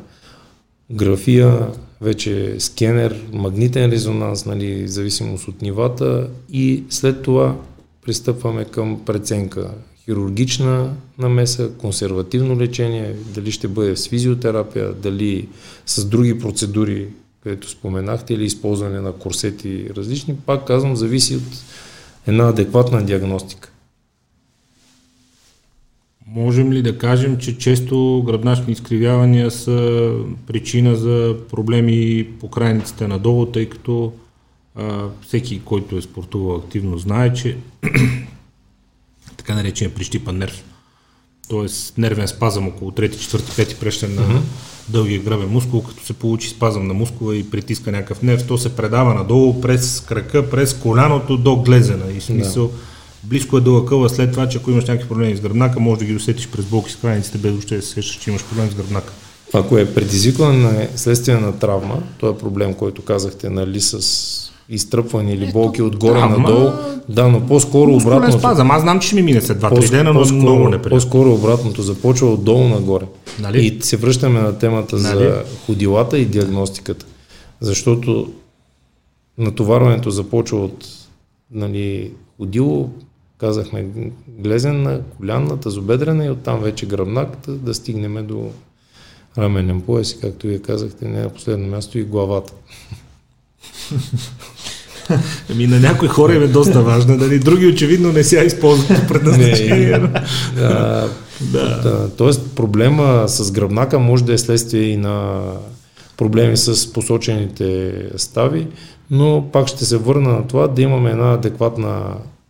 [0.92, 1.68] графия,
[2.02, 7.56] вече скенер, магнитен резонанс, нали, зависимост от нивата и след това
[8.02, 9.72] пристъпваме към преценка.
[10.06, 15.48] Хирургична намеса, консервативно лечение, дали ще бъде с физиотерапия, дали
[15.86, 17.08] с други процедури,
[17.44, 21.64] където споменахте, или използване на корсети различни, пак казвам, зависи от
[22.28, 23.72] една адекватна диагностика.
[26.28, 30.12] Можем ли да кажем, че често гръбначни изкривявания са
[30.48, 34.14] причина за проблеми по крайниците надолу, тъй като
[34.76, 37.58] а, всеки, който е спортувал активно, знае, че
[39.46, 40.64] така наречен прищипан нерв,
[41.50, 41.66] т.е.
[42.02, 44.42] нервен спазъм около 3, 4, 5 прещен на
[44.90, 48.76] дългия гръбен мускул, като се получи спазъм на мускула и притиска някакъв нерв, то се
[48.76, 52.12] предава надолу през крака, през коляното до глезена.
[52.18, 52.72] И смисъл,
[53.24, 56.06] близко е до лъкъла след това, че ако имаш някакви проблеми с гръбнака, може да
[56.06, 58.76] ги усетиш през болки с крайниците, без въобще да се сещаш, че имаш проблем с
[58.76, 59.14] гръбнака.
[59.54, 65.34] Ако е предизвикване на следствие на травма, то е проблем, който казахте, нали, с изтръпване
[65.34, 66.70] или болки отгоре травма- надолу.
[67.10, 68.40] Да, но по-скоро Мускулен обратното.
[68.40, 68.72] спазъм.
[68.72, 70.90] Аз знам, че ще ми мине след 2-3 По-ск- дена, но по-скоро- много неприятно.
[70.90, 73.06] По-скоро обратното започва отдолу нагоре.
[73.40, 73.66] Нали?
[73.68, 75.18] И се връщаме на темата Нали?
[75.18, 77.06] за ходилата и диагностиката.
[77.62, 78.32] Защото
[79.38, 80.86] натоварването започва от
[81.52, 82.90] нали, ходило,
[83.38, 83.86] казахме
[84.30, 88.50] глезена, колянната, тазобедрена и оттам вече гръбнаката да стигнем до
[89.38, 92.54] раменен пояс и както вие казахте, не на последно място и главата.
[95.52, 99.08] Ами на някои хора им е доста важно, дали други очевидно не сега използват по
[99.08, 99.98] предназначение.
[99.98, 100.08] Не,
[101.52, 101.82] Да.
[101.84, 102.10] да.
[102.18, 105.42] Тоест проблема с гръбнака може да е следствие и на
[106.18, 108.68] проблеми с посочените стави,
[109.12, 112.04] но пак ще се върна на това да имаме една адекватна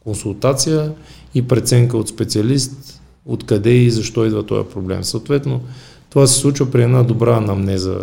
[0.04, 0.92] консултация
[1.36, 5.04] и преценка от специалист откъде и защо идва този проблем.
[5.04, 5.62] Съответно,
[6.10, 7.98] това се случва при една добра анамнеза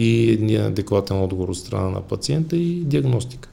[0.00, 3.48] и един адекватен отговор от страна на пациента и диагностика.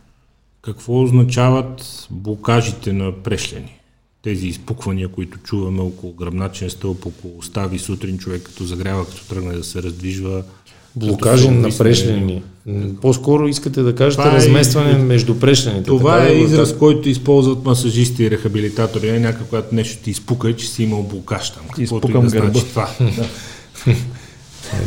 [0.61, 3.79] Какво означават блокажите на прешлени?
[4.23, 9.53] Тези изпуквания, които чуваме около гръбначен стълб, около стави сутрин, човек като загрява, като тръгне
[9.53, 10.43] да се раздвижва.
[10.95, 12.43] Блокажи на прешлени.
[13.01, 15.83] По-скоро искате да кажете Това е- разместване между прешлените.
[15.83, 16.79] Това така е израз, кажа?
[16.79, 19.11] който използват масажисти и рехабилитатори.
[19.11, 21.63] Не някак, когато нещо ти изпука, че си имал блокаж там.
[21.77, 22.59] Изпукам да значи гърба.
[22.59, 22.89] това.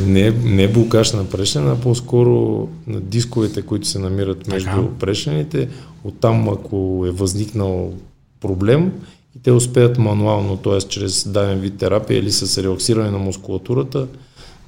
[0.06, 4.98] Не, не е блокаж на прешлена, а по-скоро на дисковете, които се намират между Така.
[5.00, 5.68] прешлените.
[6.04, 7.94] Оттам, ако е възникнал
[8.40, 8.92] проблем,
[9.36, 10.78] и те успеят мануално, т.е.
[10.78, 14.06] чрез даден вид терапия или с релаксиране на мускулатурата,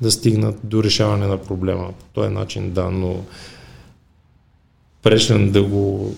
[0.00, 1.88] да стигнат до решаване на проблема.
[1.98, 3.16] По този начин, да, но
[5.02, 6.14] прешлен да го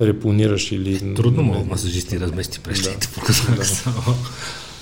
[0.00, 1.14] репонираш или...
[1.14, 3.56] Трудно мога масажисти размести прещените по късна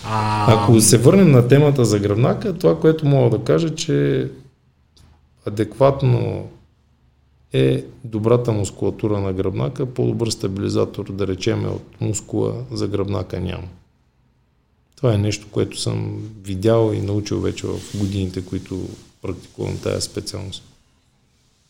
[0.06, 4.28] А, Ако се върнем на темата за гръбнака, това, което мога да кажа, че
[5.46, 6.48] адекватно
[7.52, 13.68] е добрата мускулатура на гръбнака, по-добър стабилизатор, да речеме, от мускула за гръбнака няма.
[14.96, 18.88] Това е нещо, което съм видял и научил вече в годините, които
[19.22, 20.62] практикувам тази специалност.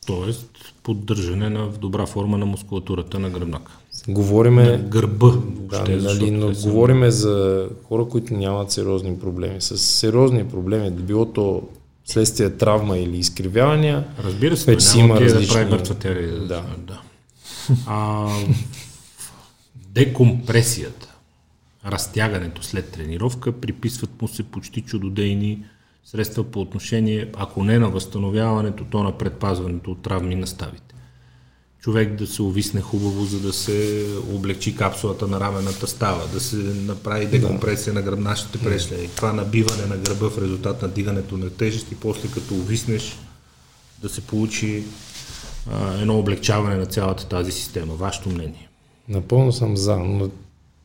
[0.07, 0.47] Тоест,
[0.83, 3.73] поддържане на в добра форма на мускулатурата на гръбнака.
[4.09, 5.27] Говориме, Гърба.
[5.27, 9.61] да, въобще, нали, защото но говориме за хора, които нямат сериозни проблеми.
[9.61, 11.63] С сериозни проблеми, да било то
[12.05, 16.39] следствие травма или изкривявания, Разбира се, Вече си има да прави мъртва теория.
[16.39, 16.47] Да.
[16.47, 16.63] Да.
[16.79, 17.01] да.
[17.87, 18.29] А,
[19.77, 21.15] декомпресията,
[21.87, 25.65] разтягането след тренировка, приписват му се почти чудодейни
[26.05, 30.94] средства по отношение, ако не на възстановяването, то на предпазването от травми на ставите.
[31.85, 36.57] Човек да се увисне хубаво, за да се облегчи капсулата на рамената става, да се
[36.57, 38.01] направи декомпресия да.
[38.01, 42.29] на гръбначните прешлени, това набиване на гръба в резултат на дигането на тежест и после
[42.29, 43.17] като увиснеш
[44.03, 44.83] да се получи
[45.73, 47.95] а, едно облегчаване на цялата тази система.
[47.95, 48.69] Вашето мнение?
[49.09, 50.31] Напълно съм за, но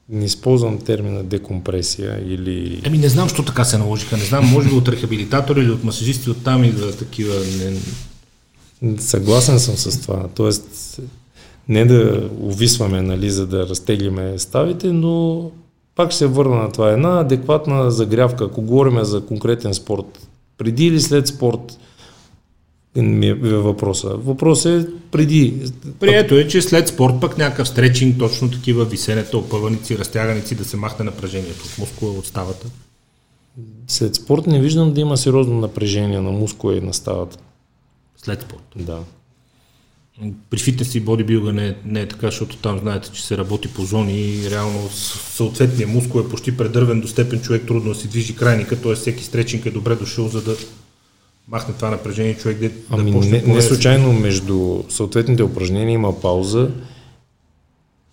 [0.10, 2.82] не използвам термина декомпресия или...
[2.86, 4.18] Еми не знам, защо така се наложиха.
[4.18, 7.36] Не знам, може би от рехабилитатори или от масажисти от там и да такива...
[7.36, 7.78] Не...
[8.98, 10.28] Съгласен съм с това.
[10.36, 11.00] Тоест,
[11.70, 15.52] не да увисваме, нали, за да разтеглиме ставите, но
[15.96, 16.92] пак ще се върна на това.
[16.92, 20.28] Една адекватна загрявка, ако говорим за конкретен спорт,
[20.58, 21.78] преди или след спорт,
[22.96, 24.08] ми е въпроса.
[24.08, 25.72] Въпросът е преди.
[26.00, 30.78] Прието е, че след спорт пък някакъв стречинг, точно такива висенета, опъваници, разтяганици, да се
[30.78, 32.68] махне напрежението в мускула от ставата.
[33.88, 37.38] След спорт не виждам да има сериозно напрежение на мускула и на ставата.
[38.24, 38.64] След спорт?
[38.76, 39.00] Да.
[40.50, 43.82] При фитнес и бодибилга не, не е така, защото там знаете, че се работи по
[43.82, 48.36] зони и реално съответният мускул е почти предървен до степен човек трудно да си движи
[48.36, 48.96] крайника, т.е.
[48.96, 50.56] всеки стречинг е добре дошъл, за да
[51.48, 56.72] махне това напрежение човек да, ами, да не, не случайно между съответните упражнения има пауза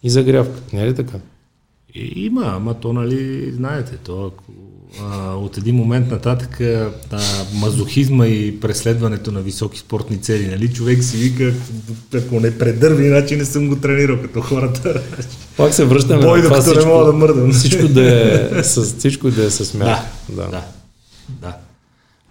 [0.02, 0.62] и загрявка.
[0.72, 1.18] Не е ли така?
[1.94, 4.44] И, има, ама то, нали, знаете, то ако,
[5.00, 6.90] а, от един момент нататък а,
[7.54, 11.54] мазохизма и преследването на високи спортни цели, нали, човек си вика,
[12.14, 15.02] ако не предърви, иначе не съм го тренирал като хората.
[15.56, 17.52] Пак се връщаме Бой, на това всичко, не мога да мърдам.
[17.52, 18.30] Всичко да
[18.60, 19.98] е с, всичко да е с смях.
[20.28, 20.50] Да, да.
[20.50, 20.62] да.
[21.40, 21.56] да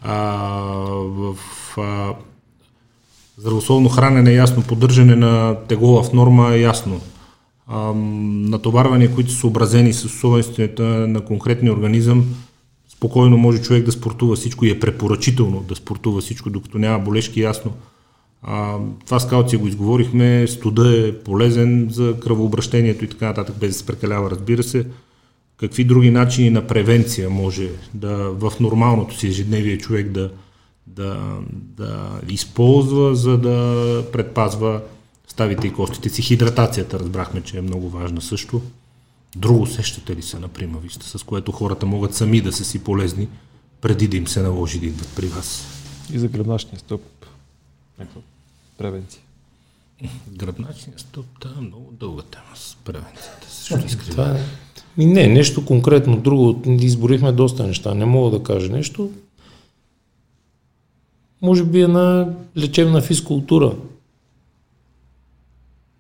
[0.06, 0.18] а,
[1.08, 1.38] в
[1.78, 2.14] а,
[3.38, 7.02] здравословно хранене ясно, поддържане на тегло в норма ясно.
[8.50, 12.26] Натоварвания, които са съобразени с особеностите на конкретния организъм,
[13.06, 17.42] спокойно може човек да спортува всичко и е препоръчително да спортува всичко, докато няма болешки,
[17.42, 17.74] ясно.
[18.44, 23.70] А, това с калция го изговорихме, студа е полезен за кръвообращението и така нататък, без
[23.70, 24.86] да се прекалява, разбира се
[25.58, 30.32] какви други начини на превенция може да в нормалното си ежедневие човек да,
[30.88, 34.82] да, да използва, за да предпазва
[35.28, 36.22] ставите и костите си.
[36.22, 38.62] Хидратацията разбрахме, че е много важна също.
[39.36, 43.28] Друго сещате ли се, например, вижте, с което хората могат сами да са си полезни,
[43.82, 45.68] преди да им се наложи да идват при вас?
[46.14, 47.02] И за гръбначния стоп.
[48.00, 48.22] Някаква
[48.78, 49.22] превенция.
[50.28, 53.48] Гръбначния стоп, да, много дълга тема с превенцията.
[53.50, 54.44] Също е
[54.98, 56.62] ми не, нещо конкретно друго.
[56.66, 57.94] Изборихме доста неща.
[57.94, 59.12] Не мога да кажа нещо.
[61.42, 63.76] Може би една лечебна физкултура.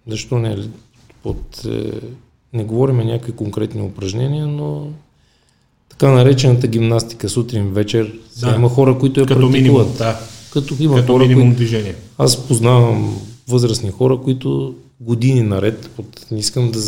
[0.07, 0.69] Защо не?
[1.23, 2.01] Под, е,
[2.55, 4.87] не говорим някакви конкретни упражнения, но
[5.89, 8.13] така наречената гимнастика сутрин, вечер.
[8.39, 8.55] Да.
[8.55, 9.87] Има хора, които я Като практикуват.
[9.87, 10.19] Минимум, да.
[10.53, 11.57] Като има Като хора, минимум които...
[11.57, 11.95] движение.
[12.17, 16.25] Аз познавам възрастни хора, които години наред, под...
[16.31, 16.79] не искам да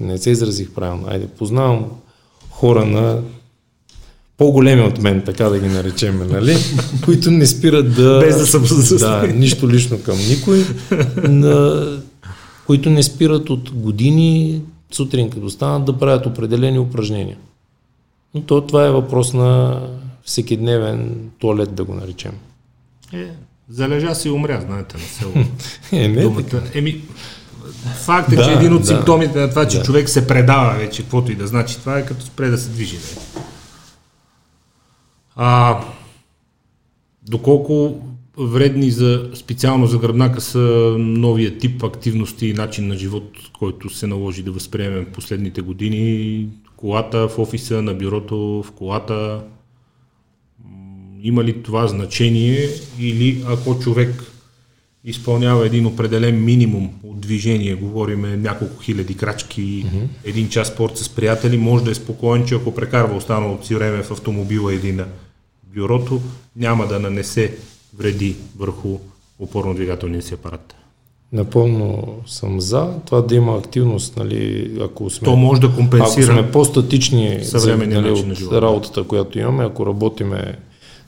[0.00, 1.06] не се изразих правилно.
[1.08, 1.84] Айде, познавам
[2.50, 3.20] хора на
[4.36, 6.56] по-големи от мен, така да ги наречем, нали?
[7.04, 8.20] които не спират да...
[8.20, 10.64] Без да съм Да, нищо лично към никой,
[11.28, 11.86] на,
[12.66, 14.60] които не спират от години
[14.92, 17.36] сутрин, като станат да правят определени упражнения.
[18.34, 19.80] Но то, това е въпрос на
[20.22, 22.32] всекидневен туалет, да го наречем.
[23.12, 23.26] Е,
[23.68, 25.32] залежа си умря, знаете, на село.
[25.92, 26.62] е, не е така.
[26.74, 27.02] Еми,
[27.94, 29.84] Факт е, да, че един от да, симптомите на това, че да.
[29.84, 32.96] човек се предава вече, каквото и да значи, това е като спре да се движи.
[32.96, 33.42] Не?
[35.36, 35.80] А,
[37.22, 38.00] доколко
[38.38, 44.06] вредни за, специално за гръбнака са новия тип активности и начин на живот, който се
[44.06, 46.48] наложи да възприемем в последните години.
[46.76, 49.44] Колата в офиса, на бюрото, в колата.
[51.22, 52.68] Има ли това значение
[53.00, 54.24] или ако човек
[55.04, 60.06] изпълнява един определен минимум от движение, говориме няколко хиляди крачки, mm-hmm.
[60.24, 64.02] един час спорт с приятели, може да е спокоен, че ако прекарва останалото си време
[64.02, 65.06] в автомобила или на
[65.74, 66.20] бюрото,
[66.56, 67.56] няма да нанесе
[67.98, 68.98] вреди върху
[69.40, 70.74] опорно-двигателния си апарат.
[71.32, 76.42] Напълно съм за това да има активност, нали, ако сме, То може да компенсира ако
[76.42, 77.40] сме по-статични
[77.86, 80.58] нали, от работата, която имаме, ако работиме,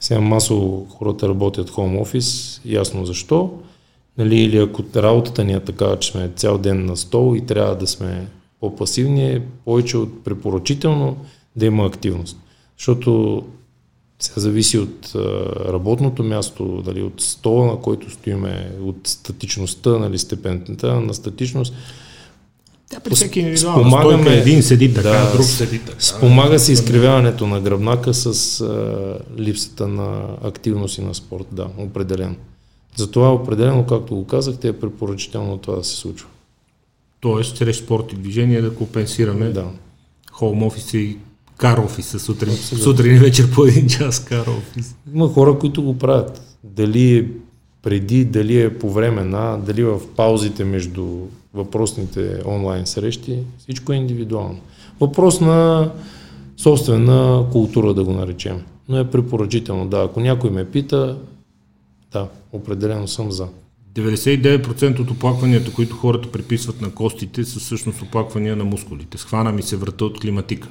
[0.00, 3.50] сега масово хората работят home office, ясно защо,
[4.18, 7.76] Нали, или ако работата ни е такава, че сме цял ден на стол и трябва
[7.76, 8.26] да сме
[8.60, 11.16] по-пасивни, е повече от препоръчително
[11.56, 12.36] да има активност.
[12.78, 13.42] Защото
[14.20, 15.18] сега зависи от а,
[15.72, 21.74] работното място, дали, от стола, на който стоиме, от статичността, нали, степента на статичност.
[22.90, 26.01] Да, при всеки индивидуална стойка един седи така, да, друг седи така.
[26.01, 32.36] Спомага се изкривяването на гръбнака с а, липсата на активност и на спорт, да, определено.
[32.97, 36.28] Затова определено, както го казахте, е препоръчително това да се случва.
[37.20, 39.64] Тоест, чрез спорт и движение да компенсираме Да.
[40.32, 41.16] хоум офиса и
[41.56, 44.94] кар офиса сутрин, сутрин и вечер по един час кар офис.
[45.14, 46.58] Има хора, които го правят.
[46.64, 47.26] Дали е
[47.82, 51.18] преди, дали е по време на, дали в паузите между
[51.54, 54.60] въпросните онлайн срещи, всичко е индивидуално.
[55.00, 55.90] Въпрос на
[56.56, 58.62] собствена култура, да го наречем.
[58.88, 59.86] Но е препоръчително.
[59.86, 61.18] Да, ако някой ме пита,
[62.12, 63.48] да, определено съм за.
[63.94, 69.18] 99% от оплакванията, които хората приписват на костите, са всъщност оплаквания на мускулите.
[69.18, 70.68] Схвана ми се врата от климатика.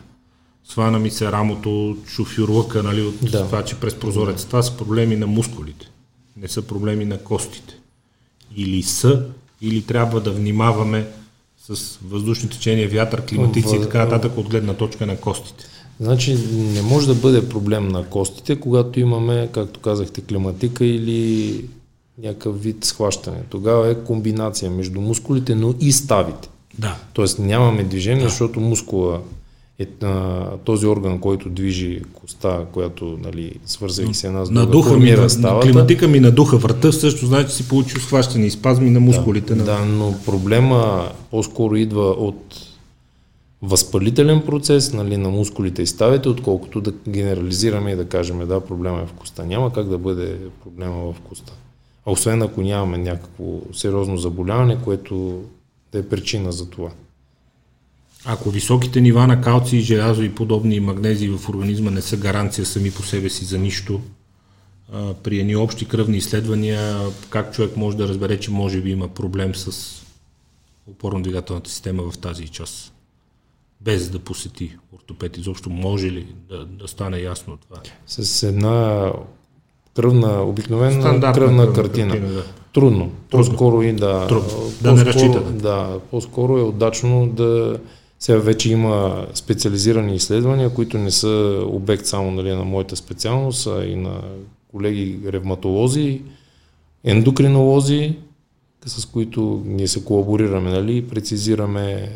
[0.70, 3.46] Схвана ми се рамото от шофюрлъка, нали, от Да.
[3.46, 4.46] това, че през прозорец.
[4.46, 5.86] Това са проблеми на мускулите.
[6.38, 7.76] Не са проблеми на костите.
[8.56, 9.26] Или са,
[9.62, 11.08] или трябва да внимаваме
[11.68, 15.66] с въздушни течения, вятър, климатици и така нататък от гледна точка на костите.
[16.00, 21.62] Значи не може да бъде проблем на костите, когато имаме, както казахте, климатика или
[22.24, 23.38] някакъв вид схващане.
[23.50, 26.50] Тогава е комбинация между мускулите, но и ставите.
[26.80, 26.98] Да.
[27.14, 28.30] Тоест нямаме движение, да.
[28.30, 29.22] защото мускула
[29.80, 34.90] е а, този орган, който движи коста, която, нали, свързвайки се една с друга, Надуха
[34.90, 35.68] ми, формира на, ставата.
[35.68, 39.56] климатика ми надуха врата, също значи си получил схващане и спазми на мускулите.
[39.56, 39.64] на...
[39.64, 42.76] Да, но проблема по-скоро идва от
[43.62, 49.02] възпалителен процес нали, на мускулите и ставите, отколкото да генерализираме и да кажем да, проблема
[49.02, 49.46] е в коста.
[49.46, 51.54] Няма как да бъде проблема в коста.
[52.06, 53.44] А освен ако нямаме някакво
[53.74, 55.42] сериозно заболяване, което
[55.92, 56.90] да е причина за това.
[58.26, 62.92] Ако високите нива на калци, желязо и подобни магнези в организма не са гаранция сами
[62.92, 64.02] по себе си за нищо,
[64.94, 66.98] а, при едни общи кръвни изследвания,
[67.30, 69.96] как човек може да разбере, че може би има проблем с
[70.88, 72.94] опорно-двигателната система в тази част,
[73.82, 75.38] без да посети ортопед.
[75.38, 77.82] Изобщо може ли да, да стане ясно това?
[78.08, 79.12] С една
[79.96, 82.12] кръвна, обикновена Стандартна кръвна, кръвна картина.
[82.12, 82.46] картина, да.
[82.74, 83.12] Трудно.
[83.30, 84.28] По-скоро и да...
[84.28, 84.72] Трудно.
[84.82, 85.52] Да не разчитаме.
[85.52, 87.80] Да, по-скоро е удачно да...
[88.26, 93.86] Сега вече има специализирани изследвания, които не са обект само нали, на моята специалност, а
[93.86, 94.22] и на
[94.72, 96.22] колеги ревматолози,
[97.04, 98.16] ендокринолози,
[98.86, 102.12] с които ние се колаборираме нали, и прецизираме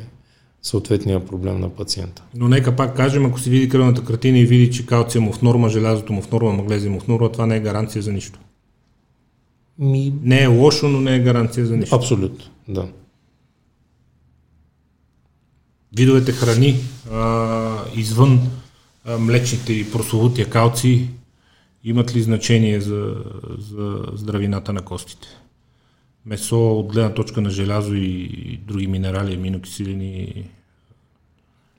[0.62, 2.24] съответния проблем на пациента.
[2.36, 5.42] Но нека пак кажем, ако си види кръвната картина и види, че калция му в
[5.42, 8.40] норма, желязото му в норма, маглезия му в норма, това не е гаранция за нищо.
[9.80, 11.96] Ми, Не е лошо, но не е гаранция за нищо.
[11.96, 12.88] абсолютно, да.
[15.98, 16.76] Видовете храни
[17.12, 18.40] а, извън
[19.06, 21.10] а, млечните и прословутия калци
[21.84, 23.16] имат ли значение за,
[23.60, 25.28] за здравината на костите?
[26.26, 30.44] Месо от гледна точка на желязо и други минерали, аминокиселини.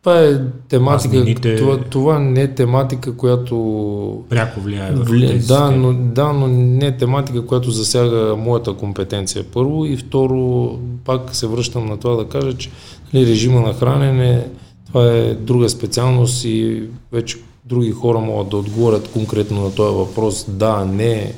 [0.00, 5.26] Това е тематика, Мазнините- това, това не е тематика, която Пряко влияе върху Вли...
[5.26, 10.78] тези Да, но, да, но не е тематика, която засяга моята компетенция първо и второ,
[11.04, 12.70] пак се връщам на това да кажа, че
[13.14, 14.46] нали, режима на хранене,
[14.86, 16.82] това е друга специалност и
[17.12, 21.32] вече други хора могат да отговорят конкретно на този въпрос, да, не,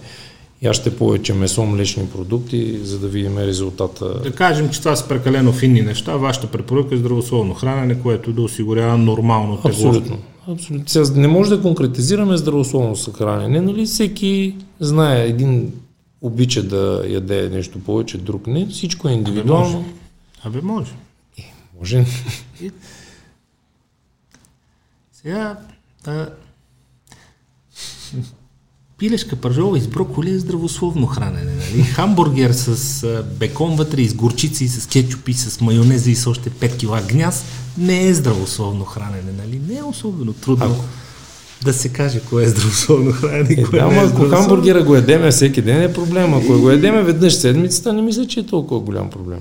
[0.62, 4.20] я ще повече месо, млечни продукти, за да видим резултата.
[4.22, 6.16] Да кажем, че това са прекалено финни неща.
[6.16, 9.68] Вашата препоръка е здравословно хранене, което да осигурява нормално тегло.
[9.68, 10.18] Абсолютно.
[10.48, 10.88] Абсолютно.
[10.88, 13.60] Сега не може да конкретизираме здравословно съхранение.
[13.60, 13.86] Нали?
[13.86, 15.72] Всеки знае, един
[16.20, 18.66] обича да яде нещо повече, друг не.
[18.66, 19.84] Всичко е индивидуално.
[20.44, 20.78] Абе, може.
[20.80, 20.90] Може.
[25.12, 25.56] Сега,
[26.06, 26.26] а,
[28.98, 31.52] пилешка пържола из броколи е здравословно хранене.
[31.54, 31.82] Нали?
[31.82, 32.68] Хамбургер с
[33.04, 36.76] а, бекон вътре, и с горчици, и с кетчупи, с майонеза и с още 5
[36.78, 37.44] кила гняз
[37.78, 39.32] не е здравословно хранене.
[39.38, 39.60] Нали?
[39.68, 40.84] Не е особено трудно Ако-
[41.64, 44.28] да се каже кое е здравословно хранене и Е, кое да, не ама е ако
[44.28, 46.34] хамбургера го едеме всеки ден е проблем.
[46.34, 49.38] Ако го едеме веднъж седмицата, не мисля, че е толкова голям проблем.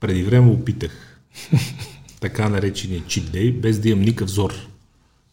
[0.00, 1.18] Преди време опитах
[2.20, 4.54] така наречения чип дей, без да имам никакъв зор.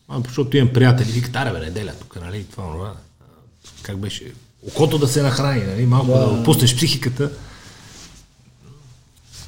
[0.07, 2.93] А, защото имам приятели, викат, аре бе, неделя тук, нали, това, това.
[3.81, 4.31] Как беше?
[4.67, 7.31] Окото да се нахрани, нали, малко да, да отпуснеш психиката.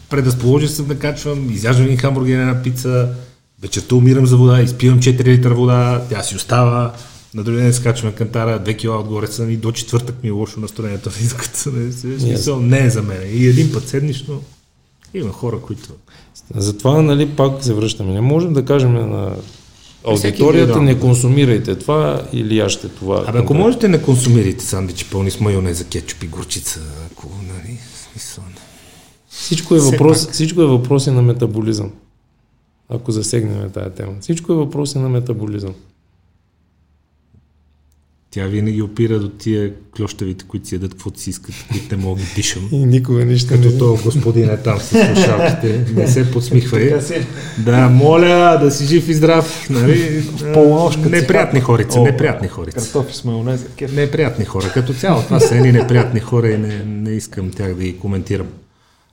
[0.10, 3.16] Предразположен съм да качвам, изяждам един хамбургер, една пица,
[3.62, 6.94] вечерта умирам за вода, изпивам 4 литра вода, тя си остава,
[7.34, 10.32] на другия ден скачвам на кантара, 2 кила отгоре съм и до четвъртък ми е
[10.32, 11.10] лошо настроението,
[11.66, 13.22] нали, в смисъл, не е за мен.
[13.32, 14.44] И един път седмично
[15.20, 15.90] има хора, които...
[16.56, 18.14] Затова, нали, пак се връщаме.
[18.14, 19.36] Не можем да кажем на
[20.08, 23.24] аудиторията, не консумирайте това или яще това.
[23.28, 26.80] Абе, ако можете не консумирайте сандвичи пълни с майонеза, кетчуп и горчица,
[27.12, 27.80] ако, нали,
[28.12, 28.44] смисъл...
[29.30, 31.92] Всичко е, въпрос, всичко е въпроси на метаболизъм.
[32.90, 34.14] Ако засегнем тая тема.
[34.22, 35.74] Всичко е въпроси на метаболизъм.
[38.36, 42.22] Тя винаги опира до тия клющавите, които си ядат каквото си искат, които не мога
[42.22, 42.70] да дишам.
[42.72, 43.78] И никога нищо Като не...
[43.78, 47.02] то господин е там с слушалките, не се подсмихвай.
[47.02, 47.26] Си.
[47.58, 49.70] Да, моля да си жив и здрав.
[49.70, 50.24] Нали?
[50.54, 52.78] полунощ, неприятни като хорица, неприятни хорица.
[52.78, 53.66] Картофи с майонеза.
[53.78, 53.94] Кеф.
[53.96, 54.72] Неприятни хора.
[54.74, 58.48] Като цяло това са едни неприятни хора и не, не искам тях да ги коментирам.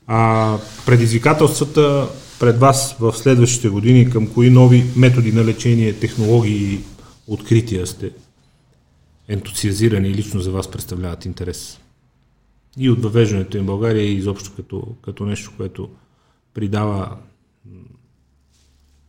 [0.07, 2.09] А предизвикателствата
[2.41, 6.81] пред вас в следващите години към кои нови методи на лечение, технологии и
[7.27, 8.11] открития сте
[9.29, 11.81] ентусиазирани и лично за вас представляват интерес?
[12.79, 15.89] И от въвеждането им в България и изобщо като, като нещо, което
[16.55, 17.17] придава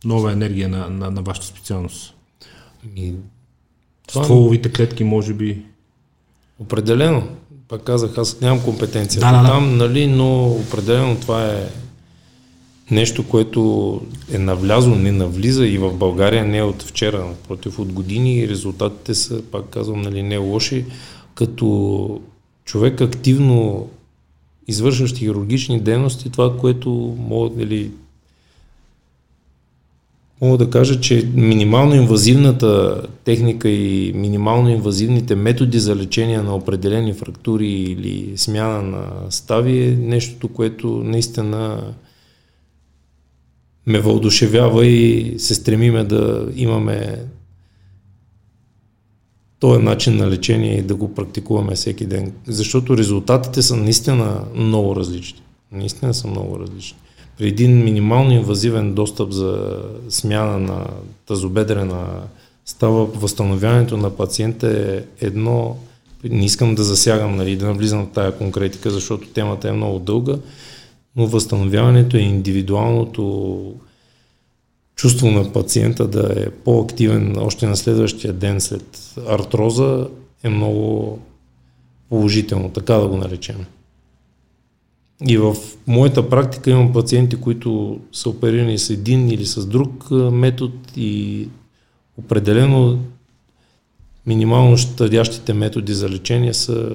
[0.04, 2.14] нова енергия на, на, на вашата специалност.
[2.84, 3.14] Ами,
[4.06, 5.62] това Стволовите клетки, може би.
[6.58, 7.28] определено.
[7.68, 9.48] Пак казах, аз нямам компетенция Да, да, да.
[9.48, 11.68] там, нали, но определено това е
[12.90, 14.00] нещо, което
[14.32, 19.14] е навлязло, не навлиза и в България не е от вчера, напротив от години резултатите
[19.14, 20.84] са, пак казвам, нали, не лоши,
[21.34, 22.20] като
[22.64, 23.88] човек активно
[24.68, 27.90] извършващ хирургични дейности, това, което мога, нали,
[30.40, 37.12] мога да кажа, че минимално инвазивната техника и минимално инвазивните методи за лечение на определени
[37.12, 41.82] фрактури или смяна на стави е нещото, което наистина
[43.86, 47.24] ме въодушевява и се стремиме да имаме
[49.60, 52.32] този начин на лечение и да го практикуваме всеки ден.
[52.46, 55.40] Защото резултатите са наистина много различни.
[55.72, 56.98] Наистина са много различни.
[57.38, 59.78] При един минимално инвазивен достъп за
[60.08, 60.86] смяна на
[61.26, 62.06] тазобедрена
[62.64, 65.76] става възстановяването на пациента е едно,
[66.24, 70.36] не искам да засягам, нали, да навлизам в тая конкретика, защото темата е много дълга,
[71.16, 73.74] но възстановяването е индивидуалното
[74.96, 80.08] чувство на пациента да е по-активен още на следващия ден след артроза
[80.42, 81.18] е много
[82.08, 83.66] положително, така да го наречем.
[85.28, 90.72] И в моята практика имам пациенти, които са оперирани с един или с друг метод
[90.96, 91.48] и
[92.16, 92.98] определено
[94.26, 96.90] минимално щадящите методи за лечение са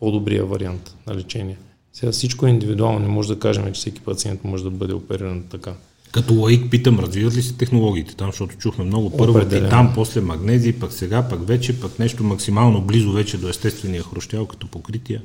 [0.00, 1.56] по-добрия вариант на лечение.
[1.94, 5.42] Сега всичко е индивидуално, не може да кажем, че всеки пациент може да бъде опериран
[5.50, 5.72] така.
[6.12, 9.66] Като лаик питам, развиват ли се технологиите там, защото чухме много първо Определено.
[9.66, 14.46] титан, после магнези, пък сега, пък вече, пък нещо максимално близо вече до естествения хрущял
[14.46, 15.22] като покрития.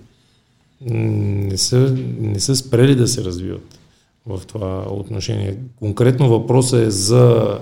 [0.82, 3.80] М, не са, не са спрели да се развиват
[4.26, 5.58] в това отношение.
[5.76, 7.60] Конкретно въпросът е за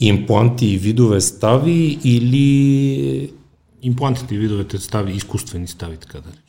[0.00, 3.32] импланти и видове стави или
[3.82, 6.47] Имплантите и видовете стави, изкуствени стави, така да речем.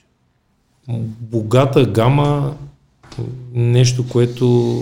[1.20, 2.56] Богата гама,
[3.54, 4.78] нещо, което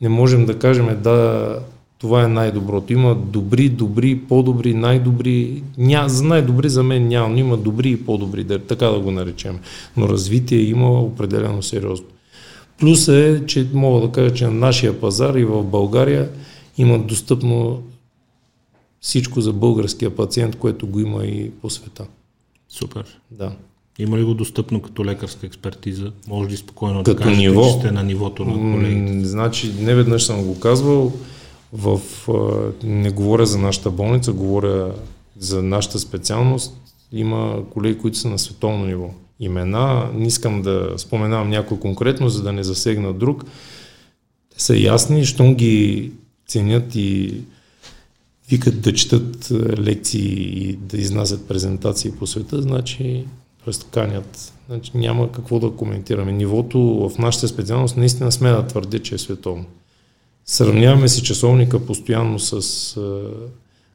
[0.00, 1.58] не можем да кажем да
[1.98, 2.92] това е най-доброто.
[2.92, 5.62] Има добри, добри, по-добри, най-добри.
[5.78, 9.10] Ня, за най-добри за мен няма, но има добри и по-добри, да, така да го
[9.10, 9.58] наречем.
[9.96, 12.06] Но развитие има определено сериозно.
[12.78, 16.30] Плюс е, че мога да кажа, че на нашия пазар и в България
[16.78, 17.82] има достъпно
[19.00, 22.06] всичко за българския пациент, което го има и по света.
[22.68, 23.04] Супер.
[23.30, 23.52] Да.
[23.98, 26.12] Има ли го достъпно като лекарска експертиза?
[26.28, 27.64] Може ли спокойно Като да кажете, ниво?
[27.64, 29.28] че сте на нивото на колегите?
[29.28, 31.12] Значи, не веднъж съм го казвал.
[31.72, 32.00] В,
[32.82, 34.94] не говоря за нашата болница, говоря
[35.38, 36.76] за нашата специалност.
[37.12, 39.10] Има колеги, които са на световно ниво.
[39.40, 43.44] Имена, не искам да споменавам някой конкретно, за да не засегна друг.
[44.54, 46.12] Те са ясни, щом ги
[46.46, 47.34] ценят и
[48.50, 53.24] викат да четат лекции и да изнасят презентации по света, значи,
[53.64, 53.74] т.е.
[53.90, 54.52] канят.
[54.68, 56.32] Значи няма какво да коментираме.
[56.32, 59.64] Нивото в нашата специалност наистина сме да твърдя, че е световно.
[60.44, 62.52] Сравняваме си часовника постоянно с
[62.96, 63.30] а,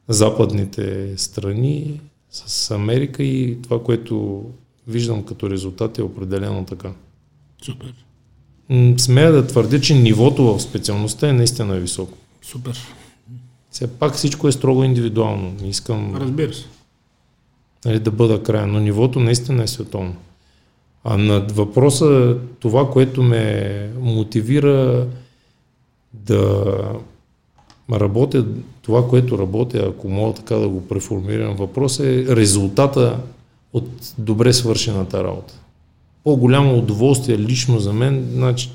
[0.08, 4.44] западните страни, с Америка и това, което
[4.86, 6.92] виждам като резултат е определено така.
[7.62, 7.94] Супер.
[8.96, 12.18] Смея да твърдя, че нивото в специалността е наистина високо.
[12.42, 12.78] Супер.
[13.70, 15.54] Все пак всичко е строго индивидуално.
[15.60, 16.64] Не искам Разбира се.
[17.84, 20.14] Нали, да бъда крайен, но нивото наистина е световно.
[21.04, 25.06] А на въпроса, това, което ме мотивира
[26.12, 26.64] да
[27.92, 28.46] работя,
[28.82, 33.18] това, което работя, ако мога така да го преформирам, въпрос е резултата
[33.72, 33.88] от
[34.18, 35.54] добре свършената работа.
[36.24, 38.70] По-голямо удоволствие лично за мен, значи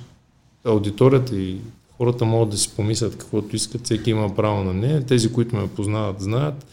[0.65, 1.57] аудиторията и
[1.97, 5.67] хората могат да си помислят каквото искат, всеки има право на нея, тези, които ме
[5.67, 6.65] познават, знаят.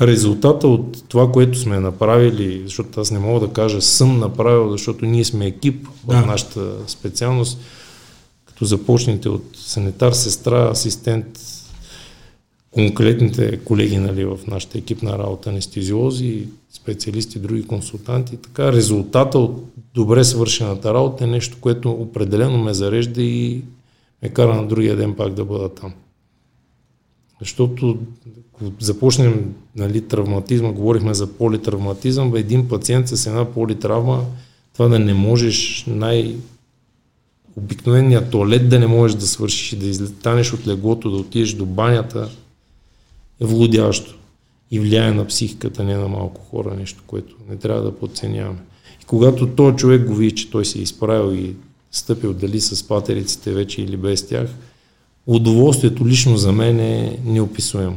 [0.00, 5.04] Резултата от това, което сме направили, защото аз не мога да кажа съм направил, защото
[5.04, 6.22] ние сме екип Да.
[6.22, 7.58] в нашата специалност,
[8.44, 11.26] като започнете от санитар, сестра, асистент,
[12.70, 18.36] конкретните колеги нали, в нашата екипна работа, анестезиолози, специалисти, други консултанти.
[18.36, 19.64] Така, резултата от
[19.94, 23.62] добре свършената работа е нещо, което определено ме зарежда и
[24.22, 25.92] ме кара на другия ден пак да бъда там.
[27.42, 27.98] Защото
[28.54, 34.24] ако започнем нали, травматизма, говорихме за политравматизъм, един пациент с една политравма,
[34.72, 36.36] това да не можеш най-
[37.56, 41.66] обикновения туалет да не можеш да свършиш и да излетанеш от леглото, да отидеш до
[41.66, 42.30] банята,
[43.40, 44.18] е влудящо
[44.70, 48.58] и влияе на психиката, не на малко хора, нещо, което не трябва да подценяваме.
[49.02, 51.54] И когато този човек го види, че той се е изправил и
[51.90, 54.48] стъпил дали с патериците вече или без тях,
[55.26, 57.96] удоволствието лично за мен е неописуемо.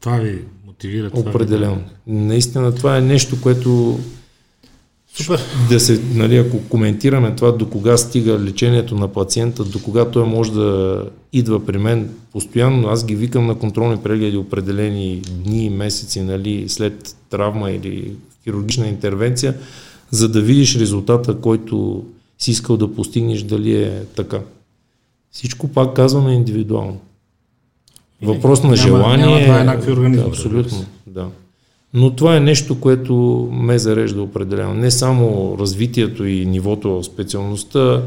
[0.00, 1.10] Това ви мотивира?
[1.10, 1.76] Това Определено.
[1.76, 1.82] Ви...
[2.06, 3.98] Наистина това е нещо, което
[5.14, 5.40] Супер.
[5.68, 10.26] Да се, нали, ако коментираме това, до кога стига лечението на пациента, до кога той
[10.26, 11.02] може да
[11.32, 17.16] идва при мен постоянно, аз ги викам на контролни прегледи определени дни, месеци, нали, след
[17.30, 18.12] травма или
[18.44, 19.54] хирургична интервенция,
[20.10, 22.04] за да видиш резултата, който
[22.38, 24.40] си искал да постигнеш, дали е така.
[25.30, 27.00] Всичко пак казваме индивидуално.
[28.22, 29.26] Въпрос на желание.
[29.26, 30.22] Няма два еднакви организми.
[30.24, 31.28] Да, абсолютно, да.
[31.94, 33.14] Но това е нещо, което
[33.52, 34.74] ме зарежда определено.
[34.74, 38.02] Не само развитието и нивото в специалността,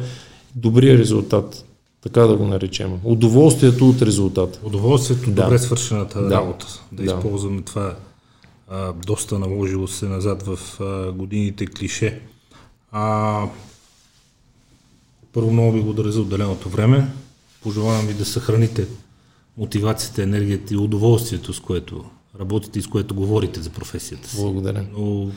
[0.55, 1.65] добрия резултат,
[2.01, 2.99] така да го наречем.
[3.03, 4.59] Удоволствието от резултата.
[4.63, 5.43] Удоволствието, да.
[5.43, 6.35] добре свършената да.
[6.35, 6.65] работа.
[6.91, 7.95] Да, да използваме това
[8.69, 12.19] а, доста наложило се назад в а, годините клише.
[12.91, 13.43] А,
[15.33, 17.07] първо много ви благодаря за отделеното време.
[17.63, 18.87] Пожелавам ви да съхраните
[19.57, 22.05] мотивацията, енергията и удоволствието, с което
[22.39, 24.37] работите и с което говорите за професията си.
[24.37, 24.85] Благодаря.
[24.97, 25.27] Но,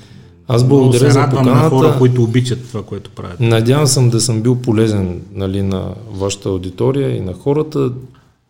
[0.48, 1.62] Аз благодаря за поканата.
[1.62, 3.40] на хора, които обичат това, което правят.
[3.40, 7.92] Надявам съм да съм бил полезен нали, на вашата аудитория и на хората.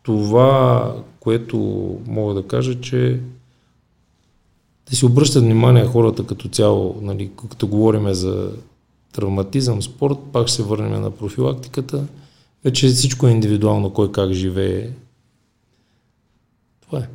[0.02, 1.58] Това, което
[2.06, 3.20] мога да кажа, че
[4.90, 8.50] да си обръщат внимание хората като цяло, нали, като говорим за
[9.16, 12.06] травматизъм, спорт, пак се върнем на профилактиката.
[12.64, 14.90] Вече всичко е индивидуално, кой как живее.
[16.80, 17.08] Това е.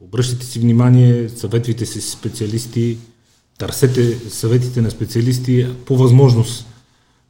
[0.00, 2.98] Обръщайте си внимание, съветвайте се с специалисти,
[3.58, 6.66] търсете съветите на специалисти по възможност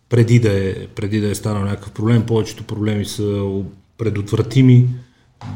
[0.09, 2.27] преди да е, преди да е станал някакъв проблем.
[2.27, 3.62] Повечето проблеми са
[3.99, 4.87] предотвратими.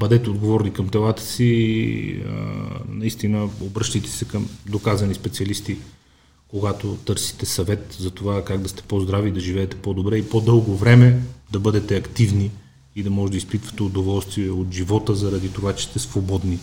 [0.01, 2.23] Бъдете отговорни към телата си.
[2.89, 5.79] наистина обръщайте се към доказани специалисти,
[6.53, 11.23] когато търсите съвет за това как да сте по-здрави, да живеете по-добре и по-дълго време
[11.53, 12.51] да бъдете активни
[12.97, 16.59] и да може да изпитвате удоволствие от живота заради това, че сте свободни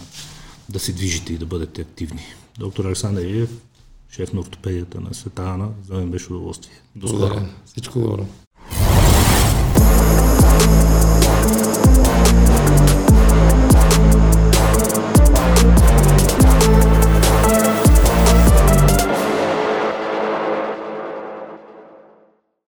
[0.70, 2.22] да се движите и да бъдете активни.
[2.60, 3.50] Доктор Александър Илиев,
[4.12, 6.82] шеф на ортопедията на Света Ана, за мен беше удоволствие.
[6.96, 7.42] До скоро.
[7.66, 8.26] Всичко добро.